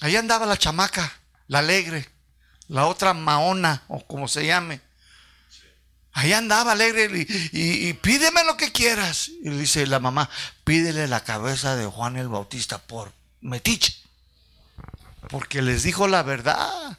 ahí 0.00 0.16
andaba 0.16 0.46
la 0.46 0.56
chamaca, 0.56 1.12
la 1.48 1.58
alegre, 1.58 2.10
la 2.68 2.86
otra 2.86 3.12
Maona, 3.12 3.84
o 3.88 4.04
como 4.06 4.26
se 4.26 4.46
llame. 4.46 4.80
Ahí 6.14 6.32
andaba 6.32 6.72
alegre 6.72 7.26
y, 7.52 7.88
y, 7.88 7.92
pídeme 7.94 8.44
lo 8.44 8.56
que 8.56 8.72
quieras. 8.72 9.28
Y 9.42 9.50
dice 9.50 9.86
la 9.86 9.98
mamá, 9.98 10.30
pídele 10.64 11.08
la 11.08 11.24
cabeza 11.24 11.76
de 11.76 11.86
Juan 11.86 12.16
el 12.16 12.28
Bautista 12.28 12.78
por 12.78 13.12
metiche. 13.40 13.96
Porque 15.28 15.60
les 15.60 15.82
dijo 15.82 16.08
la 16.08 16.22
verdad. 16.22 16.98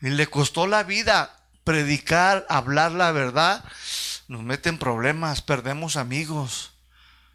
Y 0.00 0.10
le 0.10 0.26
costó 0.26 0.66
la 0.66 0.82
vida 0.82 1.36
predicar, 1.64 2.44
hablar 2.50 2.92
la 2.92 3.10
verdad 3.12 3.64
nos 4.28 4.42
meten 4.42 4.78
problemas, 4.78 5.42
perdemos 5.42 5.96
amigos. 5.96 6.72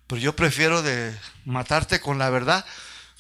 Pero 0.08 0.22
yo 0.22 0.36
prefiero 0.36 0.82
de 0.82 1.16
matarte 1.46 2.00
con 2.00 2.18
la 2.18 2.30
verdad, 2.30 2.66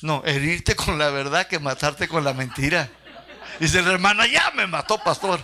no, 0.01 0.23
herirte 0.25 0.75
con 0.75 0.97
la 0.97 1.09
verdad 1.09 1.47
que 1.47 1.59
matarte 1.59 2.07
con 2.07 2.23
la 2.23 2.33
mentira. 2.33 2.89
Dice 3.59 3.81
la 3.81 3.91
hermana, 3.91 4.25
ya 4.25 4.51
me 4.55 4.65
mató, 4.65 4.97
pastor. 5.03 5.43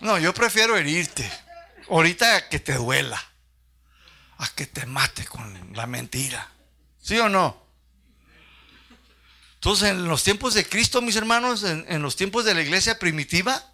No, 0.00 0.18
yo 0.18 0.32
prefiero 0.32 0.76
herirte. 0.76 1.30
Ahorita 1.88 2.48
que 2.48 2.60
te 2.60 2.74
duela. 2.74 3.22
A 4.38 4.48
que 4.48 4.66
te 4.66 4.86
mate 4.86 5.26
con 5.26 5.74
la 5.74 5.86
mentira. 5.86 6.48
¿Sí 7.02 7.18
o 7.18 7.28
no? 7.28 7.60
Entonces, 9.54 9.90
en 9.90 10.08
los 10.08 10.24
tiempos 10.24 10.54
de 10.54 10.64
Cristo, 10.64 11.02
mis 11.02 11.16
hermanos, 11.16 11.62
en, 11.64 11.84
en 11.88 12.00
los 12.00 12.16
tiempos 12.16 12.44
de 12.44 12.54
la 12.54 12.62
iglesia 12.62 12.98
primitiva, 12.98 13.70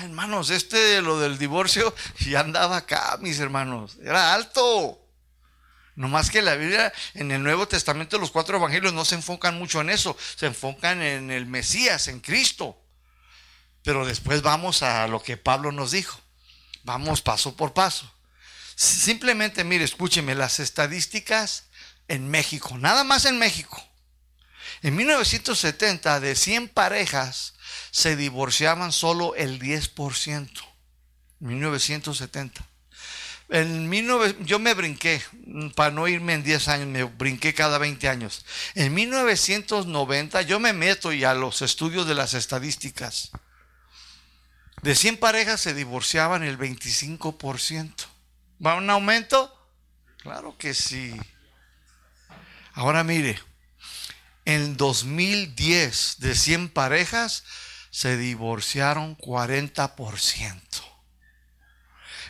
Hermanos, 0.00 0.50
este 0.50 1.00
lo 1.02 1.18
del 1.18 1.38
divorcio 1.38 1.94
ya 2.20 2.40
andaba 2.40 2.78
acá, 2.78 3.18
mis 3.20 3.38
hermanos. 3.38 3.98
Era 4.02 4.34
alto. 4.34 5.04
No 5.96 6.06
más 6.06 6.30
que 6.30 6.42
la 6.42 6.54
Biblia, 6.54 6.92
en 7.14 7.32
el 7.32 7.42
Nuevo 7.42 7.66
Testamento, 7.66 8.18
los 8.18 8.30
cuatro 8.30 8.56
evangelios 8.56 8.92
no 8.92 9.04
se 9.04 9.16
enfocan 9.16 9.58
mucho 9.58 9.80
en 9.80 9.90
eso. 9.90 10.16
Se 10.36 10.46
enfocan 10.46 11.02
en 11.02 11.32
el 11.32 11.46
Mesías, 11.46 12.06
en 12.06 12.20
Cristo. 12.20 12.80
Pero 13.82 14.06
después 14.06 14.42
vamos 14.42 14.82
a 14.82 15.06
lo 15.08 15.22
que 15.22 15.36
Pablo 15.36 15.72
nos 15.72 15.92
dijo. 15.92 16.20
Vamos 16.84 17.22
paso 17.22 17.56
por 17.56 17.74
paso. 17.74 18.10
Simplemente, 18.74 19.64
mire, 19.64 19.84
escúcheme, 19.84 20.34
las 20.34 20.60
estadísticas 20.60 21.64
en 22.06 22.30
México, 22.30 22.78
nada 22.78 23.04
más 23.04 23.24
en 23.24 23.38
México. 23.38 23.82
En 24.82 24.94
1970, 24.96 26.20
de 26.20 26.36
100 26.36 26.68
parejas, 26.68 27.54
se 27.90 28.16
divorciaban 28.16 28.92
solo 28.92 29.34
el 29.34 29.60
10%. 29.60 30.48
1970. 31.40 32.66
En 33.50 33.90
19, 33.90 34.36
yo 34.40 34.58
me 34.58 34.74
brinqué, 34.74 35.22
para 35.74 35.90
no 35.90 36.06
irme 36.06 36.34
en 36.34 36.44
10 36.44 36.68
años, 36.68 36.86
me 36.86 37.04
brinqué 37.04 37.54
cada 37.54 37.78
20 37.78 38.08
años. 38.08 38.44
En 38.74 38.92
1990 38.92 40.42
yo 40.42 40.60
me 40.60 40.72
meto 40.72 41.12
ya 41.12 41.30
a 41.30 41.34
los 41.34 41.62
estudios 41.62 42.06
de 42.06 42.14
las 42.14 42.34
estadísticas. 42.34 43.30
De 44.82 44.94
100 44.94 45.18
parejas 45.18 45.60
se 45.60 45.74
divorciaban 45.74 46.42
el 46.42 46.58
25%. 46.58 47.94
¿Va 48.64 48.76
un 48.76 48.90
aumento? 48.90 49.54
Claro 50.18 50.56
que 50.58 50.74
sí. 50.74 51.18
Ahora 52.72 53.02
mire, 53.04 53.38
en 54.44 54.76
2010 54.76 56.16
de 56.20 56.34
100 56.34 56.68
parejas 56.70 57.44
se 57.90 58.16
divorciaron 58.16 59.16
40%. 59.16 60.60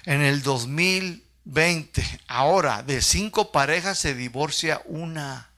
En 0.04 0.22
el 0.22 0.42
2020, 0.42 2.20
ahora 2.26 2.82
de 2.82 3.02
cinco 3.02 3.52
parejas 3.52 3.98
se 3.98 4.14
divorcia 4.14 4.80
una. 4.86 5.50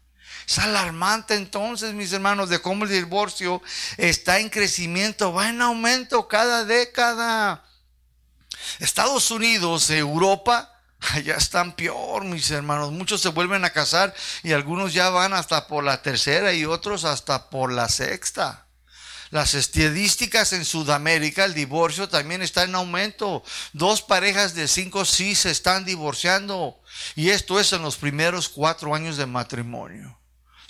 Es 0.51 0.59
alarmante 0.59 1.37
entonces, 1.37 1.95
mis 1.95 2.13
hermanos, 2.13 2.49
de 2.49 2.61
cómo 2.61 2.83
el 2.83 2.91
divorcio 2.91 3.63
está 3.97 4.41
en 4.41 4.49
crecimiento, 4.49 5.33
va 5.33 5.49
en 5.49 5.63
aumento 5.63 6.27
cada 6.27 6.65
década. 6.65 7.65
Estados 8.81 9.31
Unidos, 9.31 9.89
Europa, 9.91 10.77
allá 11.13 11.37
están 11.37 11.77
peor, 11.77 12.25
mis 12.25 12.51
hermanos. 12.51 12.91
Muchos 12.91 13.21
se 13.21 13.29
vuelven 13.29 13.65
a 13.65 13.71
casar 13.71 14.13
y 14.43 14.51
algunos 14.51 14.93
ya 14.93 15.09
van 15.11 15.35
hasta 15.35 15.69
por 15.69 15.85
la 15.85 16.03
tercera 16.03 16.53
y 16.53 16.65
otros 16.65 17.05
hasta 17.05 17.49
por 17.49 17.73
la 17.73 17.89
sexta. 17.89 18.67
Las 19.31 19.55
estadísticas 19.55 20.53
en 20.53 20.65
Sudamérica, 20.65 21.45
el 21.45 21.55
divorcio 21.55 22.09
también 22.09 22.43
está 22.43 22.65
en 22.65 22.75
aumento. 22.75 23.45
Dos 23.73 24.03
parejas 24.03 24.57
de 24.57 24.67
cinco 24.67 25.05
sí 25.05 25.37
se 25.37 25.53
están 25.53 25.85
divorciando. 25.85 26.83
Y 27.15 27.31
esto 27.31 27.61
es 27.61 27.73
en 27.73 27.83
los 27.83 27.95
primeros 27.95 28.49
cuatro 28.49 28.97
años 28.97 29.17
de 29.17 29.27
matrimonio. 29.27 30.20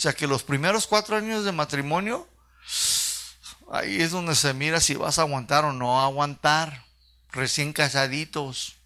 O 0.01 0.03
sea 0.03 0.15
que 0.15 0.27
los 0.27 0.43
primeros 0.43 0.87
cuatro 0.87 1.15
años 1.15 1.45
de 1.45 1.53
matrimonio, 1.53 2.27
ahí 3.71 4.01
es 4.01 4.13
donde 4.13 4.35
se 4.35 4.55
mira 4.55 4.81
si 4.81 4.95
vas 4.95 5.19
a 5.19 5.23
aguantar 5.23 5.67
o 5.67 5.75
no 5.75 6.01
aguantar. 6.01 6.87
Recién 7.33 7.75
casaditos. 7.75 8.77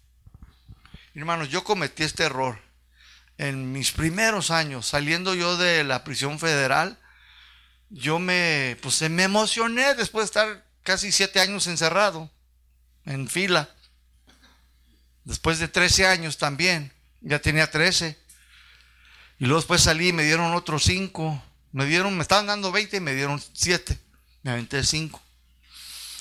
Hermanos, 1.13 1.47
yo 1.47 1.63
cometí 1.63 2.03
este 2.03 2.25
error. 2.25 2.59
En 3.37 3.71
mis 3.71 3.93
primeros 3.93 4.51
años, 4.51 4.87
saliendo 4.87 5.35
yo 5.35 5.55
de 5.55 5.85
la 5.85 6.03
prisión 6.03 6.37
federal, 6.37 6.99
yo 7.89 8.19
me, 8.19 8.77
pues, 8.81 9.09
me 9.09 9.23
emocioné 9.23 9.95
después 9.95 10.23
de 10.23 10.25
estar 10.25 10.65
casi 10.83 11.13
siete 11.13 11.39
años 11.39 11.67
encerrado, 11.67 12.29
en 13.05 13.29
fila. 13.29 13.69
Después 15.23 15.59
de 15.59 15.69
13 15.69 16.07
años 16.07 16.37
también, 16.37 16.91
ya 17.21 17.39
tenía 17.39 17.71
13. 17.71 18.19
Y 19.39 19.45
luego 19.45 19.59
después 19.59 19.81
salí 19.81 20.09
y 20.09 20.13
me 20.13 20.23
dieron 20.23 20.53
otros 20.53 20.83
5. 20.83 21.43
Me 21.71 21.85
dieron, 21.85 22.15
me 22.15 22.21
estaban 22.21 22.47
dando 22.47 22.71
20 22.71 22.97
y 22.97 22.99
me 22.99 23.13
dieron 23.13 23.41
7. 23.53 23.99
Me 24.43 24.51
aventé 24.51 24.83
5. 24.83 25.21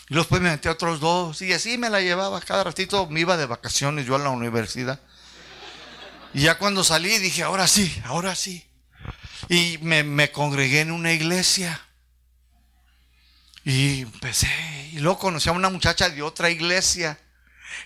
Y 0.08 0.14
luego 0.14 0.24
después 0.24 0.42
me 0.42 0.48
aventé 0.48 0.68
otros 0.68 1.00
2. 1.00 1.42
Y 1.42 1.52
así 1.52 1.78
me 1.78 1.90
la 1.90 2.00
llevaba. 2.00 2.40
Cada 2.40 2.64
ratito 2.64 3.06
me 3.08 3.20
iba 3.20 3.36
de 3.36 3.46
vacaciones 3.46 4.06
yo 4.06 4.16
a 4.16 4.18
la 4.18 4.30
universidad. 4.30 5.00
Y 6.34 6.42
ya 6.42 6.58
cuando 6.58 6.82
salí 6.82 7.18
dije, 7.18 7.44
ahora 7.44 7.68
sí, 7.68 8.02
ahora 8.04 8.34
sí. 8.34 8.66
Y 9.48 9.78
me, 9.78 10.32
congregué 10.32 10.80
en 10.80 10.90
una 10.90 11.12
iglesia. 11.12 11.80
Y 13.64 14.00
empecé. 14.00 14.50
Y 14.92 14.98
luego 14.98 15.18
conocí 15.18 15.48
a 15.48 15.52
una 15.52 15.70
muchacha 15.70 16.10
de 16.10 16.22
otra 16.22 16.50
iglesia. 16.50 17.18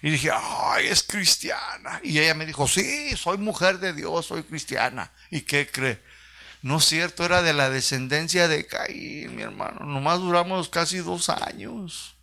Y 0.02 0.10
dije, 0.10 0.30
ay, 0.32 0.86
es 0.86 1.02
cristiana. 1.02 2.00
Y 2.02 2.18
ella 2.18 2.34
me 2.34 2.46
dijo, 2.46 2.68
sí, 2.68 3.16
soy 3.16 3.38
mujer 3.38 3.78
de 3.78 3.92
Dios, 3.92 4.26
soy 4.26 4.42
cristiana. 4.42 5.12
¿Y 5.30 5.42
qué 5.42 5.70
cree? 5.70 6.02
No 6.62 6.78
es 6.78 6.86
cierto, 6.86 7.24
era 7.24 7.42
de 7.42 7.52
la 7.52 7.70
descendencia 7.70 8.48
de 8.48 8.66
Caín, 8.66 9.36
mi 9.36 9.42
hermano. 9.42 9.84
Nomás 9.84 10.18
duramos 10.18 10.68
casi 10.68 10.98
dos 10.98 11.28
años. 11.28 12.16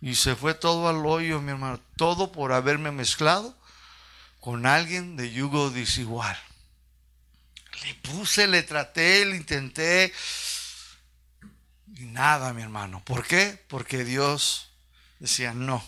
Y 0.00 0.14
se 0.16 0.34
fue 0.34 0.54
todo 0.54 0.88
al 0.88 1.04
hoyo, 1.06 1.40
mi 1.40 1.52
hermano. 1.52 1.80
Todo 1.96 2.32
por 2.32 2.52
haberme 2.52 2.90
mezclado 2.90 3.56
con 4.40 4.66
alguien 4.66 5.16
de 5.16 5.32
yugo 5.32 5.70
desigual. 5.70 6.36
Le 7.84 7.94
puse, 7.94 8.46
le 8.46 8.62
traté, 8.62 9.24
le 9.24 9.36
intenté. 9.36 10.12
Y 11.96 12.04
nada, 12.04 12.52
mi 12.52 12.62
hermano. 12.62 13.02
¿Por 13.04 13.26
qué? 13.26 13.62
Porque 13.68 14.04
Dios 14.04 14.70
decía, 15.18 15.54
no. 15.54 15.84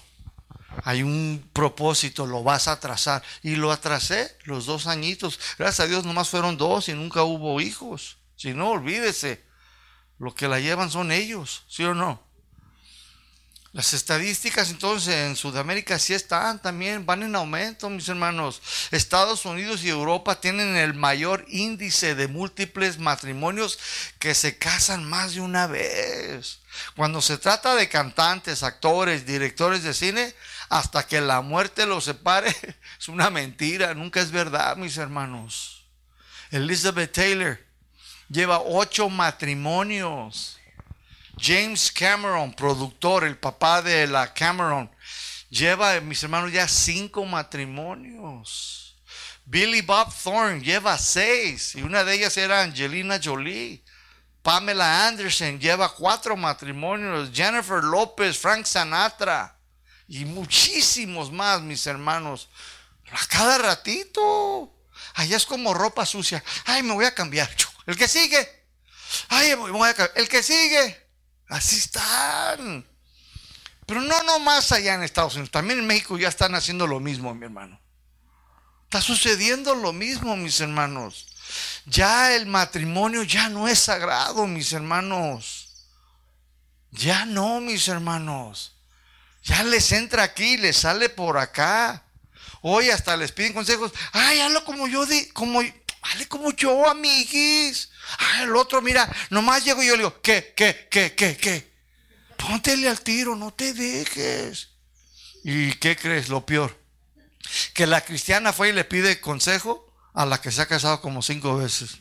Hay 0.84 1.02
un 1.02 1.48
propósito, 1.52 2.26
lo 2.26 2.42
vas 2.42 2.68
a 2.68 2.78
trazar. 2.80 3.22
Y 3.42 3.56
lo 3.56 3.72
atrasé 3.72 4.36
los 4.44 4.66
dos 4.66 4.86
añitos. 4.86 5.38
Gracias 5.58 5.80
a 5.80 5.88
Dios 5.88 6.04
nomás 6.04 6.28
fueron 6.28 6.56
dos 6.56 6.88
y 6.88 6.94
nunca 6.94 7.22
hubo 7.22 7.60
hijos. 7.60 8.18
Si 8.36 8.52
no, 8.52 8.70
olvídese. 8.70 9.44
Lo 10.18 10.34
que 10.34 10.48
la 10.48 10.60
llevan 10.60 10.90
son 10.90 11.12
ellos, 11.12 11.64
¿sí 11.68 11.84
o 11.84 11.94
no? 11.94 12.28
Las 13.72 13.92
estadísticas 13.92 14.70
entonces 14.70 15.14
en 15.14 15.36
Sudamérica 15.36 15.98
sí 15.98 16.14
están 16.14 16.60
también, 16.60 17.04
van 17.04 17.22
en 17.22 17.36
aumento, 17.36 17.90
mis 17.90 18.08
hermanos. 18.08 18.62
Estados 18.90 19.44
Unidos 19.44 19.84
y 19.84 19.90
Europa 19.90 20.40
tienen 20.40 20.74
el 20.76 20.94
mayor 20.94 21.44
índice 21.48 22.14
de 22.14 22.28
múltiples 22.28 22.98
matrimonios 22.98 23.78
que 24.18 24.34
se 24.34 24.56
casan 24.56 25.04
más 25.04 25.34
de 25.34 25.42
una 25.42 25.66
vez. 25.66 26.60
Cuando 26.96 27.20
se 27.20 27.36
trata 27.36 27.74
de 27.74 27.88
cantantes, 27.88 28.62
actores, 28.62 29.26
directores 29.26 29.82
de 29.82 29.92
cine, 29.92 30.34
hasta 30.68 31.06
que 31.06 31.20
la 31.20 31.40
muerte 31.40 31.86
los 31.86 32.04
separe, 32.04 32.54
es 32.98 33.08
una 33.08 33.30
mentira, 33.30 33.94
nunca 33.94 34.20
es 34.20 34.30
verdad, 34.30 34.76
mis 34.76 34.96
hermanos. 34.96 35.86
Elizabeth 36.50 37.12
Taylor 37.12 37.58
lleva 38.28 38.60
ocho 38.60 39.08
matrimonios. 39.08 40.58
James 41.40 41.92
Cameron, 41.92 42.52
productor, 42.52 43.24
el 43.24 43.36
papá 43.36 43.80
de 43.80 44.06
la 44.08 44.32
Cameron, 44.34 44.90
lleva, 45.48 46.00
mis 46.00 46.22
hermanos, 46.22 46.52
ya 46.52 46.66
cinco 46.66 47.24
matrimonios. 47.24 48.96
Billy 49.44 49.80
Bob 49.80 50.12
Thorne 50.22 50.60
lleva 50.60 50.98
seis 50.98 51.74
y 51.74 51.82
una 51.82 52.04
de 52.04 52.14
ellas 52.14 52.36
era 52.36 52.62
Angelina 52.62 53.18
Jolie. 53.22 53.82
Pamela 54.42 55.06
Anderson 55.06 55.58
lleva 55.58 55.94
cuatro 55.94 56.36
matrimonios. 56.36 57.30
Jennifer 57.32 57.82
López, 57.82 58.36
Frank 58.36 58.66
Sinatra 58.66 59.57
y 60.08 60.24
muchísimos 60.24 61.30
más, 61.30 61.60
mis 61.60 61.86
hermanos. 61.86 62.48
A 63.12 63.26
cada 63.26 63.58
ratito. 63.58 64.74
Allá 65.14 65.36
es 65.36 65.46
como 65.46 65.74
ropa 65.74 66.06
sucia. 66.06 66.42
Ay, 66.64 66.82
me 66.82 66.94
voy 66.94 67.04
a 67.04 67.14
cambiar. 67.14 67.48
El 67.86 67.96
que 67.96 68.08
sigue. 68.08 68.66
Ay, 69.28 69.50
me 69.50 69.70
voy 69.70 69.88
a 69.88 69.94
cambiar. 69.94 70.18
El 70.18 70.28
que 70.28 70.42
sigue. 70.42 71.08
Así 71.48 71.76
están. 71.76 72.86
Pero 73.86 74.02
no 74.02 74.22
nomás 74.22 74.72
allá 74.72 74.94
en 74.94 75.02
Estados 75.02 75.34
Unidos, 75.34 75.50
también 75.50 75.78
en 75.78 75.86
México 75.86 76.18
ya 76.18 76.28
están 76.28 76.54
haciendo 76.54 76.86
lo 76.86 77.00
mismo, 77.00 77.34
mi 77.34 77.46
hermano. 77.46 77.80
Está 78.84 79.00
sucediendo 79.00 79.74
lo 79.74 79.94
mismo, 79.94 80.36
mis 80.36 80.60
hermanos. 80.60 81.26
Ya 81.86 82.34
el 82.34 82.44
matrimonio 82.44 83.22
ya 83.22 83.48
no 83.48 83.66
es 83.66 83.78
sagrado, 83.78 84.46
mis 84.46 84.72
hermanos. 84.74 85.86
Ya 86.90 87.24
no, 87.24 87.60
mis 87.60 87.88
hermanos. 87.88 88.77
Ya 89.42 89.62
les 89.62 89.92
entra 89.92 90.22
aquí, 90.22 90.56
les 90.56 90.76
sale 90.76 91.08
por 91.08 91.38
acá. 91.38 92.04
Hoy 92.62 92.90
hasta 92.90 93.16
les 93.16 93.32
piden 93.32 93.52
consejos. 93.52 93.92
Ay, 94.12 94.40
hazlo 94.40 94.64
como 94.64 94.88
yo, 94.88 95.06
di, 95.06 95.28
como, 95.28 95.60
hazle 96.02 96.28
como 96.28 96.50
yo, 96.52 96.88
amiguis. 96.88 97.90
Ah, 98.18 98.42
el 98.42 98.56
otro, 98.56 98.82
mira, 98.82 99.10
nomás 99.30 99.64
llego 99.64 99.82
y 99.82 99.86
yo 99.86 99.92
le 99.92 99.98
digo, 99.98 100.20
¿qué, 100.20 100.52
qué, 100.56 100.88
qué, 100.90 101.14
qué, 101.14 101.36
qué? 101.36 101.72
Póntele 102.36 102.88
al 102.88 103.00
tiro, 103.00 103.36
no 103.36 103.52
te 103.52 103.72
dejes. 103.72 104.70
¿Y 105.44 105.72
qué 105.74 105.96
crees? 105.96 106.28
Lo 106.28 106.44
peor. 106.44 106.78
Que 107.74 107.86
la 107.86 108.00
cristiana 108.02 108.52
fue 108.52 108.70
y 108.70 108.72
le 108.72 108.84
pide 108.84 109.20
consejo 109.20 109.92
a 110.14 110.26
la 110.26 110.40
que 110.40 110.50
se 110.50 110.60
ha 110.62 110.66
casado 110.66 111.00
como 111.00 111.22
cinco 111.22 111.56
veces. 111.56 111.98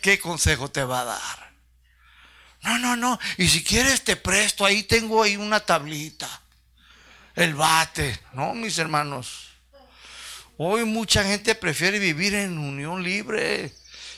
¿Qué 0.00 0.18
consejo 0.18 0.70
te 0.70 0.84
va 0.84 1.00
a 1.00 1.04
dar? 1.04 1.52
No, 2.62 2.78
no, 2.78 2.96
no. 2.96 3.18
Y 3.36 3.48
si 3.48 3.62
quieres 3.62 4.04
te 4.04 4.16
presto, 4.16 4.64
ahí 4.64 4.82
tengo 4.82 5.22
ahí 5.22 5.36
una 5.36 5.60
tablita. 5.60 6.28
El 7.38 7.54
bate. 7.54 8.18
No, 8.32 8.52
mis 8.52 8.78
hermanos. 8.78 9.50
Hoy 10.56 10.84
mucha 10.84 11.22
gente 11.22 11.54
prefiere 11.54 12.00
vivir 12.00 12.34
en 12.34 12.58
unión 12.58 13.04
libre. 13.04 13.72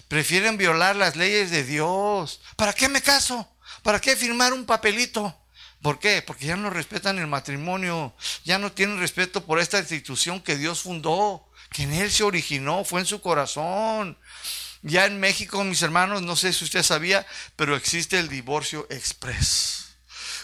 Prefieren 0.08 0.56
violar 0.56 0.96
las 0.96 1.16
leyes 1.16 1.50
de 1.50 1.62
Dios. 1.62 2.40
¿Para 2.56 2.72
qué 2.72 2.88
me 2.88 3.02
caso? 3.02 3.46
¿Para 3.82 4.00
qué 4.00 4.16
firmar 4.16 4.54
un 4.54 4.64
papelito? 4.64 5.38
¿Por 5.82 5.98
qué? 5.98 6.22
Porque 6.22 6.46
ya 6.46 6.56
no 6.56 6.70
respetan 6.70 7.18
el 7.18 7.26
matrimonio, 7.26 8.14
ya 8.44 8.58
no 8.58 8.72
tienen 8.72 8.98
respeto 8.98 9.44
por 9.44 9.60
esta 9.60 9.78
institución 9.78 10.40
que 10.40 10.56
Dios 10.56 10.80
fundó, 10.80 11.46
que 11.72 11.82
en 11.82 11.92
Él 11.92 12.10
se 12.10 12.24
originó, 12.24 12.84
fue 12.84 13.00
en 13.00 13.06
su 13.06 13.20
corazón. 13.20 14.16
Ya 14.80 15.04
en 15.04 15.20
México, 15.20 15.62
mis 15.62 15.82
hermanos, 15.82 16.22
no 16.22 16.36
sé 16.36 16.54
si 16.54 16.64
usted 16.64 16.82
sabía, 16.82 17.26
pero 17.56 17.76
existe 17.76 18.18
el 18.18 18.30
divorcio 18.30 18.86
express. 18.88 19.79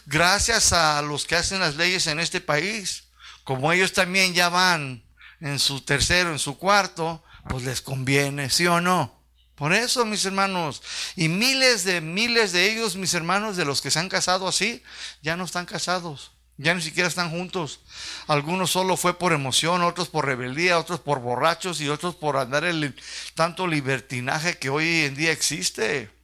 Gracias 0.07 0.73
a 0.73 1.03
los 1.03 1.27
que 1.27 1.35
hacen 1.35 1.59
las 1.59 1.75
leyes 1.75 2.07
en 2.07 2.21
este 2.21 2.41
país, 2.41 3.09
como 3.43 3.73
ellos 3.73 3.93
también 3.93 4.35
ya 4.35 4.49
van 4.49 5.05
en 5.41 5.59
su 5.59 5.81
tercero, 5.81 6.31
en 6.31 6.39
su 6.39 6.59
cuarto, 6.59 7.25
pues 7.49 7.65
les 7.65 7.83
conviene, 7.83 8.49
¿sí 8.49 8.69
o 8.69 8.81
no? 8.81 9.21
Por 9.57 9.73
eso, 9.73 10.05
mis 10.05 10.25
hermanos, 10.25 10.81
y 11.17 11.29
miles 11.29 11.83
de 11.83 12.01
miles 12.01 12.53
de 12.53 12.71
ellos, 12.71 12.95
mis 12.95 13.15
hermanos, 13.15 13.57
de 13.57 13.65
los 13.65 13.81
que 13.81 13.91
se 13.91 13.99
han 13.99 14.09
casado 14.09 14.47
así, 14.47 14.81
ya 15.23 15.37
no 15.37 15.45
están 15.45 15.67
casados, 15.67 16.31
ya 16.57 16.73
ni 16.73 16.83
siquiera 16.83 17.09
están 17.09 17.31
juntos. 17.31 17.81
Algunos 18.29 18.71
solo 18.71 18.97
fue 18.97 19.19
por 19.19 19.33
emoción, 19.33 19.83
otros 19.83 20.09
por 20.09 20.25
rebeldía, 20.25 20.79
otros 20.79 21.01
por 21.01 21.19
borrachos 21.19 21.81
y 21.81 21.89
otros 21.89 22.15
por 22.15 22.37
andar 22.37 22.65
el 22.65 22.95
tanto 23.35 23.67
libertinaje 23.67 24.59
que 24.59 24.71
hoy 24.71 25.05
en 25.05 25.17
día 25.17 25.33
existe. 25.33 26.16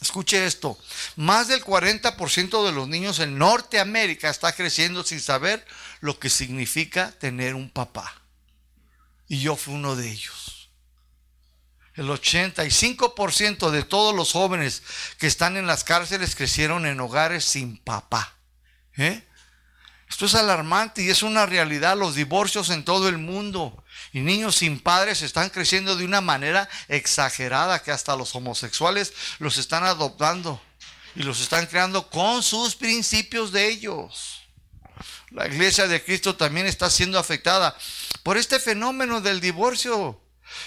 Escuche 0.00 0.46
esto, 0.46 0.78
más 1.16 1.48
del 1.48 1.64
40% 1.64 2.64
de 2.64 2.72
los 2.72 2.88
niños 2.88 3.18
en 3.18 3.36
Norteamérica 3.36 4.30
está 4.30 4.52
creciendo 4.52 5.02
sin 5.02 5.20
saber 5.20 5.66
lo 6.00 6.18
que 6.20 6.30
significa 6.30 7.10
tener 7.18 7.54
un 7.54 7.68
papá. 7.68 8.22
Y 9.26 9.40
yo 9.40 9.56
fui 9.56 9.74
uno 9.74 9.96
de 9.96 10.08
ellos. 10.10 10.70
El 11.94 12.08
85% 12.08 13.70
de 13.70 13.82
todos 13.82 14.14
los 14.14 14.30
jóvenes 14.30 14.84
que 15.18 15.26
están 15.26 15.56
en 15.56 15.66
las 15.66 15.82
cárceles 15.82 16.36
crecieron 16.36 16.86
en 16.86 17.00
hogares 17.00 17.44
sin 17.44 17.76
papá. 17.76 18.36
¿Eh? 18.96 19.26
Esto 20.08 20.26
es 20.26 20.36
alarmante 20.36 21.02
y 21.02 21.10
es 21.10 21.24
una 21.24 21.44
realidad. 21.44 21.96
Los 21.96 22.14
divorcios 22.14 22.70
en 22.70 22.84
todo 22.84 23.08
el 23.08 23.18
mundo 23.18 23.84
y 24.12 24.20
niños 24.20 24.56
sin 24.56 24.80
padres 24.80 25.22
están 25.22 25.50
creciendo 25.50 25.96
de 25.96 26.04
una 26.04 26.20
manera 26.20 26.68
exagerada 26.88 27.82
que 27.82 27.90
hasta 27.90 28.16
los 28.16 28.34
homosexuales 28.34 29.12
los 29.38 29.58
están 29.58 29.84
adoptando 29.84 30.60
y 31.14 31.22
los 31.22 31.40
están 31.40 31.66
creando 31.66 32.08
con 32.10 32.42
sus 32.42 32.76
principios 32.76 33.52
de 33.52 33.68
ellos. 33.68 34.42
La 35.30 35.46
iglesia 35.46 35.86
de 35.86 36.02
Cristo 36.02 36.36
también 36.36 36.66
está 36.66 36.90
siendo 36.90 37.18
afectada 37.18 37.76
por 38.22 38.36
este 38.36 38.58
fenómeno 38.60 39.20
del 39.20 39.40
divorcio. 39.40 40.20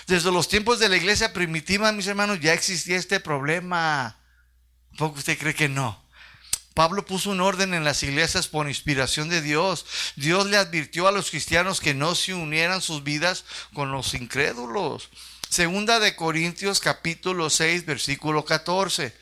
Desde 0.05 0.31
los 0.31 0.47
tiempos 0.47 0.79
de 0.79 0.89
la 0.89 0.97
iglesia 0.97 1.33
primitiva, 1.33 1.91
mis 1.91 2.07
hermanos, 2.07 2.39
ya 2.39 2.53
existía 2.53 2.97
este 2.97 3.19
problema. 3.19 4.19
¿Poco 4.97 5.17
usted 5.17 5.37
cree 5.37 5.55
que 5.55 5.69
no? 5.69 6.00
Pablo 6.73 7.05
puso 7.05 7.31
un 7.31 7.41
orden 7.41 7.73
en 7.73 7.83
las 7.83 8.01
iglesias 8.03 8.47
por 8.47 8.67
inspiración 8.67 9.27
de 9.27 9.41
Dios. 9.41 9.85
Dios 10.15 10.47
le 10.47 10.57
advirtió 10.57 11.07
a 11.07 11.11
los 11.11 11.29
cristianos 11.29 11.81
que 11.81 11.93
no 11.93 12.15
se 12.15 12.33
unieran 12.33 12.81
sus 12.81 13.03
vidas 13.03 13.43
con 13.73 13.91
los 13.91 14.13
incrédulos. 14.13 15.09
Segunda 15.49 15.99
de 15.99 16.15
Corintios 16.15 16.79
capítulo 16.79 17.49
6 17.49 17.85
versículo 17.85 18.45
14. 18.45 19.13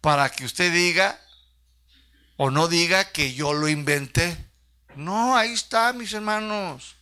Para 0.00 0.30
que 0.30 0.44
usted 0.44 0.72
diga 0.72 1.20
o 2.36 2.50
no 2.50 2.68
diga 2.68 3.10
que 3.10 3.34
yo 3.34 3.52
lo 3.54 3.68
inventé. 3.68 4.36
No, 4.94 5.36
ahí 5.36 5.52
está, 5.52 5.92
mis 5.92 6.12
hermanos. 6.12 6.94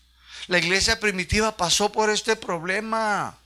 La 0.47 0.59
iglesia 0.59 0.99
primitiva 0.99 1.57
pasó 1.57 1.93
por 1.93 2.09
este 2.09 2.37
problema. 2.37 3.39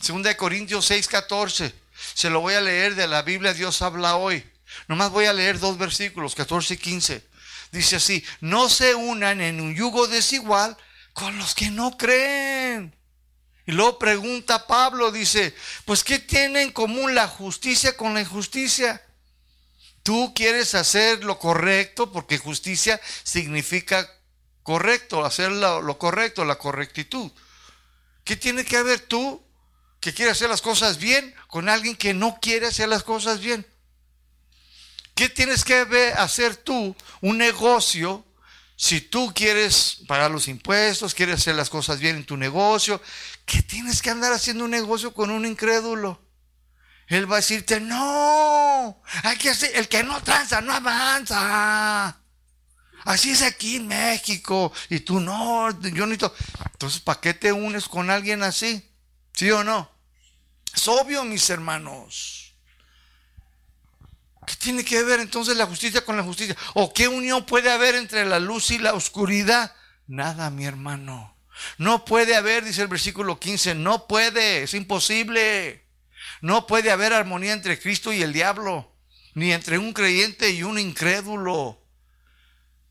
Segunda 0.00 0.30
de 0.30 0.36
Corintios 0.36 0.86
6, 0.86 1.06
14. 1.08 1.74
Se 2.14 2.30
lo 2.30 2.40
voy 2.40 2.54
a 2.54 2.60
leer 2.60 2.94
de 2.94 3.06
la 3.06 3.22
Biblia, 3.22 3.54
Dios 3.54 3.82
habla 3.82 4.16
hoy. 4.16 4.44
Nomás 4.88 5.10
voy 5.10 5.26
a 5.26 5.32
leer 5.32 5.58
dos 5.58 5.78
versículos, 5.78 6.34
14 6.34 6.74
y 6.74 6.76
15. 6.76 7.26
Dice 7.72 7.96
así, 7.96 8.24
no 8.40 8.68
se 8.68 8.94
unan 8.94 9.40
en 9.40 9.60
un 9.60 9.74
yugo 9.74 10.06
desigual 10.06 10.76
con 11.12 11.36
los 11.38 11.54
que 11.54 11.70
no 11.70 11.96
creen. 11.96 12.94
Y 13.66 13.72
luego 13.72 13.98
pregunta 13.98 14.66
Pablo, 14.66 15.10
dice, 15.10 15.54
pues 15.84 16.04
¿qué 16.04 16.20
tiene 16.20 16.62
en 16.62 16.72
común 16.72 17.14
la 17.14 17.26
justicia 17.26 17.96
con 17.96 18.14
la 18.14 18.20
injusticia? 18.20 19.02
Tú 20.04 20.32
quieres 20.36 20.76
hacer 20.76 21.24
lo 21.24 21.38
correcto 21.40 22.12
porque 22.12 22.38
justicia 22.38 23.00
significa 23.24 24.08
correcto, 24.62 25.24
hacer 25.24 25.50
lo, 25.50 25.98
correcto, 25.98 26.44
la 26.44 26.58
correctitud. 26.58 27.32
¿Qué 28.22 28.36
tiene 28.36 28.64
que 28.64 28.76
haber 28.76 29.00
tú 29.00 29.44
que 29.98 30.14
quiere 30.14 30.30
hacer 30.30 30.48
las 30.48 30.62
cosas 30.62 30.98
bien 30.98 31.34
con 31.48 31.68
alguien 31.68 31.96
que 31.96 32.14
no 32.14 32.38
quiere 32.40 32.68
hacer 32.68 32.88
las 32.88 33.02
cosas 33.02 33.40
bien? 33.40 33.66
¿Qué 35.16 35.30
tienes 35.30 35.64
que 35.64 36.12
hacer 36.18 36.56
tú? 36.56 36.94
Un 37.22 37.38
negocio. 37.38 38.22
Si 38.76 39.00
tú 39.00 39.32
quieres 39.34 40.02
pagar 40.06 40.30
los 40.30 40.46
impuestos, 40.46 41.14
quieres 41.14 41.36
hacer 41.36 41.54
las 41.54 41.70
cosas 41.70 41.98
bien 41.98 42.16
en 42.16 42.26
tu 42.26 42.36
negocio, 42.36 43.00
¿qué 43.46 43.62
tienes 43.62 44.02
que 44.02 44.10
andar 44.10 44.34
haciendo 44.34 44.66
un 44.66 44.70
negocio 44.70 45.14
con 45.14 45.30
un 45.30 45.46
incrédulo? 45.46 46.20
Él 47.06 47.30
va 47.30 47.36
a 47.36 47.40
decirte, 47.40 47.80
no, 47.80 49.00
hay 49.22 49.38
que 49.38 49.48
hacer, 49.48 49.74
el 49.76 49.88
que 49.88 50.02
no 50.02 50.22
tranza 50.22 50.60
no 50.60 50.74
avanza. 50.74 52.20
Así 53.06 53.30
es 53.30 53.40
aquí 53.40 53.76
en 53.76 53.88
México. 53.88 54.70
Y 54.90 55.00
tú 55.00 55.18
no, 55.18 55.70
yo 55.80 56.04
necesito. 56.04 56.34
Entonces, 56.72 57.00
¿para 57.00 57.22
qué 57.22 57.32
te 57.32 57.52
unes 57.52 57.88
con 57.88 58.10
alguien 58.10 58.42
así? 58.42 58.86
¿Sí 59.32 59.50
o 59.50 59.64
no? 59.64 59.90
Es 60.74 60.86
obvio, 60.88 61.24
mis 61.24 61.48
hermanos. 61.48 62.45
¿Qué 64.46 64.54
tiene 64.56 64.84
que 64.84 65.02
ver 65.02 65.20
entonces 65.20 65.56
la 65.56 65.66
justicia 65.66 66.04
con 66.04 66.16
la 66.16 66.22
justicia? 66.22 66.56
¿O 66.74 66.92
qué 66.92 67.08
unión 67.08 67.44
puede 67.44 67.70
haber 67.70 67.96
entre 67.96 68.24
la 68.24 68.38
luz 68.38 68.70
y 68.70 68.78
la 68.78 68.94
oscuridad? 68.94 69.74
Nada, 70.06 70.50
mi 70.50 70.64
hermano. 70.64 71.36
No 71.78 72.04
puede 72.04 72.36
haber, 72.36 72.64
dice 72.64 72.82
el 72.82 72.88
versículo 72.88 73.40
15, 73.40 73.74
no 73.74 74.06
puede, 74.06 74.62
es 74.62 74.74
imposible. 74.74 75.84
No 76.40 76.66
puede 76.66 76.90
haber 76.90 77.12
armonía 77.12 77.52
entre 77.52 77.78
Cristo 77.78 78.12
y 78.12 78.22
el 78.22 78.32
diablo, 78.32 78.94
ni 79.34 79.52
entre 79.52 79.78
un 79.78 79.92
creyente 79.92 80.50
y 80.50 80.62
un 80.62 80.78
incrédulo. 80.78 81.82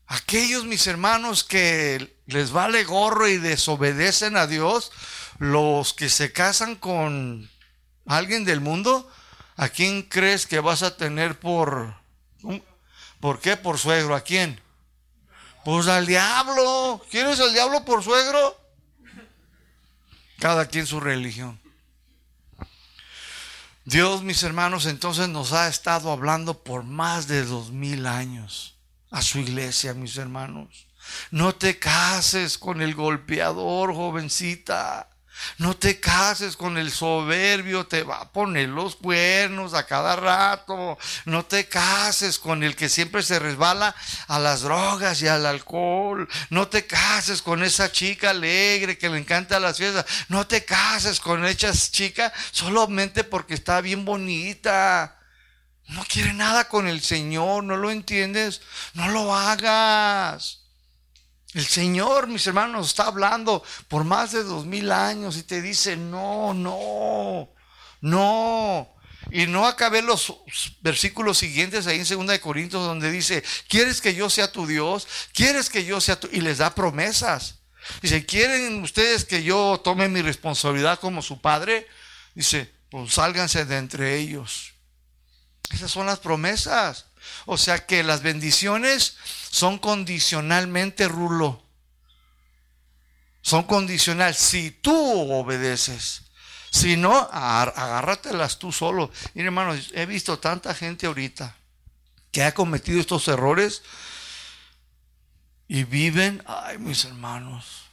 Aquellos 0.06 0.64
mis 0.64 0.86
hermanos 0.86 1.42
que 1.42 2.20
les 2.26 2.50
vale 2.50 2.84
gorro 2.84 3.28
y 3.28 3.38
desobedecen 3.38 4.36
a 4.36 4.46
Dios, 4.46 4.92
los 5.38 5.94
que 5.94 6.08
se 6.08 6.32
casan 6.32 6.76
con 6.76 7.50
alguien 8.04 8.44
del 8.44 8.60
mundo, 8.60 9.10
¿A 9.56 9.68
quién 9.68 10.02
crees 10.02 10.46
que 10.46 10.60
vas 10.60 10.82
a 10.82 10.96
tener 10.96 11.38
por... 11.40 11.94
¿Por 13.20 13.40
qué? 13.40 13.56
Por 13.56 13.78
suegro. 13.78 14.14
¿A 14.14 14.20
quién? 14.20 14.60
Pues 15.64 15.88
al 15.88 16.06
diablo. 16.06 17.02
¿Quieres 17.10 17.40
al 17.40 17.52
diablo 17.52 17.84
por 17.84 18.02
suegro? 18.02 18.60
Cada 20.38 20.66
quien 20.66 20.86
su 20.86 21.00
religión. 21.00 21.58
Dios, 23.86 24.22
mis 24.22 24.42
hermanos, 24.42 24.84
entonces 24.86 25.28
nos 25.28 25.52
ha 25.52 25.68
estado 25.68 26.10
hablando 26.10 26.62
por 26.62 26.82
más 26.82 27.28
de 27.28 27.44
dos 27.44 27.70
mil 27.70 28.06
años 28.06 28.76
a 29.10 29.22
su 29.22 29.38
iglesia, 29.38 29.94
mis 29.94 30.16
hermanos. 30.16 30.86
No 31.30 31.54
te 31.54 31.78
cases 31.78 32.58
con 32.58 32.82
el 32.82 32.94
golpeador, 32.94 33.94
jovencita. 33.94 35.08
No 35.58 35.76
te 35.76 36.00
cases 36.00 36.56
con 36.56 36.78
el 36.78 36.90
soberbio, 36.90 37.86
te 37.86 38.02
va 38.02 38.20
a 38.20 38.32
poner 38.32 38.68
los 38.68 38.96
cuernos 38.96 39.74
a 39.74 39.86
cada 39.86 40.16
rato. 40.16 40.98
No 41.24 41.44
te 41.44 41.66
cases 41.66 42.38
con 42.38 42.62
el 42.62 42.76
que 42.76 42.88
siempre 42.88 43.22
se 43.22 43.38
resbala 43.38 43.94
a 44.28 44.38
las 44.38 44.62
drogas 44.62 45.22
y 45.22 45.28
al 45.28 45.46
alcohol. 45.46 46.28
No 46.50 46.68
te 46.68 46.86
cases 46.86 47.42
con 47.42 47.62
esa 47.62 47.90
chica 47.90 48.30
alegre 48.30 48.98
que 48.98 49.08
le 49.08 49.18
encanta 49.18 49.60
las 49.60 49.78
fiestas. 49.78 50.06
No 50.28 50.46
te 50.46 50.64
cases 50.64 51.20
con 51.20 51.44
esa 51.44 51.72
chica 51.72 52.32
solamente 52.50 53.24
porque 53.24 53.54
está 53.54 53.80
bien 53.80 54.04
bonita. 54.04 55.18
No 55.88 56.04
quiere 56.04 56.32
nada 56.32 56.68
con 56.68 56.88
el 56.88 57.00
Señor, 57.00 57.62
¿no 57.64 57.76
lo 57.76 57.90
entiendes? 57.90 58.60
No 58.94 59.08
lo 59.08 59.34
hagas. 59.34 60.65
El 61.56 61.66
Señor, 61.66 62.26
mis 62.26 62.46
hermanos, 62.46 62.88
está 62.88 63.06
hablando 63.06 63.64
por 63.88 64.04
más 64.04 64.32
de 64.32 64.44
dos 64.44 64.66
mil 64.66 64.92
años 64.92 65.38
y 65.38 65.42
te 65.42 65.62
dice, 65.62 65.96
no, 65.96 66.52
no, 66.52 67.48
no. 68.02 68.94
Y 69.30 69.46
no 69.46 69.66
acabé 69.66 70.02
los 70.02 70.34
versículos 70.82 71.38
siguientes 71.38 71.86
ahí 71.86 72.02
en 72.06 72.26
2 72.26 72.38
Corintios 72.40 72.84
donde 72.84 73.10
dice, 73.10 73.42
¿quieres 73.70 74.02
que 74.02 74.14
yo 74.14 74.28
sea 74.28 74.52
tu 74.52 74.66
Dios? 74.66 75.08
¿Quieres 75.32 75.70
que 75.70 75.86
yo 75.86 75.98
sea 75.98 76.20
tu... 76.20 76.28
Y 76.30 76.42
les 76.42 76.58
da 76.58 76.74
promesas. 76.74 77.60
Dice, 78.02 78.26
¿quieren 78.26 78.82
ustedes 78.82 79.24
que 79.24 79.42
yo 79.42 79.80
tome 79.82 80.08
mi 80.08 80.20
responsabilidad 80.20 81.00
como 81.00 81.22
su 81.22 81.40
padre? 81.40 81.86
Dice, 82.34 82.70
pues 82.90 83.14
sálganse 83.14 83.64
de 83.64 83.78
entre 83.78 84.18
ellos. 84.18 84.74
Esas 85.70 85.90
son 85.90 86.04
las 86.04 86.18
promesas. 86.18 87.05
O 87.46 87.56
sea 87.56 87.86
que 87.86 88.02
las 88.02 88.22
bendiciones 88.22 89.16
son 89.50 89.78
condicionalmente 89.78 91.08
rulo. 91.08 91.62
Son 93.40 93.62
condicional. 93.62 94.34
Si 94.34 94.70
tú 94.70 94.94
obedeces. 95.32 96.22
Si 96.70 96.96
no, 96.96 97.16
agárratelas 97.16 98.58
tú 98.58 98.72
solo. 98.72 99.10
Miren, 99.34 99.46
hermanos, 99.46 99.92
he 99.94 100.04
visto 100.04 100.38
tanta 100.38 100.74
gente 100.74 101.06
ahorita 101.06 101.56
que 102.32 102.42
ha 102.42 102.52
cometido 102.52 103.00
estos 103.00 103.28
errores 103.28 103.82
y 105.68 105.84
viven, 105.84 106.42
ay, 106.46 106.78
mis 106.78 107.04
hermanos, 107.04 107.84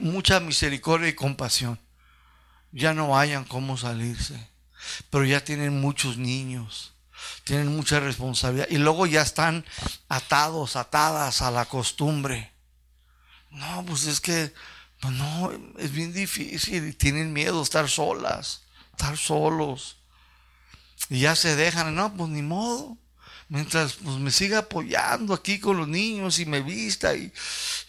mucha 0.00 0.40
misericordia 0.40 1.08
y 1.08 1.14
compasión. 1.14 1.78
Ya 2.72 2.94
no 2.94 3.18
hayan 3.18 3.44
cómo 3.44 3.76
salirse, 3.76 4.48
pero 5.10 5.24
ya 5.24 5.44
tienen 5.44 5.80
muchos 5.80 6.16
niños 6.16 6.94
tienen 7.44 7.68
mucha 7.68 8.00
responsabilidad 8.00 8.68
y 8.70 8.78
luego 8.78 9.06
ya 9.06 9.22
están 9.22 9.64
atados, 10.08 10.76
atadas 10.76 11.42
a 11.42 11.50
la 11.50 11.64
costumbre. 11.64 12.52
No, 13.50 13.84
pues 13.86 14.04
es 14.06 14.20
que, 14.20 14.52
pues 15.00 15.14
no, 15.14 15.52
es 15.78 15.92
bien 15.92 16.12
difícil 16.12 16.88
y 16.88 16.92
tienen 16.92 17.32
miedo 17.32 17.62
estar 17.62 17.88
solas, 17.88 18.62
estar 18.92 19.16
solos. 19.16 19.96
Y 21.08 21.20
ya 21.20 21.34
se 21.34 21.56
dejan, 21.56 21.94
no, 21.94 22.14
pues 22.14 22.30
ni 22.30 22.42
modo. 22.42 22.96
Mientras 23.48 23.94
pues, 23.94 24.16
me 24.18 24.30
siga 24.30 24.58
apoyando 24.58 25.34
aquí 25.34 25.58
con 25.58 25.76
los 25.76 25.88
niños 25.88 26.38
y 26.38 26.46
me 26.46 26.60
vista 26.60 27.16
y, 27.16 27.32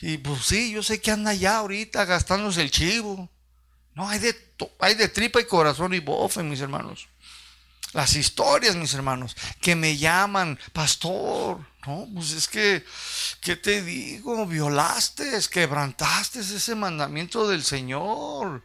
y 0.02 0.18
pues 0.18 0.44
sí, 0.46 0.72
yo 0.72 0.82
sé 0.82 1.00
que 1.00 1.12
anda 1.12 1.36
ya 1.36 1.58
ahorita 1.58 2.06
gastándose 2.06 2.64
el 2.64 2.72
chivo. 2.72 3.30
No, 3.94 4.10
hay 4.10 4.18
de, 4.18 4.36
hay 4.80 4.96
de 4.96 5.08
tripa 5.08 5.40
y 5.40 5.46
corazón 5.46 5.94
y 5.94 6.00
bofe, 6.00 6.42
mis 6.42 6.62
hermanos 6.62 7.08
las 7.94 8.16
historias, 8.16 8.76
mis 8.76 8.94
hermanos, 8.94 9.36
que 9.60 9.76
me 9.76 9.98
llaman, 9.98 10.58
pastor, 10.74 11.60
no, 11.86 12.08
pues 12.14 12.32
es 12.32 12.48
que, 12.48 12.86
¿qué 13.42 13.56
te 13.56 13.82
digo? 13.82 14.46
Violaste, 14.46 15.39
quebrantaste 15.50 16.39
ese 16.39 16.76
mandamiento 16.76 17.48
del 17.48 17.64
Señor. 17.64 18.64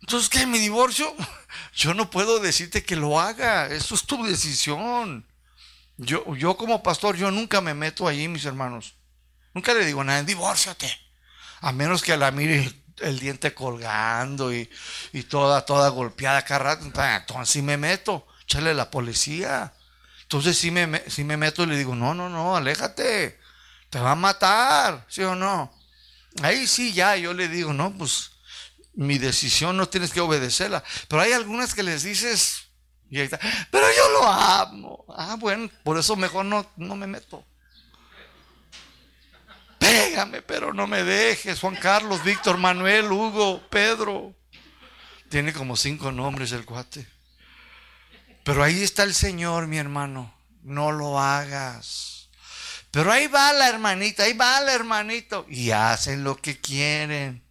Entonces, 0.00 0.28
¿qué? 0.28 0.46
¿Mi 0.46 0.58
divorcio? 0.58 1.14
Yo 1.74 1.94
no 1.94 2.10
puedo 2.10 2.40
decirte 2.40 2.82
que 2.82 2.96
lo 2.96 3.20
haga. 3.20 3.66
Eso 3.66 3.94
es 3.94 4.04
tu 4.04 4.24
decisión. 4.24 5.26
Yo, 5.96 6.24
yo 6.36 6.56
como 6.56 6.80
pastor, 6.80 7.16
yo 7.16 7.32
nunca 7.32 7.60
me 7.60 7.74
meto 7.74 8.06
allí, 8.06 8.28
mis 8.28 8.44
hermanos. 8.44 8.94
Nunca 9.52 9.74
le 9.74 9.84
digo 9.84 10.04
nada, 10.04 10.22
divórciate. 10.22 10.88
A 11.60 11.72
menos 11.72 12.02
que 12.02 12.16
la 12.16 12.30
mire 12.30 12.72
el, 13.00 13.18
diente 13.18 13.54
colgando 13.54 14.52
y, 14.52 14.68
toda, 15.28 15.64
toda 15.64 15.88
golpeada 15.88 16.44
cada 16.44 16.76
rato. 16.76 16.84
Entonces 16.84 17.48
sí 17.48 17.62
me 17.62 17.76
meto. 17.76 18.26
Échale 18.42 18.74
la 18.74 18.90
policía. 18.90 19.72
Entonces 20.22 20.58
sí 20.58 20.70
me, 20.70 21.02
sí 21.08 21.24
me 21.24 21.36
meto 21.36 21.62
y 21.62 21.66
le 21.66 21.76
digo, 21.76 21.94
no, 21.94 22.14
no, 22.14 22.28
no, 22.28 22.56
aléjate. 22.56 23.38
Te 23.90 23.98
va 23.98 24.12
a 24.12 24.14
matar, 24.14 25.06
¿sí 25.08 25.22
o 25.22 25.34
no? 25.34 25.72
Ahí 26.42 26.66
sí, 26.66 26.92
ya, 26.92 27.16
yo 27.16 27.32
le 27.32 27.48
digo, 27.48 27.72
no, 27.72 27.96
pues 27.96 28.30
mi 28.94 29.18
decisión 29.18 29.76
no 29.76 29.88
tienes 29.88 30.12
que 30.12 30.20
obedecerla. 30.20 30.84
Pero 31.08 31.22
hay 31.22 31.32
algunas 31.32 31.74
que 31.74 31.82
les 31.82 32.02
dices, 32.02 32.68
y 33.10 33.18
ahí 33.18 33.24
está, 33.24 33.40
pero 33.70 33.86
yo 33.96 34.10
lo 34.12 34.28
amo. 34.28 35.04
Ah, 35.16 35.36
bueno, 35.38 35.70
por 35.84 35.98
eso 35.98 36.16
mejor 36.16 36.44
no, 36.44 36.70
no 36.76 36.96
me 36.96 37.06
meto. 37.06 37.44
Pero 40.46 40.72
no 40.72 40.86
me 40.86 41.04
dejes. 41.04 41.60
Juan 41.60 41.76
Carlos, 41.76 42.24
Víctor, 42.24 42.58
Manuel, 42.58 43.10
Hugo, 43.12 43.62
Pedro. 43.70 44.34
Tiene 45.28 45.52
como 45.52 45.76
cinco 45.76 46.10
nombres 46.10 46.52
el 46.52 46.64
cuate. 46.64 47.06
Pero 48.44 48.62
ahí 48.62 48.82
está 48.82 49.02
el 49.02 49.14
Señor, 49.14 49.66
mi 49.66 49.78
hermano. 49.78 50.34
No 50.62 50.90
lo 50.90 51.20
hagas. 51.20 52.28
Pero 52.90 53.12
ahí 53.12 53.26
va 53.26 53.52
la 53.52 53.68
hermanita, 53.68 54.24
ahí 54.24 54.32
va 54.32 54.58
el 54.58 54.68
hermanito. 54.68 55.46
Y 55.48 55.70
hacen 55.70 56.24
lo 56.24 56.36
que 56.36 56.58
quieren. 56.58 57.44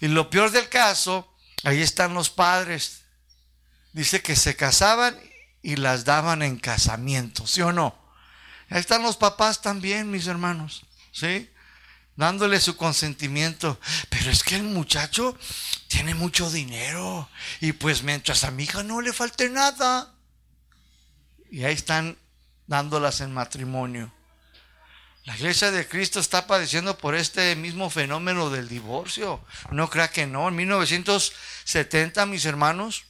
Y 0.00 0.08
lo 0.08 0.30
peor 0.30 0.50
del 0.50 0.68
caso, 0.68 1.32
ahí 1.64 1.80
están 1.80 2.14
los 2.14 2.30
padres. 2.30 3.02
Dice 3.92 4.22
que 4.22 4.36
se 4.36 4.56
casaban 4.56 5.18
y 5.62 5.76
las 5.76 6.04
daban 6.04 6.42
en 6.42 6.58
casamiento, 6.58 7.46
¿sí 7.46 7.60
o 7.62 7.72
no? 7.72 7.98
Ahí 8.70 8.80
están 8.80 9.02
los 9.02 9.16
papás 9.16 9.60
también, 9.60 10.10
mis 10.10 10.26
hermanos, 10.26 10.84
¿sí? 11.12 11.50
Dándole 12.18 12.58
su 12.58 12.76
consentimiento. 12.76 13.78
Pero 14.08 14.32
es 14.32 14.42
que 14.42 14.56
el 14.56 14.64
muchacho 14.64 15.38
tiene 15.86 16.16
mucho 16.16 16.50
dinero. 16.50 17.30
Y 17.60 17.70
pues 17.72 18.02
mientras 18.02 18.42
a 18.42 18.50
mi 18.50 18.64
hija 18.64 18.82
no 18.82 19.00
le 19.00 19.12
falte 19.12 19.48
nada. 19.48 20.12
Y 21.48 21.62
ahí 21.62 21.74
están 21.74 22.18
dándolas 22.66 23.20
en 23.20 23.32
matrimonio. 23.32 24.12
La 25.26 25.36
iglesia 25.36 25.70
de 25.70 25.86
Cristo 25.86 26.18
está 26.18 26.48
padeciendo 26.48 26.98
por 26.98 27.14
este 27.14 27.54
mismo 27.54 27.88
fenómeno 27.88 28.50
del 28.50 28.66
divorcio. 28.66 29.44
No 29.70 29.88
crea 29.88 30.10
que 30.10 30.26
no. 30.26 30.48
En 30.48 30.56
1970, 30.56 32.26
mis 32.26 32.46
hermanos, 32.46 33.04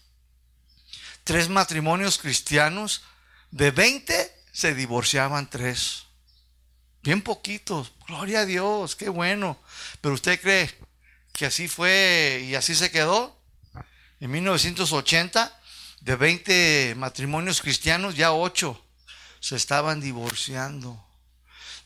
tres 1.25 1.49
matrimonios 1.49 2.19
cristianos, 2.19 3.05
de 3.53 3.71
20 3.71 4.37
se 4.53 4.75
divorciaban 4.75 5.49
tres. 5.49 6.08
Bien 7.09 7.23
poquitos. 7.23 7.91
Gloria 8.07 8.41
a 8.41 8.45
Dios, 8.45 8.95
qué 8.95 9.09
bueno. 9.09 9.59
Pero 10.03 10.13
usted 10.13 10.39
cree 10.39 10.71
que 11.33 11.47
así 11.47 11.67
fue 11.67 12.45
y 12.47 12.55
así 12.55 12.75
se 12.75 12.91
quedó. 12.91 13.35
En 14.21 14.31
1980, 14.31 15.59
de 16.03 16.17
20 16.17 16.95
matrimonios 16.99 17.63
cristianos, 17.63 18.15
ya 18.15 18.35
8 18.35 18.85
se 19.41 19.57
estaban 19.57 20.03
divorciando 20.03 21.03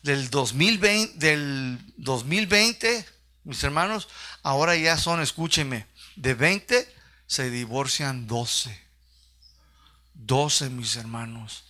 del 0.01 0.29
2020, 0.29 1.17
del 1.17 1.79
2020, 1.95 3.05
mis 3.45 3.63
hermanos, 3.63 4.09
ahora 4.41 4.75
ya 4.75 4.97
son, 4.97 5.21
escúcheme, 5.21 5.87
de 6.17 6.33
20 6.33 6.95
se 7.27 7.49
divorcian 7.49 8.27
12. 8.27 8.77
12, 10.15 10.69
mis 10.69 10.97
hermanos. 10.97 11.63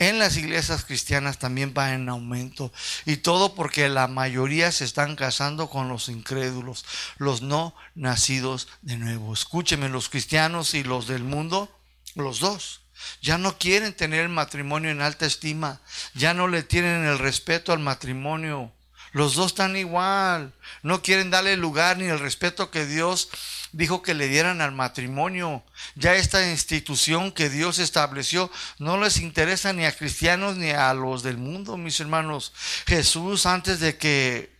En 0.00 0.20
las 0.20 0.36
iglesias 0.36 0.84
cristianas 0.84 1.38
también 1.38 1.74
va 1.76 1.92
en 1.92 2.08
aumento. 2.08 2.72
Y 3.04 3.16
todo 3.16 3.54
porque 3.54 3.88
la 3.88 4.06
mayoría 4.06 4.70
se 4.70 4.84
están 4.84 5.16
casando 5.16 5.68
con 5.68 5.88
los 5.88 6.08
incrédulos, 6.08 6.84
los 7.16 7.42
no 7.42 7.74
nacidos 7.96 8.68
de 8.82 8.96
nuevo. 8.96 9.32
Escúcheme, 9.32 9.88
los 9.88 10.08
cristianos 10.08 10.74
y 10.74 10.84
los 10.84 11.08
del 11.08 11.24
mundo, 11.24 11.68
los 12.14 12.38
dos. 12.38 12.82
Ya 13.22 13.38
no 13.38 13.58
quieren 13.58 13.94
tener 13.94 14.20
el 14.20 14.28
matrimonio 14.28 14.90
en 14.90 15.02
alta 15.02 15.26
estima. 15.26 15.80
Ya 16.14 16.32
no 16.32 16.46
le 16.46 16.62
tienen 16.62 17.04
el 17.04 17.18
respeto 17.18 17.72
al 17.72 17.78
matrimonio. 17.80 18.72
Los 19.12 19.34
dos 19.34 19.48
están 19.48 19.76
igual. 19.76 20.52
No 20.82 21.02
quieren 21.02 21.30
darle 21.30 21.54
el 21.54 21.60
lugar 21.60 21.98
ni 21.98 22.04
el 22.04 22.20
respeto 22.20 22.70
que 22.70 22.86
Dios 22.86 23.30
dijo 23.72 24.02
que 24.02 24.14
le 24.14 24.28
dieran 24.28 24.60
al 24.60 24.72
matrimonio. 24.72 25.64
Ya 25.94 26.14
esta 26.14 26.50
institución 26.50 27.32
que 27.32 27.48
Dios 27.48 27.78
estableció 27.78 28.50
no 28.78 28.98
les 28.98 29.18
interesa 29.18 29.72
ni 29.72 29.84
a 29.84 29.96
cristianos 29.96 30.56
ni 30.56 30.70
a 30.70 30.92
los 30.94 31.22
del 31.22 31.38
mundo, 31.38 31.76
mis 31.76 32.00
hermanos. 32.00 32.52
Jesús 32.86 33.46
antes 33.46 33.80
de 33.80 33.96
que 33.96 34.58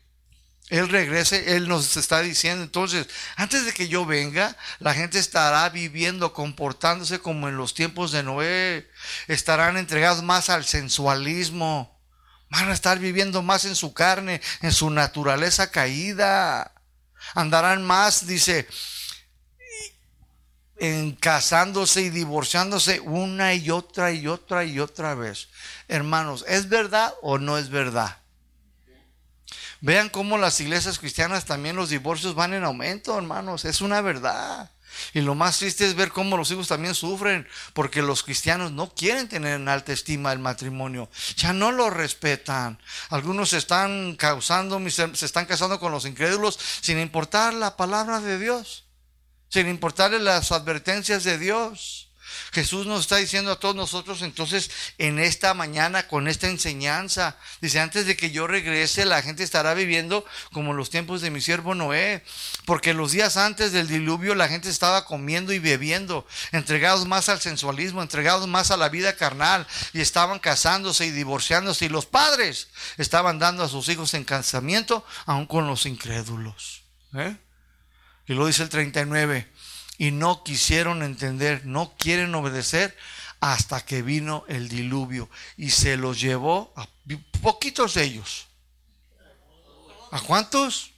él 0.68 0.90
regrese, 0.90 1.56
Él 1.56 1.66
nos 1.66 1.96
está 1.96 2.20
diciendo, 2.20 2.62
entonces, 2.62 3.08
antes 3.36 3.64
de 3.64 3.72
que 3.72 3.88
yo 3.88 4.04
venga, 4.04 4.54
la 4.80 4.92
gente 4.92 5.18
estará 5.18 5.68
viviendo, 5.70 6.34
comportándose 6.34 7.20
como 7.20 7.48
en 7.48 7.56
los 7.56 7.72
tiempos 7.72 8.12
de 8.12 8.22
Noé, 8.22 8.90
estarán 9.28 9.78
entregados 9.78 10.22
más 10.22 10.50
al 10.50 10.66
sensualismo, 10.66 11.98
van 12.50 12.68
a 12.68 12.74
estar 12.74 12.98
viviendo 12.98 13.42
más 13.42 13.64
en 13.64 13.76
su 13.76 13.94
carne, 13.94 14.42
en 14.60 14.72
su 14.72 14.90
naturaleza 14.90 15.70
caída, 15.70 16.74
andarán 17.34 17.82
más, 17.82 18.26
dice, 18.26 18.68
en 20.80 21.12
casándose 21.12 22.02
y 22.02 22.10
divorciándose 22.10 23.00
una 23.00 23.54
y 23.54 23.70
otra 23.70 24.12
y 24.12 24.26
otra 24.26 24.64
y 24.64 24.80
otra 24.80 25.14
vez. 25.14 25.48
Hermanos, 25.88 26.44
¿es 26.48 26.68
verdad 26.68 27.14
o 27.22 27.38
no 27.38 27.58
es 27.58 27.70
verdad? 27.70 28.18
Vean 29.80 30.08
cómo 30.08 30.38
las 30.38 30.60
iglesias 30.60 30.98
cristianas 30.98 31.44
también 31.44 31.76
los 31.76 31.90
divorcios 31.90 32.34
van 32.34 32.52
en 32.52 32.64
aumento, 32.64 33.16
hermanos. 33.16 33.64
Es 33.64 33.80
una 33.80 34.00
verdad. 34.00 34.70
Y 35.14 35.20
lo 35.20 35.34
más 35.34 35.58
triste 35.58 35.86
es 35.86 35.94
ver 35.94 36.10
cómo 36.10 36.36
los 36.36 36.50
hijos 36.50 36.68
también 36.68 36.94
sufren, 36.94 37.46
porque 37.72 38.02
los 38.02 38.22
cristianos 38.22 38.72
no 38.72 38.92
quieren 38.94 39.28
tener 39.28 39.54
en 39.54 39.68
alta 39.68 39.92
estima 39.92 40.32
el 40.32 40.40
matrimonio, 40.40 41.08
ya 41.36 41.52
no 41.52 41.70
lo 41.70 41.90
respetan. 41.90 42.80
Algunos 43.10 43.50
se 43.50 43.58
están 43.58 44.16
causando, 44.16 44.80
se 44.90 45.26
están 45.26 45.46
casando 45.46 45.78
con 45.78 45.92
los 45.92 46.04
incrédulos 46.04 46.58
sin 46.80 46.98
importar 46.98 47.54
la 47.54 47.76
palabra 47.76 48.20
de 48.20 48.38
Dios, 48.38 48.87
sin 49.48 49.68
importarle 49.68 50.18
las 50.18 50.52
advertencias 50.52 51.24
de 51.24 51.38
Dios. 51.38 52.08
Jesús 52.52 52.86
nos 52.86 53.00
está 53.00 53.16
diciendo 53.16 53.52
a 53.52 53.60
todos 53.60 53.74
nosotros 53.74 54.22
entonces 54.22 54.70
en 54.98 55.18
esta 55.18 55.54
mañana 55.54 56.08
con 56.08 56.28
esta 56.28 56.48
enseñanza. 56.48 57.36
Dice, 57.60 57.80
antes 57.80 58.06
de 58.06 58.16
que 58.16 58.30
yo 58.30 58.46
regrese, 58.46 59.04
la 59.04 59.22
gente 59.22 59.42
estará 59.42 59.74
viviendo 59.74 60.24
como 60.52 60.72
los 60.72 60.90
tiempos 60.90 61.20
de 61.20 61.30
mi 61.30 61.40
siervo 61.40 61.74
Noé. 61.74 62.24
Porque 62.64 62.94
los 62.94 63.12
días 63.12 63.36
antes 63.36 63.72
del 63.72 63.88
diluvio 63.88 64.34
la 64.34 64.48
gente 64.48 64.68
estaba 64.68 65.04
comiendo 65.04 65.52
y 65.52 65.58
bebiendo, 65.58 66.26
entregados 66.52 67.06
más 67.06 67.28
al 67.28 67.40
sensualismo, 67.40 68.02
entregados 68.02 68.46
más 68.46 68.70
a 68.70 68.76
la 68.76 68.88
vida 68.88 69.16
carnal 69.16 69.66
y 69.92 70.00
estaban 70.00 70.38
casándose 70.38 71.06
y 71.06 71.10
divorciándose. 71.10 71.86
Y 71.86 71.88
los 71.88 72.06
padres 72.06 72.68
estaban 72.96 73.38
dando 73.38 73.64
a 73.64 73.68
sus 73.68 73.88
hijos 73.88 74.14
en 74.14 74.24
casamiento, 74.24 75.04
aún 75.26 75.46
con 75.46 75.66
los 75.66 75.86
incrédulos. 75.86 76.82
¿eh? 77.14 77.36
Y 78.28 78.34
lo 78.34 78.46
dice 78.46 78.62
el 78.62 78.68
39 78.68 79.50
y 79.96 80.10
no 80.10 80.44
quisieron 80.44 81.02
entender, 81.02 81.64
no 81.64 81.94
quieren 81.98 82.34
obedecer 82.34 82.96
hasta 83.40 83.84
que 83.84 84.02
vino 84.02 84.44
el 84.48 84.68
diluvio 84.68 85.30
y 85.56 85.70
se 85.70 85.96
los 85.96 86.20
llevó 86.20 86.72
a 86.76 86.86
poquitos 87.40 87.94
de 87.94 88.04
ellos. 88.04 88.46
¿A 90.10 90.20
cuántos? 90.20 90.92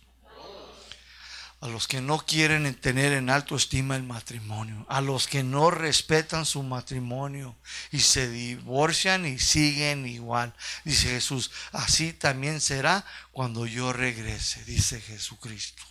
A 1.60 1.68
los 1.68 1.86
que 1.86 2.00
no 2.00 2.24
quieren 2.24 2.74
tener 2.80 3.12
en 3.12 3.28
alto 3.28 3.54
estima 3.54 3.94
el 3.94 4.02
matrimonio, 4.02 4.84
a 4.88 5.00
los 5.00 5.28
que 5.28 5.42
no 5.42 5.70
respetan 5.70 6.46
su 6.46 6.62
matrimonio 6.62 7.54
y 7.92 8.00
se 8.00 8.28
divorcian 8.28 9.26
y 9.26 9.38
siguen 9.38 10.06
igual. 10.06 10.54
Dice 10.84 11.10
Jesús, 11.10 11.50
así 11.72 12.12
también 12.12 12.60
será 12.60 13.04
cuando 13.30 13.66
yo 13.66 13.92
regrese, 13.92 14.64
dice 14.64 15.00
Jesucristo. 15.00 15.89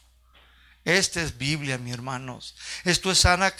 Esta 0.86 1.21
es 1.21 1.38
Biblia, 1.38 1.77
mi 1.77 1.91
hermanos. 1.91 2.55
Esto 2.84 3.11
es 3.11 3.19
sana, 3.19 3.53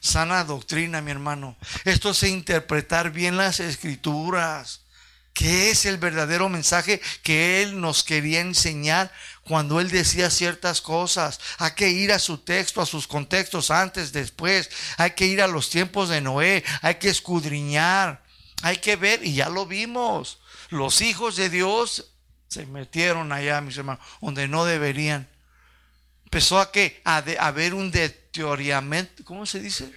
sana 0.00 0.44
doctrina, 0.44 1.00
mi 1.00 1.10
hermano. 1.10 1.56
Esto 1.84 2.10
es 2.10 2.22
interpretar 2.24 3.10
bien 3.10 3.36
las 3.36 3.60
escrituras. 3.60 4.82
¿Qué 5.32 5.70
es 5.70 5.86
el 5.86 5.96
verdadero 5.96 6.50
mensaje 6.50 7.00
que 7.22 7.62
Él 7.62 7.80
nos 7.80 8.04
quería 8.04 8.40
enseñar 8.40 9.10
cuando 9.44 9.80
Él 9.80 9.90
decía 9.90 10.28
ciertas 10.28 10.82
cosas? 10.82 11.40
Hay 11.58 11.72
que 11.72 11.88
ir 11.88 12.12
a 12.12 12.18
su 12.18 12.38
texto, 12.38 12.82
a 12.82 12.86
sus 12.86 13.06
contextos, 13.06 13.70
antes, 13.70 14.12
después. 14.12 14.68
Hay 14.98 15.12
que 15.12 15.26
ir 15.26 15.40
a 15.40 15.46
los 15.46 15.70
tiempos 15.70 16.10
de 16.10 16.20
Noé. 16.20 16.62
Hay 16.82 16.96
que 16.96 17.08
escudriñar. 17.08 18.22
Hay 18.62 18.76
que 18.76 18.96
ver, 18.96 19.24
y 19.24 19.34
ya 19.34 19.48
lo 19.48 19.66
vimos. 19.66 20.38
Los 20.68 21.00
hijos 21.00 21.36
de 21.36 21.48
Dios 21.48 22.12
se 22.48 22.66
metieron 22.66 23.32
allá, 23.32 23.60
mis 23.62 23.76
hermanos, 23.78 24.04
donde 24.20 24.46
no 24.48 24.66
deberían 24.66 25.31
empezó 26.32 26.58
a 26.58 26.72
que 26.72 27.02
a, 27.04 27.18
haber 27.40 27.74
un 27.74 27.90
deterioramiento, 27.90 29.22
¿cómo 29.22 29.44
se 29.44 29.60
dice? 29.60 29.92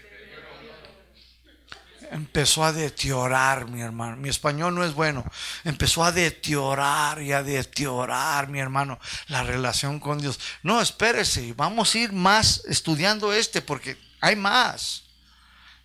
Empezó 2.12 2.66
a 2.66 2.74
deteriorar, 2.74 3.70
mi 3.70 3.82
hermano. 3.82 4.18
Mi 4.18 4.28
español 4.28 4.76
no 4.76 4.84
es 4.84 4.94
bueno. 4.94 5.26
Empezó 5.64 6.04
a 6.04 6.12
deteriorar 6.12 7.22
y 7.22 7.32
a 7.32 7.42
deteriorar, 7.42 8.50
mi 8.50 8.60
hermano, 8.60 9.00
la 9.28 9.44
relación 9.44 10.02
con 10.02 10.20
Dios. 10.20 10.38
No, 10.62 10.82
espérese, 10.82 11.54
vamos 11.54 11.96
a 11.96 12.00
ir 12.00 12.12
más 12.12 12.64
estudiando 12.68 13.32
este 13.32 13.62
porque 13.62 13.98
hay 14.20 14.36
más. 14.36 15.04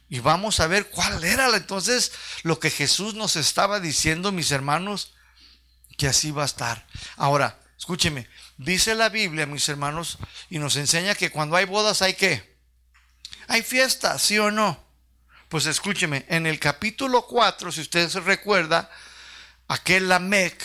Y 0.09 0.18
vamos 0.18 0.59
a 0.59 0.66
ver 0.66 0.90
cuál 0.90 1.22
era 1.22 1.48
entonces 1.57 2.11
lo 2.42 2.59
que 2.59 2.70
Jesús 2.70 3.14
nos 3.14 3.36
estaba 3.36 3.78
diciendo, 3.78 4.32
mis 4.32 4.51
hermanos, 4.51 5.14
que 5.96 6.09
así 6.09 6.32
va 6.32 6.42
a 6.42 6.46
estar. 6.46 6.86
Ahora, 7.16 7.61
escúcheme, 7.78 8.28
dice 8.64 8.94
la 8.94 9.08
Biblia, 9.08 9.46
mis 9.46 9.68
hermanos, 9.68 10.18
y 10.48 10.58
nos 10.58 10.76
enseña 10.76 11.14
que 11.14 11.30
cuando 11.30 11.56
hay 11.56 11.64
bodas 11.64 12.02
hay 12.02 12.14
qué? 12.14 12.58
Hay 13.48 13.62
fiesta, 13.62 14.18
¿sí 14.18 14.38
o 14.38 14.50
no? 14.50 14.82
Pues 15.48 15.66
escúcheme, 15.66 16.24
en 16.28 16.46
el 16.46 16.61
capítulo 16.61 17.26
4, 17.26 17.72
si 17.72 17.80
usted 17.80 18.08
se 18.08 18.20
recuerda, 18.20 18.90
aquel 19.66 20.08
Lamec, 20.08 20.62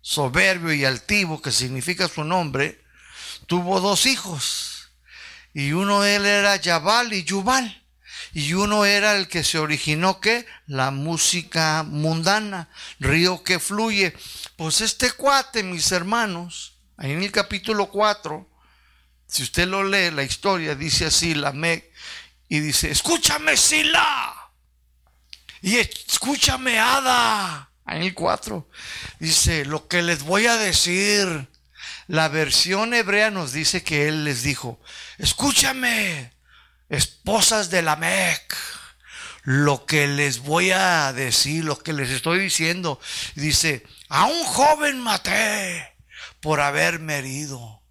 soberbio 0.00 0.72
y 0.72 0.84
altivo, 0.84 1.40
que 1.40 1.52
significa 1.52 2.08
su 2.08 2.24
nombre, 2.24 2.84
tuvo 3.46 3.80
dos 3.80 4.06
hijos. 4.06 4.90
Y 5.54 5.72
uno 5.72 6.02
de 6.02 6.16
él 6.16 6.26
era 6.26 6.56
Yabal 6.56 7.12
y 7.12 7.24
Yubal 7.24 7.82
y 8.32 8.52
uno 8.52 8.84
era 8.84 9.16
el 9.16 9.28
que 9.28 9.42
se 9.42 9.58
originó 9.58 10.20
que 10.20 10.46
la 10.66 10.90
música 10.90 11.82
mundana, 11.82 12.68
río 13.00 13.42
que 13.42 13.58
fluye. 13.58 14.14
Pues 14.56 14.80
este 14.80 15.10
cuate, 15.12 15.62
mis 15.62 15.90
hermanos, 15.92 16.77
ahí 16.98 17.12
en 17.12 17.22
el 17.22 17.32
capítulo 17.32 17.86
4, 17.86 18.46
si 19.26 19.44
usted 19.44 19.68
lo 19.68 19.84
lee, 19.84 20.10
la 20.10 20.24
historia 20.24 20.74
dice 20.74 21.06
así, 21.06 21.34
la 21.34 21.52
me, 21.52 21.90
y 22.48 22.60
dice, 22.60 22.90
escúchame 22.90 23.56
Sila, 23.56 24.34
y 25.62 25.76
escúchame 25.76 26.78
Ada, 26.78 27.70
ahí 27.84 27.98
en 27.98 28.02
el 28.02 28.14
4, 28.14 28.68
dice, 29.20 29.64
lo 29.64 29.86
que 29.86 30.02
les 30.02 30.24
voy 30.24 30.46
a 30.46 30.56
decir, 30.56 31.48
la 32.08 32.28
versión 32.28 32.92
hebrea 32.94 33.30
nos 33.30 33.52
dice 33.52 33.84
que 33.84 34.08
él 34.08 34.24
les 34.24 34.42
dijo, 34.42 34.80
escúchame, 35.18 36.32
esposas 36.88 37.70
de 37.70 37.82
la 37.82 37.94
Mec, 37.94 38.56
lo 39.44 39.86
que 39.86 40.08
les 40.08 40.40
voy 40.40 40.72
a 40.72 41.12
decir, 41.12 41.64
lo 41.64 41.78
que 41.78 41.92
les 41.92 42.10
estoy 42.10 42.40
diciendo, 42.40 43.00
dice, 43.36 43.86
a 44.08 44.24
un 44.24 44.42
joven 44.44 45.00
maté 45.00 45.97
por 46.48 46.62
haberme 46.62 47.18
herido. 47.18 47.82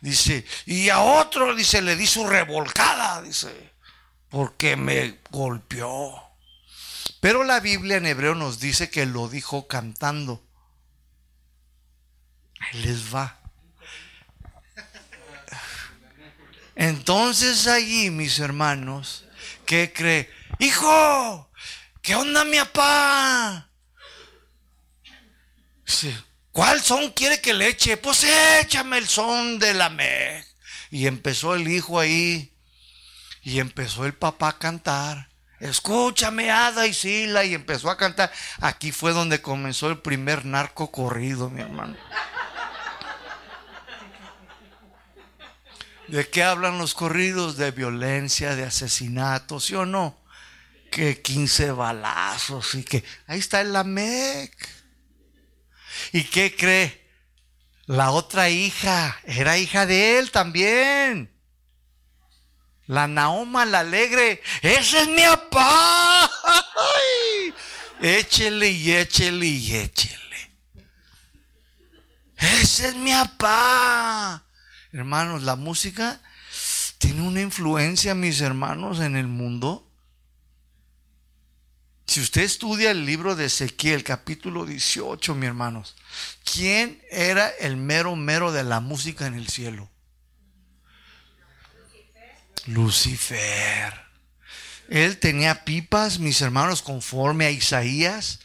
Dice, 0.00 0.44
y 0.66 0.88
a 0.88 0.98
otro, 0.98 1.54
dice, 1.54 1.80
le 1.82 1.94
di 1.94 2.08
su 2.08 2.26
revolcada, 2.26 3.22
dice, 3.22 3.74
porque 4.28 4.74
me 4.74 5.20
golpeó. 5.30 6.20
Pero 7.20 7.44
la 7.44 7.60
Biblia 7.60 7.98
en 7.98 8.06
hebreo 8.06 8.34
nos 8.34 8.58
dice 8.58 8.90
que 8.90 9.06
lo 9.06 9.28
dijo 9.28 9.68
cantando. 9.68 10.44
Ahí 12.58 12.82
les 12.82 13.14
va. 13.14 13.38
Entonces 16.74 17.68
allí, 17.68 18.10
mis 18.10 18.40
hermanos, 18.40 19.26
¿qué 19.64 19.92
cree? 19.94 20.28
Hijo, 20.58 21.52
¿qué 22.02 22.16
onda 22.16 22.44
mi 22.44 22.58
papá? 22.58 23.68
¿Cuál 26.52 26.82
son 26.82 27.10
quiere 27.12 27.40
que 27.40 27.54
le 27.54 27.68
eche? 27.68 27.96
Pues 27.96 28.24
échame 28.60 28.98
el 28.98 29.08
son 29.08 29.58
de 29.58 29.72
la 29.72 29.88
me. 29.88 30.44
Y 30.90 31.06
empezó 31.06 31.54
el 31.54 31.66
hijo 31.66 31.98
ahí. 31.98 32.52
Y 33.42 33.58
empezó 33.58 34.04
el 34.04 34.12
papá 34.12 34.48
a 34.48 34.58
cantar. 34.58 35.30
Escúchame, 35.60 36.50
Ada 36.50 36.86
y 36.86 36.92
Sila. 36.92 37.44
Y 37.44 37.54
empezó 37.54 37.90
a 37.90 37.96
cantar. 37.96 38.30
Aquí 38.60 38.92
fue 38.92 39.12
donde 39.12 39.40
comenzó 39.40 39.88
el 39.88 39.98
primer 39.98 40.44
narco 40.44 40.90
corrido, 40.92 41.48
mi 41.48 41.62
hermano. 41.62 41.96
¿De 46.08 46.28
qué 46.28 46.42
hablan 46.42 46.76
los 46.76 46.92
corridos? 46.92 47.56
De 47.56 47.70
violencia, 47.70 48.54
de 48.54 48.64
asesinato, 48.64 49.58
¿sí 49.58 49.74
o 49.74 49.86
no? 49.86 50.18
Que 50.90 51.22
15 51.22 51.70
balazos 51.70 52.74
y 52.74 52.84
que 52.84 53.02
ahí 53.26 53.38
está 53.38 53.62
el 53.62 53.72
Lamec. 53.72 54.81
¿Y 56.12 56.24
qué 56.24 56.54
cree? 56.54 57.02
La 57.86 58.10
otra 58.10 58.50
hija 58.50 59.18
era 59.24 59.58
hija 59.58 59.86
de 59.86 60.18
él 60.18 60.30
también. 60.30 61.32
La 62.86 63.08
Naoma, 63.08 63.64
la 63.64 63.80
alegre. 63.80 64.42
Ese 64.60 65.00
es 65.00 65.08
mi 65.08 65.22
papá. 65.22 66.30
Échele 68.00 68.68
y 68.70 68.92
échele 68.92 69.46
y 69.46 69.76
échele. 69.76 70.52
Ese 72.36 72.88
es 72.88 72.96
mi 72.96 73.12
papá. 73.12 74.44
Hermanos, 74.92 75.42
la 75.44 75.56
música 75.56 76.20
tiene 76.98 77.22
una 77.22 77.40
influencia, 77.40 78.14
mis 78.14 78.40
hermanos, 78.40 79.00
en 79.00 79.16
el 79.16 79.28
mundo. 79.28 79.91
Si 82.06 82.20
usted 82.20 82.42
estudia 82.42 82.90
el 82.90 83.06
libro 83.06 83.36
de 83.36 83.46
Ezequiel, 83.46 84.04
capítulo 84.04 84.66
18, 84.66 85.34
mis 85.34 85.48
hermanos, 85.48 85.96
¿quién 86.44 87.02
era 87.10 87.48
el 87.48 87.76
mero 87.76 88.16
mero 88.16 88.52
de 88.52 88.64
la 88.64 88.80
música 88.80 89.26
en 89.26 89.34
el 89.34 89.48
cielo? 89.48 89.90
Lucifer. 92.66 93.94
Él 94.88 95.18
tenía 95.18 95.64
pipas, 95.64 96.18
mis 96.18 96.40
hermanos, 96.42 96.82
conforme 96.82 97.46
a 97.46 97.50
Isaías 97.50 98.40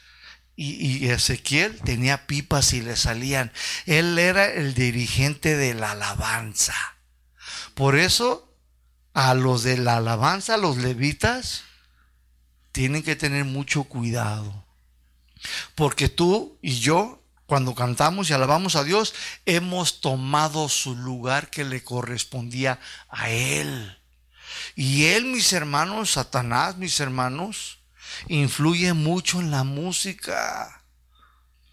y, 0.56 1.08
Ezequiel 1.10 1.80
tenía 1.82 2.26
pipas 2.26 2.74
y 2.74 2.82
le 2.82 2.96
salían. 2.96 3.52
Él 3.86 4.18
era 4.18 4.46
el 4.46 4.74
dirigente 4.74 5.56
de 5.56 5.76
la 5.76 5.92
alabanza. 5.92 6.74
Por 7.76 7.96
eso 7.96 8.56
a 9.14 9.36
los 9.36 9.64
de 9.64 9.78
la 9.78 9.98
alabanza, 9.98 10.58
los 10.58 10.78
levitas, 10.78 11.64
tienen 12.78 13.02
que 13.02 13.16
tener 13.16 13.44
mucho 13.44 13.86
cuidado. 13.86 14.64
Porque 15.74 16.10
tú 16.10 16.60
y 16.62 16.78
yo, 16.78 17.24
cuando 17.48 17.74
cantamos 17.74 18.30
y 18.30 18.34
alabamos 18.34 18.76
a 18.76 18.84
Dios, 18.84 19.16
hemos 19.48 20.00
tomado 20.00 20.70
su 20.70 20.96
lugar 20.96 21.50
que 21.50 21.64
le 21.64 21.84
correspondía 21.84 22.80
a 23.10 23.32
Él. 23.32 23.98
Y 24.76 25.06
Él, 25.06 25.26
mis 25.26 25.54
hermanos, 25.54 26.12
Satanás, 26.12 26.78
mis 26.78 27.00
hermanos, 27.00 27.80
influye 28.28 28.94
mucho 28.94 29.40
en 29.40 29.50
la 29.50 29.64
música. 29.64 30.84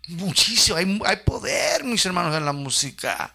Muchísimo, 0.08 0.78
hay, 0.78 1.00
hay, 1.04 1.16
poder, 1.16 1.84
mis 1.84 2.06
hermanos, 2.06 2.34
en 2.34 2.46
la 2.46 2.54
música. 2.54 3.34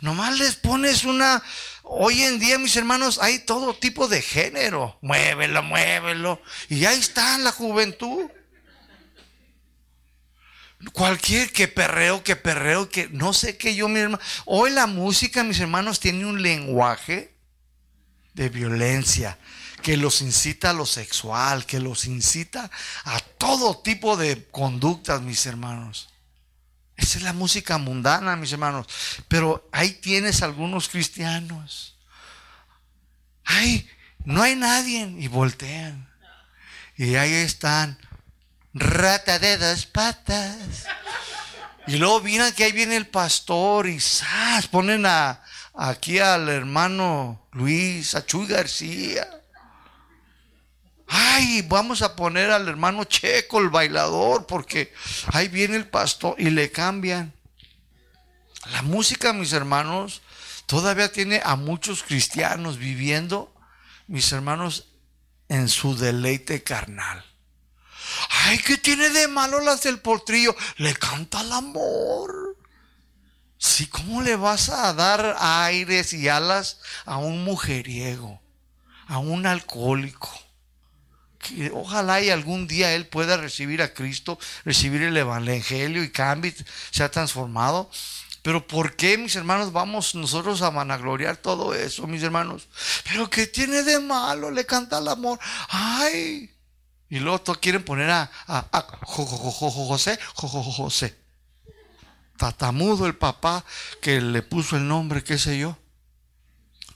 Nomás 0.00 0.38
les 0.38 0.56
pones 0.56 1.04
una... 1.04 1.42
Hoy 1.82 2.22
en 2.22 2.38
día, 2.38 2.58
mis 2.58 2.76
hermanos, 2.76 3.18
hay 3.20 3.40
todo 3.40 3.74
tipo 3.74 4.08
de 4.08 4.22
género. 4.22 4.98
Muévelo, 5.02 5.62
muévelo. 5.62 6.40
Y 6.68 6.84
ahí 6.86 6.98
está 6.98 7.36
la 7.38 7.52
juventud. 7.52 8.30
Cualquier 10.92 11.52
que 11.52 11.68
perreo, 11.68 12.22
que 12.22 12.36
perreo, 12.36 12.88
que 12.88 13.08
no 13.08 13.32
sé 13.32 13.56
qué 13.56 13.74
yo, 13.74 13.88
mi 13.88 14.00
hermano. 14.00 14.22
Hoy 14.44 14.70
la 14.70 14.86
música, 14.86 15.44
mis 15.44 15.60
hermanos, 15.60 16.00
tiene 16.00 16.26
un 16.26 16.42
lenguaje 16.42 17.34
de 18.34 18.48
violencia, 18.48 19.38
que 19.82 19.96
los 19.96 20.20
incita 20.20 20.70
a 20.70 20.74
lo 20.74 20.86
sexual, 20.86 21.66
que 21.66 21.80
los 21.80 22.06
incita 22.06 22.70
a 23.04 23.20
todo 23.20 23.78
tipo 23.78 24.16
de 24.16 24.46
conductas, 24.50 25.22
mis 25.22 25.46
hermanos. 25.46 26.08
Esa 26.96 27.18
es 27.18 27.24
la 27.24 27.32
música 27.32 27.78
mundana, 27.78 28.36
mis 28.36 28.52
hermanos. 28.52 28.86
Pero 29.28 29.68
ahí 29.72 29.90
tienes 29.92 30.42
algunos 30.42 30.88
cristianos. 30.88 31.96
Ay, 33.44 33.88
no 34.24 34.42
hay 34.42 34.56
nadie. 34.56 35.14
Y 35.18 35.28
voltean. 35.28 36.08
Y 36.96 37.16
ahí 37.16 37.32
están. 37.34 37.98
Rata 38.72 39.38
de 39.38 39.58
dos 39.58 39.86
patas. 39.86 40.86
Y 41.86 41.96
luego 41.96 42.20
miran 42.20 42.52
que 42.52 42.64
ahí 42.64 42.72
viene 42.72 42.96
el 42.96 43.06
pastor 43.06 43.86
y 43.88 44.00
¡zas! 44.00 44.68
ponen 44.68 45.04
aquí 45.74 46.18
al 46.18 46.48
hermano 46.48 47.46
Luis, 47.52 48.14
a 48.14 48.24
Chuy 48.24 48.46
García 48.46 49.43
ay, 51.06 51.62
vamos 51.62 52.02
a 52.02 52.16
poner 52.16 52.50
al 52.50 52.68
hermano 52.68 53.04
Checo, 53.04 53.60
el 53.60 53.68
bailador, 53.68 54.46
porque 54.46 54.92
ahí 55.32 55.48
viene 55.48 55.76
el 55.76 55.88
pastor 55.88 56.34
y 56.38 56.50
le 56.50 56.70
cambian. 56.70 57.32
La 58.72 58.82
música, 58.82 59.32
mis 59.32 59.52
hermanos, 59.52 60.22
todavía 60.66 61.12
tiene 61.12 61.40
a 61.44 61.56
muchos 61.56 62.02
cristianos 62.02 62.78
viviendo, 62.78 63.54
mis 64.06 64.32
hermanos, 64.32 64.86
en 65.48 65.68
su 65.68 65.96
deleite 65.96 66.62
carnal. 66.62 67.24
Ay, 68.30 68.58
¿qué 68.58 68.76
tiene 68.78 69.10
de 69.10 69.28
malo 69.28 69.60
las 69.60 69.82
del 69.82 69.98
potrillo? 69.98 70.54
Le 70.76 70.94
canta 70.94 71.40
el 71.40 71.52
amor. 71.52 72.56
Sí, 73.58 73.86
¿cómo 73.86 74.22
le 74.22 74.36
vas 74.36 74.68
a 74.68 74.92
dar 74.92 75.36
aires 75.38 76.12
y 76.12 76.28
alas 76.28 76.80
a 77.06 77.16
un 77.16 77.44
mujeriego, 77.44 78.40
a 79.06 79.18
un 79.18 79.46
alcohólico? 79.46 80.30
Ojalá 81.72 82.20
y 82.20 82.30
algún 82.30 82.66
día 82.66 82.94
él 82.94 83.06
pueda 83.06 83.36
recibir 83.36 83.82
a 83.82 83.92
Cristo, 83.92 84.38
recibir 84.64 85.02
el 85.02 85.16
Evangelio 85.16 86.02
y 86.02 86.10
cambie, 86.10 86.54
sea 86.90 87.10
transformado. 87.10 87.90
Pero 88.42 88.66
¿por 88.66 88.94
qué, 88.94 89.16
mis 89.16 89.36
hermanos, 89.36 89.72
vamos 89.72 90.14
nosotros 90.14 90.60
a 90.60 90.68
vanagloriar 90.68 91.38
todo 91.38 91.74
eso, 91.74 92.06
mis 92.06 92.22
hermanos? 92.22 92.68
Pero 93.04 93.30
¿qué 93.30 93.46
tiene 93.46 93.82
de 93.82 94.00
malo? 94.00 94.50
Le 94.50 94.66
canta 94.66 94.98
el 94.98 95.08
amor. 95.08 95.38
Ay. 95.70 96.50
Y 97.08 97.20
luego 97.20 97.40
todos 97.40 97.58
quieren 97.58 97.84
poner 97.84 98.10
a, 98.10 98.30
a, 98.46 98.66
a 98.70 98.82
José, 99.06 100.18
José. 100.34 101.16
Tatamudo 102.36 103.06
el 103.06 103.16
papá 103.16 103.64
que 104.02 104.20
le 104.20 104.42
puso 104.42 104.76
el 104.76 104.86
nombre, 104.86 105.24
qué 105.24 105.38
sé 105.38 105.58
yo. 105.58 105.78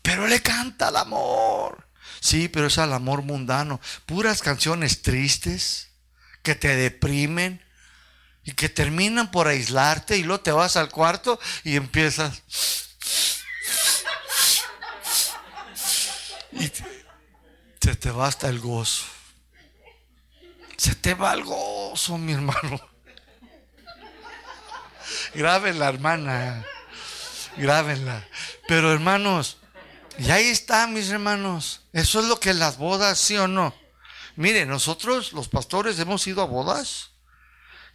Pero 0.02 0.26
le 0.26 0.42
canta 0.42 0.90
el 0.90 0.96
amor. 0.96 1.87
Sí, 2.20 2.48
pero 2.48 2.66
es 2.66 2.78
el 2.78 2.92
amor 2.92 3.22
mundano. 3.22 3.80
Puras 4.06 4.42
canciones 4.42 5.02
tristes 5.02 5.90
que 6.42 6.54
te 6.54 6.74
deprimen 6.76 7.64
y 8.44 8.52
que 8.52 8.68
terminan 8.68 9.30
por 9.30 9.48
aislarte 9.48 10.16
y 10.16 10.22
luego 10.22 10.42
te 10.42 10.52
vas 10.52 10.76
al 10.76 10.90
cuarto 10.90 11.38
y 11.64 11.76
empiezas. 11.76 12.42
Y 16.52 16.72
se 17.80 17.94
te 17.94 18.10
va 18.10 18.26
hasta 18.26 18.48
el 18.48 18.58
gozo. 18.58 19.04
Se 20.76 20.94
te 20.94 21.14
va 21.14 21.34
el 21.34 21.44
gozo, 21.44 22.16
mi 22.18 22.32
hermano. 22.32 22.80
Grábenla, 25.34 25.88
hermana. 25.88 26.64
Grábenla. 27.56 28.26
Pero 28.66 28.92
hermanos, 28.92 29.58
y 30.18 30.30
ahí 30.30 30.48
está, 30.48 30.86
mis 30.86 31.08
hermanos. 31.10 31.82
Eso 31.92 32.20
es 32.20 32.26
lo 32.26 32.40
que 32.40 32.52
las 32.54 32.76
bodas, 32.76 33.18
sí 33.18 33.36
o 33.36 33.48
no. 33.48 33.74
Mire, 34.36 34.66
nosotros 34.66 35.32
los 35.32 35.48
pastores 35.48 35.98
hemos 35.98 36.26
ido 36.26 36.42
a 36.42 36.46
bodas 36.46 37.10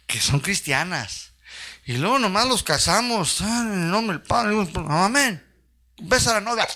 que 0.06 0.20
son 0.20 0.40
cristianas. 0.40 1.32
Y 1.86 1.96
luego 1.96 2.18
nomás 2.18 2.46
los 2.46 2.62
casamos. 2.62 3.40
Ah, 3.40 3.62
en 3.66 3.84
el 3.84 3.90
nombre 3.90 4.18
del 4.18 4.26
Padre. 4.26 4.54
Amén. 4.88 5.44
Besa 5.98 6.34
la 6.34 6.40
novia. 6.40 6.66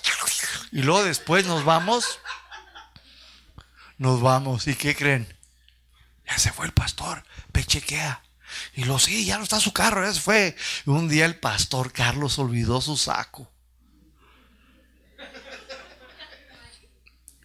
Y 0.71 0.81
luego 0.81 1.03
después 1.03 1.45
nos 1.45 1.65
vamos. 1.65 2.19
Nos 3.97 4.21
vamos. 4.21 4.67
¿Y 4.67 4.75
qué 4.75 4.95
creen? 4.95 5.35
Ya 6.27 6.37
se 6.37 6.51
fue 6.51 6.65
el 6.67 6.73
pastor. 6.73 7.23
Ve, 7.51 7.65
chequea. 7.65 8.23
Y 8.75 8.85
lo 8.85 8.99
sí, 8.99 9.25
ya 9.25 9.37
no 9.37 9.43
está 9.43 9.59
su 9.59 9.73
carro, 9.73 10.03
ya 10.03 10.13
se 10.13 10.21
fue. 10.21 10.55
un 10.85 11.07
día 11.07 11.25
el 11.25 11.39
pastor 11.39 11.91
Carlos 11.91 12.39
olvidó 12.39 12.81
su 12.81 12.97
saco. 12.97 13.51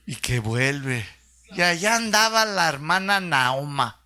Y 0.06 0.16
que 0.16 0.38
vuelve. 0.38 1.06
Y 1.50 1.62
allá 1.62 1.96
andaba 1.96 2.44
la 2.44 2.68
hermana 2.68 3.20
Naoma 3.20 4.04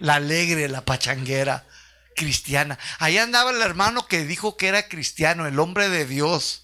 la 0.00 0.16
alegre, 0.16 0.68
la 0.68 0.84
pachanguera 0.84 1.66
cristiana. 2.14 2.78
Ahí 2.98 3.18
andaba 3.18 3.50
el 3.50 3.60
hermano 3.62 4.06
que 4.06 4.24
dijo 4.24 4.56
que 4.56 4.68
era 4.68 4.88
cristiano, 4.88 5.46
el 5.46 5.58
hombre 5.58 5.88
de 5.88 6.06
Dios. 6.06 6.62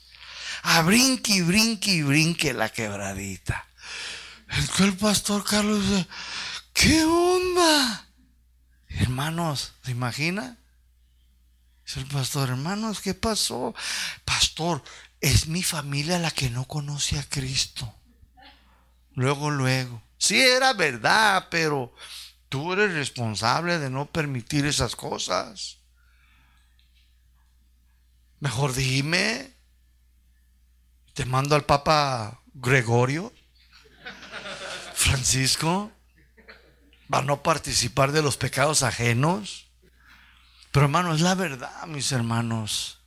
A 0.62 0.82
brinque 0.82 1.32
y 1.32 2.02
brinque 2.02 2.52
la 2.52 2.68
quebradita. 2.68 3.66
El, 4.78 4.96
pastor 4.96 5.44
Carlos 5.44 5.88
dice, 5.88 6.06
¿qué 6.72 7.04
onda? 7.04 8.06
Hermanos, 8.88 9.72
¿se 9.84 9.90
imagina? 9.90 10.58
Dice 11.84 12.00
el 12.00 12.06
pastor, 12.06 12.50
hermanos, 12.50 13.00
¿qué 13.00 13.14
pasó? 13.14 13.74
Pastor, 14.24 14.84
es 15.20 15.46
mi 15.46 15.62
familia 15.62 16.18
la 16.18 16.30
que 16.30 16.50
no 16.50 16.66
conoce 16.66 17.18
a 17.18 17.24
Cristo. 17.24 17.92
Luego, 19.14 19.50
luego. 19.50 20.02
Sí, 20.18 20.40
era 20.40 20.72
verdad, 20.72 21.48
pero 21.50 21.92
Tú 22.52 22.70
eres 22.74 22.92
responsable 22.92 23.78
de 23.78 23.88
no 23.88 24.04
permitir 24.04 24.66
esas 24.66 24.94
cosas. 24.94 25.78
Mejor 28.40 28.74
dime. 28.74 29.56
Te 31.14 31.24
mando 31.24 31.56
al 31.56 31.64
Papa 31.64 32.42
Gregorio, 32.52 33.32
Francisco, 34.92 35.90
para 37.08 37.24
no 37.24 37.42
participar 37.42 38.12
de 38.12 38.20
los 38.20 38.36
pecados 38.36 38.82
ajenos. 38.82 39.70
Pero 40.72 40.84
hermano, 40.84 41.14
es 41.14 41.22
la 41.22 41.34
verdad, 41.34 41.86
mis 41.86 42.12
hermanos. 42.12 43.00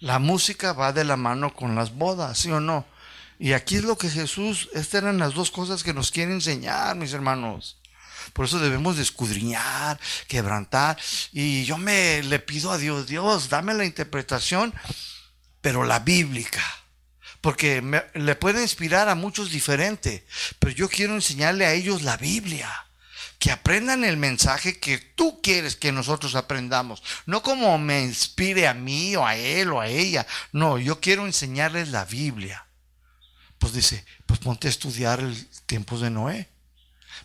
La 0.00 0.18
música 0.18 0.74
va 0.74 0.92
de 0.92 1.04
la 1.04 1.16
mano 1.16 1.54
con 1.54 1.74
las 1.74 1.94
bodas, 1.94 2.36
¿sí 2.36 2.50
o 2.50 2.60
no? 2.60 2.84
Y 3.42 3.54
aquí 3.54 3.74
es 3.74 3.82
lo 3.82 3.98
que 3.98 4.08
Jesús, 4.08 4.68
estas 4.72 5.02
eran 5.02 5.18
las 5.18 5.34
dos 5.34 5.50
cosas 5.50 5.82
que 5.82 5.92
nos 5.92 6.12
quiere 6.12 6.30
enseñar, 6.30 6.94
mis 6.94 7.12
hermanos. 7.12 7.76
Por 8.34 8.44
eso 8.44 8.60
debemos 8.60 8.94
de 8.94 9.02
escudriñar, 9.02 9.98
quebrantar. 10.28 10.96
Y 11.32 11.64
yo 11.64 11.76
me 11.76 12.22
le 12.22 12.38
pido 12.38 12.70
a 12.70 12.78
Dios, 12.78 13.08
Dios, 13.08 13.48
dame 13.48 13.74
la 13.74 13.84
interpretación, 13.84 14.72
pero 15.60 15.82
la 15.82 15.98
bíblica. 15.98 16.62
Porque 17.40 17.82
le 18.14 18.36
puede 18.36 18.62
inspirar 18.62 19.08
a 19.08 19.16
muchos 19.16 19.50
diferente. 19.50 20.24
Pero 20.60 20.72
yo 20.72 20.88
quiero 20.88 21.16
enseñarle 21.16 21.66
a 21.66 21.72
ellos 21.72 22.02
la 22.02 22.16
Biblia. 22.16 22.70
Que 23.40 23.50
aprendan 23.50 24.04
el 24.04 24.18
mensaje 24.18 24.78
que 24.78 24.98
tú 24.98 25.42
quieres 25.42 25.74
que 25.74 25.90
nosotros 25.90 26.36
aprendamos. 26.36 27.02
No 27.26 27.42
como 27.42 27.76
me 27.76 28.02
inspire 28.02 28.68
a 28.68 28.74
mí 28.74 29.16
o 29.16 29.26
a 29.26 29.34
él 29.34 29.72
o 29.72 29.80
a 29.80 29.88
ella. 29.88 30.28
No, 30.52 30.78
yo 30.78 31.00
quiero 31.00 31.26
enseñarles 31.26 31.88
la 31.88 32.04
Biblia. 32.04 32.68
Pues 33.62 33.74
dice, 33.74 34.04
pues 34.26 34.40
ponte 34.40 34.66
a 34.66 34.70
estudiar 34.70 35.20
el 35.20 35.48
tiempos 35.66 36.00
de 36.00 36.10
Noé. 36.10 36.48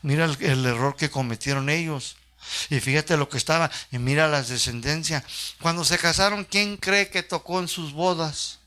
Mira 0.03 0.25
el, 0.25 0.65
error 0.67 0.95
que 0.95 1.09
cometieron 1.09 1.67
ellos. 1.67 2.15
Y 2.69 2.79
fíjate 2.79 3.17
lo 3.17 3.27
que 3.27 3.37
estaba, 3.39 3.71
y 3.91 3.97
mira 3.97 4.27
las 4.27 4.47
descendencias. 4.47 5.23
Cuando 5.59 5.83
se 5.83 5.97
casaron, 5.97 6.45
¿quién 6.45 6.77
cree 6.77 7.09
que 7.09 7.23
tocó 7.23 7.59
en 7.59 7.67
sus 7.67 7.91
bodas? 7.91 8.59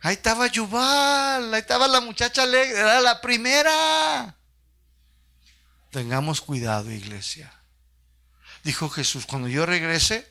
Ahí 0.00 0.14
estaba 0.14 0.48
Yubal, 0.48 1.54
ahí 1.54 1.60
estaba 1.60 1.86
la 1.86 2.00
muchacha 2.00 2.42
alegre, 2.42 2.76
era 2.76 3.00
la 3.00 3.20
primera. 3.20 4.34
Tengamos 5.92 6.40
cuidado, 6.40 6.90
iglesia. 6.90 7.54
Dijo 8.64 8.90
Jesús, 8.90 9.26
cuando 9.26 9.46
yo 9.46 9.64
regrese 9.64 10.28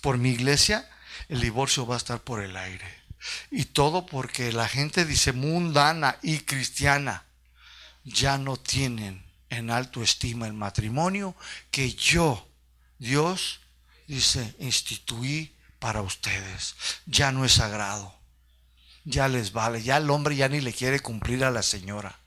por 0.00 0.16
mi 0.16 0.30
iglesia, 0.30 0.88
el 1.28 1.42
divorcio 1.42 1.86
va 1.86 1.96
a 1.96 1.98
estar 1.98 2.20
por 2.20 2.42
el 2.42 2.56
aire. 2.56 2.97
Y 3.50 3.66
todo 3.66 4.06
porque 4.06 4.52
la 4.52 4.68
gente 4.68 5.04
dice 5.04 5.32
mundana 5.32 6.18
y 6.22 6.40
cristiana 6.40 7.24
ya 8.04 8.38
no 8.38 8.56
tienen 8.56 9.24
en 9.50 9.70
alto 9.70 10.02
estima 10.02 10.46
el 10.46 10.52
matrimonio 10.52 11.34
que 11.70 11.92
yo, 11.92 12.48
Dios, 12.98 13.60
dice, 14.06 14.54
instituí 14.58 15.54
para 15.78 16.02
ustedes. 16.02 16.74
Ya 17.06 17.32
no 17.32 17.44
es 17.44 17.52
sagrado. 17.52 18.14
Ya 19.04 19.28
les 19.28 19.52
vale. 19.52 19.82
Ya 19.82 19.96
el 19.96 20.10
hombre 20.10 20.36
ya 20.36 20.48
ni 20.48 20.60
le 20.60 20.72
quiere 20.72 21.00
cumplir 21.00 21.44
a 21.44 21.50
la 21.50 21.62
señora. 21.62 22.18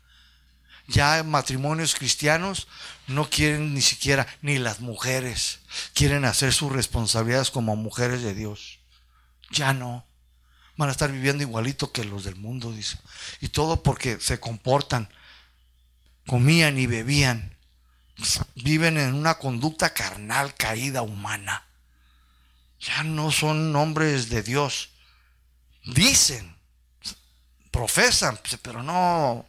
Ya 0.87 1.23
matrimonios 1.23 1.95
cristianos 1.95 2.67
no 3.07 3.29
quieren 3.29 3.73
ni 3.73 3.81
siquiera, 3.81 4.27
ni 4.41 4.57
las 4.57 4.79
mujeres, 4.79 5.59
quieren 5.93 6.25
hacer 6.25 6.53
sus 6.53 6.71
responsabilidades 6.71 7.51
como 7.51 7.75
mujeres 7.75 8.23
de 8.23 8.33
Dios. 8.33 8.79
Ya 9.51 9.73
no. 9.73 10.05
Van 10.81 10.89
a 10.89 10.93
estar 10.93 11.11
viviendo 11.11 11.43
igualito 11.43 11.91
que 11.91 12.03
los 12.03 12.23
del 12.23 12.37
mundo, 12.37 12.71
dice. 12.71 12.97
Y 13.39 13.49
todo 13.49 13.83
porque 13.83 14.19
se 14.19 14.39
comportan 14.39 15.07
comían 16.25 16.79
y 16.79 16.87
bebían, 16.87 17.55
viven 18.55 18.97
en 18.97 19.13
una 19.13 19.37
conducta 19.37 19.93
carnal, 19.93 20.55
caída, 20.55 21.01
humana. 21.01 21.67
Ya 22.79 23.03
no 23.03 23.31
son 23.31 23.75
hombres 23.75 24.29
de 24.29 24.41
Dios. 24.41 24.89
Dicen, 25.83 26.55
profesan, 27.69 28.39
pero 28.61 28.81
no, 28.81 29.45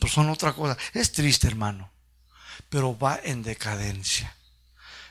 pues 0.00 0.12
son 0.12 0.30
otra 0.30 0.52
cosa. 0.52 0.76
Es 0.94 1.12
triste, 1.12 1.46
hermano, 1.46 1.92
pero 2.68 2.98
va 2.98 3.20
en 3.22 3.42
decadencia. 3.42 4.34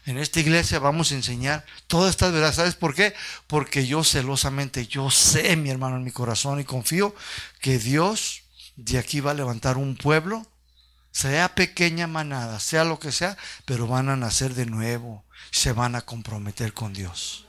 En 0.05 0.17
esta 0.17 0.39
iglesia 0.39 0.79
vamos 0.79 1.11
a 1.11 1.15
enseñar 1.15 1.65
todas 1.87 2.11
estas 2.11 2.31
verdades. 2.31 2.55
¿Sabes 2.55 2.75
por 2.75 2.93
qué? 2.93 3.15
Porque 3.47 3.87
yo 3.87 4.03
celosamente, 4.03 4.87
yo 4.87 5.09
sé, 5.09 5.55
mi 5.55 5.69
hermano, 5.69 5.97
en 5.97 6.03
mi 6.03 6.11
corazón 6.11 6.59
y 6.59 6.63
confío 6.63 7.15
que 7.59 7.79
Dios 7.79 8.43
de 8.75 8.99
aquí 8.99 9.19
va 9.19 9.31
a 9.31 9.35
levantar 9.35 9.77
un 9.77 9.95
pueblo 9.95 10.45
sea 11.15 11.55
pequeña 11.55 12.07
manada, 12.07 12.59
sea 12.59 12.83
lo 12.83 12.99
que 12.99 13.13
sea, 13.13 13.37
pero 13.63 13.87
van 13.87 14.09
a 14.09 14.17
nacer 14.17 14.53
de 14.53 14.65
nuevo, 14.65 15.23
se 15.49 15.71
van 15.71 15.95
a 15.95 16.01
comprometer 16.01 16.73
con 16.73 16.91
Dios. 16.91 17.45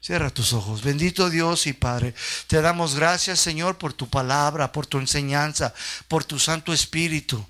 Cierra 0.00 0.30
tus 0.30 0.52
ojos. 0.52 0.82
Bendito 0.82 1.30
Dios 1.30 1.68
y 1.68 1.74
Padre, 1.74 2.12
te 2.48 2.60
damos 2.60 2.96
gracias 2.96 3.38
Señor 3.38 3.78
por 3.78 3.92
tu 3.92 4.08
palabra, 4.08 4.72
por 4.72 4.88
tu 4.88 4.98
enseñanza, 4.98 5.72
por 6.08 6.24
tu 6.24 6.40
Santo 6.40 6.72
Espíritu, 6.72 7.46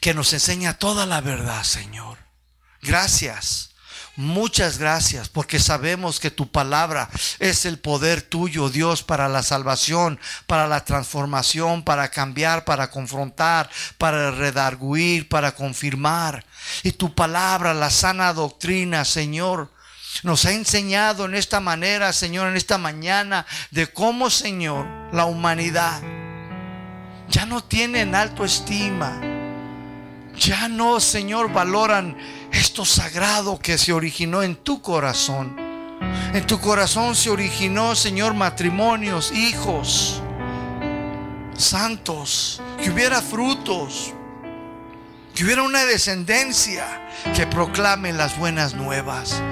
que 0.00 0.14
nos 0.14 0.32
enseña 0.32 0.76
toda 0.76 1.06
la 1.06 1.20
verdad 1.20 1.62
Señor. 1.62 2.27
Gracias. 2.82 3.68
Muchas 4.16 4.78
gracias 4.78 5.28
porque 5.28 5.60
sabemos 5.60 6.18
que 6.18 6.32
tu 6.32 6.50
palabra 6.50 7.08
es 7.38 7.64
el 7.66 7.78
poder 7.78 8.20
tuyo, 8.20 8.68
Dios, 8.68 9.04
para 9.04 9.28
la 9.28 9.44
salvación, 9.44 10.18
para 10.48 10.66
la 10.66 10.84
transformación, 10.84 11.84
para 11.84 12.08
cambiar, 12.10 12.64
para 12.64 12.90
confrontar, 12.90 13.70
para 13.96 14.32
redarguir, 14.32 15.28
para 15.28 15.52
confirmar. 15.52 16.44
Y 16.82 16.90
tu 16.90 17.14
palabra, 17.14 17.74
la 17.74 17.90
sana 17.90 18.32
doctrina, 18.32 19.04
Señor, 19.04 19.70
nos 20.24 20.44
ha 20.46 20.52
enseñado 20.52 21.26
en 21.26 21.36
esta 21.36 21.60
manera, 21.60 22.12
Señor, 22.12 22.48
en 22.48 22.56
esta 22.56 22.76
mañana, 22.76 23.46
de 23.70 23.86
cómo, 23.86 24.30
Señor, 24.30 24.84
la 25.12 25.26
humanidad 25.26 26.02
ya 27.28 27.46
no 27.46 27.62
tiene 27.62 28.00
en 28.00 28.14
alto 28.14 28.44
estima. 28.44 29.20
Ya 30.36 30.68
no, 30.68 31.00
Señor, 31.00 31.52
valoran 31.52 32.16
esto 32.52 32.84
sagrado 32.84 33.58
que 33.58 33.78
se 33.78 33.92
originó 33.92 34.42
en 34.42 34.56
tu 34.56 34.80
corazón. 34.80 35.56
En 36.32 36.46
tu 36.46 36.60
corazón 36.60 37.14
se 37.14 37.30
originó, 37.30 37.94
Señor, 37.94 38.34
matrimonios, 38.34 39.32
hijos, 39.32 40.22
santos, 41.56 42.60
que 42.82 42.90
hubiera 42.90 43.20
frutos, 43.20 44.12
que 45.34 45.44
hubiera 45.44 45.62
una 45.62 45.84
descendencia 45.84 46.84
que 47.34 47.46
proclame 47.46 48.12
las 48.12 48.38
buenas 48.38 48.74
nuevas. 48.74 49.42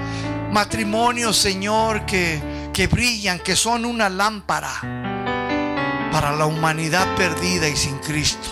Matrimonios, 0.51 1.37
Señor, 1.37 2.05
que, 2.05 2.41
que 2.73 2.87
brillan, 2.87 3.39
que 3.39 3.55
son 3.55 3.85
una 3.85 4.09
lámpara 4.09 4.71
para 6.11 6.31
la 6.35 6.45
humanidad 6.45 7.15
perdida 7.15 7.67
y 7.67 7.75
sin 7.75 7.97
Cristo. 7.99 8.49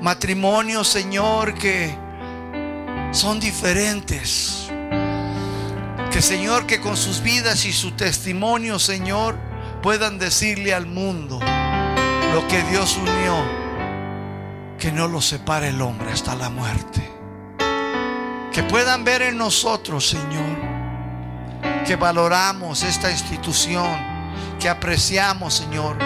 Matrimonios, 0.00 0.88
Señor, 0.88 1.54
que 1.54 1.96
son 3.12 3.38
diferentes. 3.38 4.68
Que 6.10 6.20
Señor, 6.20 6.66
que 6.66 6.80
con 6.80 6.96
sus 6.96 7.22
vidas 7.22 7.64
y 7.64 7.72
su 7.72 7.92
testimonio, 7.92 8.78
Señor, 8.78 9.36
puedan 9.82 10.18
decirle 10.18 10.74
al 10.74 10.86
mundo 10.86 11.38
lo 11.38 12.48
que 12.48 12.62
Dios 12.64 12.96
unió, 12.96 13.36
que 14.78 14.90
no 14.90 15.08
lo 15.08 15.20
separe 15.20 15.68
el 15.68 15.80
hombre 15.80 16.12
hasta 16.12 16.34
la 16.34 16.50
muerte. 16.50 17.08
Que 18.52 18.62
puedan 18.62 19.04
ver 19.04 19.22
en 19.22 19.38
nosotros, 19.38 20.08
Señor, 20.08 20.58
que 21.86 21.96
valoramos 21.96 22.82
esta 22.82 23.10
institución, 23.10 23.96
que 24.58 24.68
apreciamos, 24.68 25.54
Señor, 25.54 25.96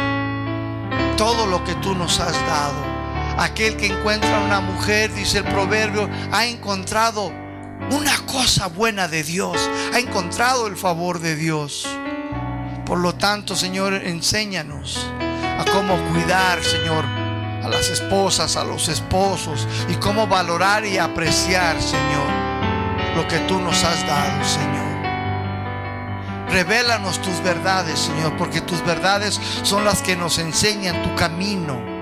todo 1.16 1.46
lo 1.46 1.64
que 1.64 1.74
tú 1.76 1.94
nos 1.94 2.20
has 2.20 2.34
dado 2.46 2.95
Aquel 3.38 3.76
que 3.76 3.86
encuentra 3.86 4.40
una 4.40 4.60
mujer, 4.60 5.12
dice 5.12 5.38
el 5.38 5.44
proverbio, 5.44 6.08
ha 6.32 6.46
encontrado 6.46 7.32
una 7.90 8.16
cosa 8.26 8.68
buena 8.68 9.08
de 9.08 9.22
Dios, 9.22 9.68
ha 9.92 9.98
encontrado 9.98 10.66
el 10.66 10.76
favor 10.76 11.20
de 11.20 11.36
Dios. 11.36 11.86
Por 12.86 12.98
lo 12.98 13.14
tanto, 13.14 13.54
Señor, 13.54 13.92
enséñanos 13.94 15.06
a 15.58 15.64
cómo 15.70 15.96
cuidar, 16.12 16.62
Señor, 16.62 17.04
a 17.04 17.68
las 17.68 17.90
esposas, 17.90 18.56
a 18.56 18.64
los 18.64 18.88
esposos 18.88 19.68
y 19.88 19.94
cómo 19.96 20.26
valorar 20.26 20.86
y 20.86 20.96
apreciar, 20.96 21.80
Señor, 21.82 22.26
lo 23.16 23.28
que 23.28 23.38
tú 23.40 23.60
nos 23.60 23.84
has 23.84 24.06
dado, 24.06 24.44
Señor. 24.44 24.86
Revélanos 26.50 27.20
tus 27.20 27.42
verdades, 27.42 27.98
Señor, 27.98 28.36
porque 28.38 28.62
tus 28.62 28.82
verdades 28.84 29.38
son 29.62 29.84
las 29.84 30.00
que 30.00 30.16
nos 30.16 30.38
enseñan 30.38 31.02
tu 31.02 31.14
camino 31.16 31.95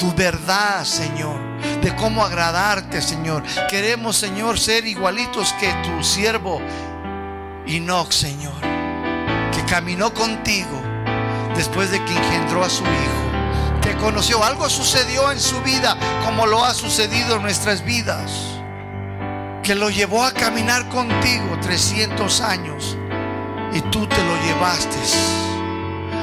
tu 0.00 0.14
verdad, 0.14 0.82
Señor, 0.84 1.38
de 1.82 1.94
cómo 1.94 2.24
agradarte, 2.24 3.02
Señor. 3.02 3.42
Queremos, 3.68 4.16
Señor, 4.16 4.58
ser 4.58 4.86
igualitos 4.86 5.52
que 5.60 5.70
tu 5.84 6.02
siervo 6.02 6.62
Enoch, 7.66 8.10
Señor, 8.10 8.58
que 9.52 9.62
caminó 9.66 10.14
contigo 10.14 10.80
después 11.54 11.90
de 11.90 12.02
que 12.02 12.16
engendró 12.16 12.64
a 12.64 12.70
su 12.70 12.82
hijo. 12.82 13.80
Te 13.82 13.94
conoció, 13.96 14.42
algo 14.42 14.70
sucedió 14.70 15.30
en 15.32 15.38
su 15.38 15.60
vida 15.60 15.94
como 16.24 16.46
lo 16.46 16.64
ha 16.64 16.72
sucedido 16.72 17.36
en 17.36 17.42
nuestras 17.42 17.84
vidas, 17.84 18.32
que 19.62 19.74
lo 19.74 19.90
llevó 19.90 20.24
a 20.24 20.32
caminar 20.32 20.88
contigo 20.88 21.58
300 21.60 22.40
años 22.40 22.96
y 23.74 23.82
tú 23.82 24.06
te 24.06 24.24
lo 24.24 24.42
llevaste. 24.46 24.96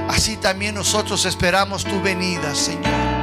Así 0.10 0.36
también 0.38 0.74
nosotros 0.74 1.26
esperamos 1.26 1.84
tu 1.84 2.02
venida, 2.02 2.56
Señor 2.56 3.17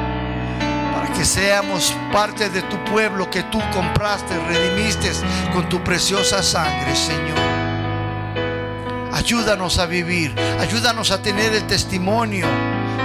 que 1.16 1.24
seamos 1.24 1.94
parte 2.12 2.50
de 2.50 2.62
tu 2.62 2.82
pueblo 2.84 3.30
que 3.30 3.42
tú 3.44 3.60
compraste, 3.72 4.38
redimiste 4.48 5.12
con 5.52 5.68
tu 5.68 5.82
preciosa 5.82 6.42
sangre, 6.42 6.94
Señor. 6.94 7.38
Ayúdanos 9.12 9.78
a 9.78 9.86
vivir, 9.86 10.34
ayúdanos 10.60 11.10
a 11.10 11.22
tener 11.22 11.52
el 11.54 11.66
testimonio 11.66 12.46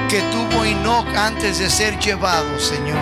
que 0.10 0.22
tuvo 0.32 0.66
Enoch 0.66 1.08
antes 1.16 1.60
de 1.60 1.70
ser 1.70 2.00
llevado, 2.00 2.60
Señor, 2.60 2.98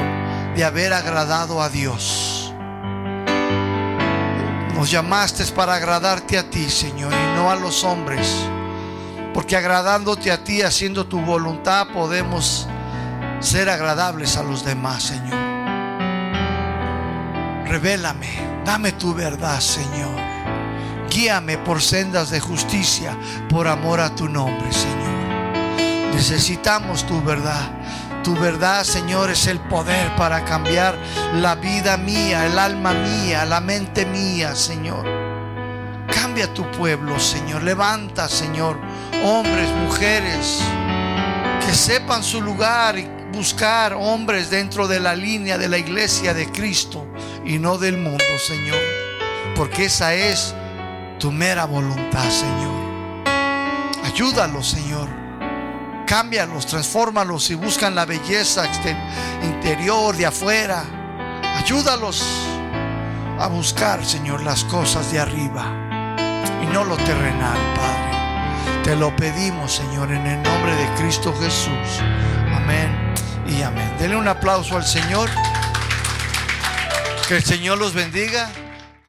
de 0.56 0.64
haber 0.66 0.92
agradado 0.92 1.62
a 1.62 1.70
Dios. 1.70 2.54
Nos 4.76 4.92
llamaste 4.92 5.46
para 5.54 5.76
agradarte 5.76 6.38
a 6.38 6.50
ti, 6.50 6.70
Señor, 6.70 7.12
y 7.12 7.36
no 7.36 7.50
a 7.50 7.56
los 7.56 7.84
hombres. 7.84 8.28
Porque 9.34 9.56
agradándote 9.56 10.32
a 10.32 10.44
ti, 10.44 10.62
haciendo 10.62 11.08
tu 11.08 11.20
voluntad, 11.22 11.88
podemos 11.94 12.68
ser 13.40 13.70
agradables 13.70 14.38
a 14.38 14.44
los 14.44 14.66
demás, 14.66 15.04
Señor. 15.04 15.38
Revélame, 17.68 18.62
dame 18.66 18.94
tu 18.94 19.14
verdad, 19.14 19.60
Señor. 19.60 20.18
Guíame 21.10 21.58
por 21.58 21.82
sendas 21.82 22.30
de 22.30 22.40
justicia, 22.40 23.18
por 23.50 23.68
amor 23.68 24.00
a 24.00 24.14
tu 24.16 24.28
nombre, 24.28 24.72
Señor. 24.72 26.14
Necesitamos 26.14 27.06
tu 27.06 27.22
verdad. 27.22 27.72
Tu 28.24 28.36
verdad, 28.36 28.84
Señor, 28.84 29.30
es 29.30 29.48
el 29.48 29.60
poder 29.60 30.16
para 30.16 30.44
cambiar 30.44 30.98
la 31.36 31.56
vida 31.56 31.96
mía, 31.96 32.46
el 32.46 32.60
alma 32.60 32.94
mía, 32.94 33.46
la 33.46 33.62
mente 33.62 34.06
mía, 34.06 34.56
Señor. 34.56 35.06
Cambia 36.14 36.54
tu 36.54 36.70
pueblo, 36.72 37.20
Señor. 37.20 37.64
Levanta, 37.64 38.28
Señor, 38.28 38.78
hombres, 39.24 39.70
mujeres, 39.84 40.62
que 41.66 41.74
sepan 41.74 42.24
su 42.24 42.42
lugar 42.42 42.98
y 42.98 43.17
buscar 43.38 43.94
hombres 43.94 44.50
dentro 44.50 44.88
de 44.88 45.00
la 45.00 45.16
línea 45.16 45.60
de 45.60 45.70
la 45.70 45.78
iglesia 45.78 46.34
de 46.34 46.52
Cristo 46.52 47.06
y 47.46 47.60
no 47.60 47.78
del 47.78 47.96
mundo, 47.96 48.24
Señor. 48.48 48.80
Porque 49.56 49.86
esa 49.86 50.16
es 50.16 50.56
tu 51.20 51.32
mera 51.32 51.66
voluntad, 51.66 52.28
Señor. 52.32 53.28
Ayúdalos, 54.04 54.68
Señor. 54.68 55.08
Cámbialos, 56.08 56.66
transfórmalos 56.66 57.52
y 57.52 57.56
buscan 57.56 57.94
la 57.94 58.06
belleza 58.06 58.64
interior, 59.44 60.18
de 60.18 60.26
afuera. 60.26 60.84
Ayúdalos 61.58 62.26
a 63.38 63.48
buscar, 63.50 64.04
Señor, 64.04 64.42
las 64.42 64.64
cosas 64.64 65.12
de 65.12 65.20
arriba 65.20 66.16
y 66.64 66.74
no 66.74 66.84
lo 66.84 66.98
terrenal, 66.98 67.60
Padre. 67.76 68.82
Te 68.84 68.96
lo 68.96 69.16
pedimos, 69.16 69.74
Señor, 69.74 70.12
en 70.12 70.26
el 70.26 70.42
nombre 70.42 70.76
de 70.76 70.88
Cristo 70.96 71.36
Jesús. 71.40 72.02
Amén 72.52 73.07
y 73.48 73.62
amén. 73.62 73.92
Denle 74.00 74.18
un 74.18 74.28
aplauso 74.28 74.78
al 74.78 74.86
Señor. 74.86 75.30
Que 77.28 77.38
el 77.38 77.44
Señor 77.44 77.78
los 77.78 77.94
bendiga. 77.94 78.50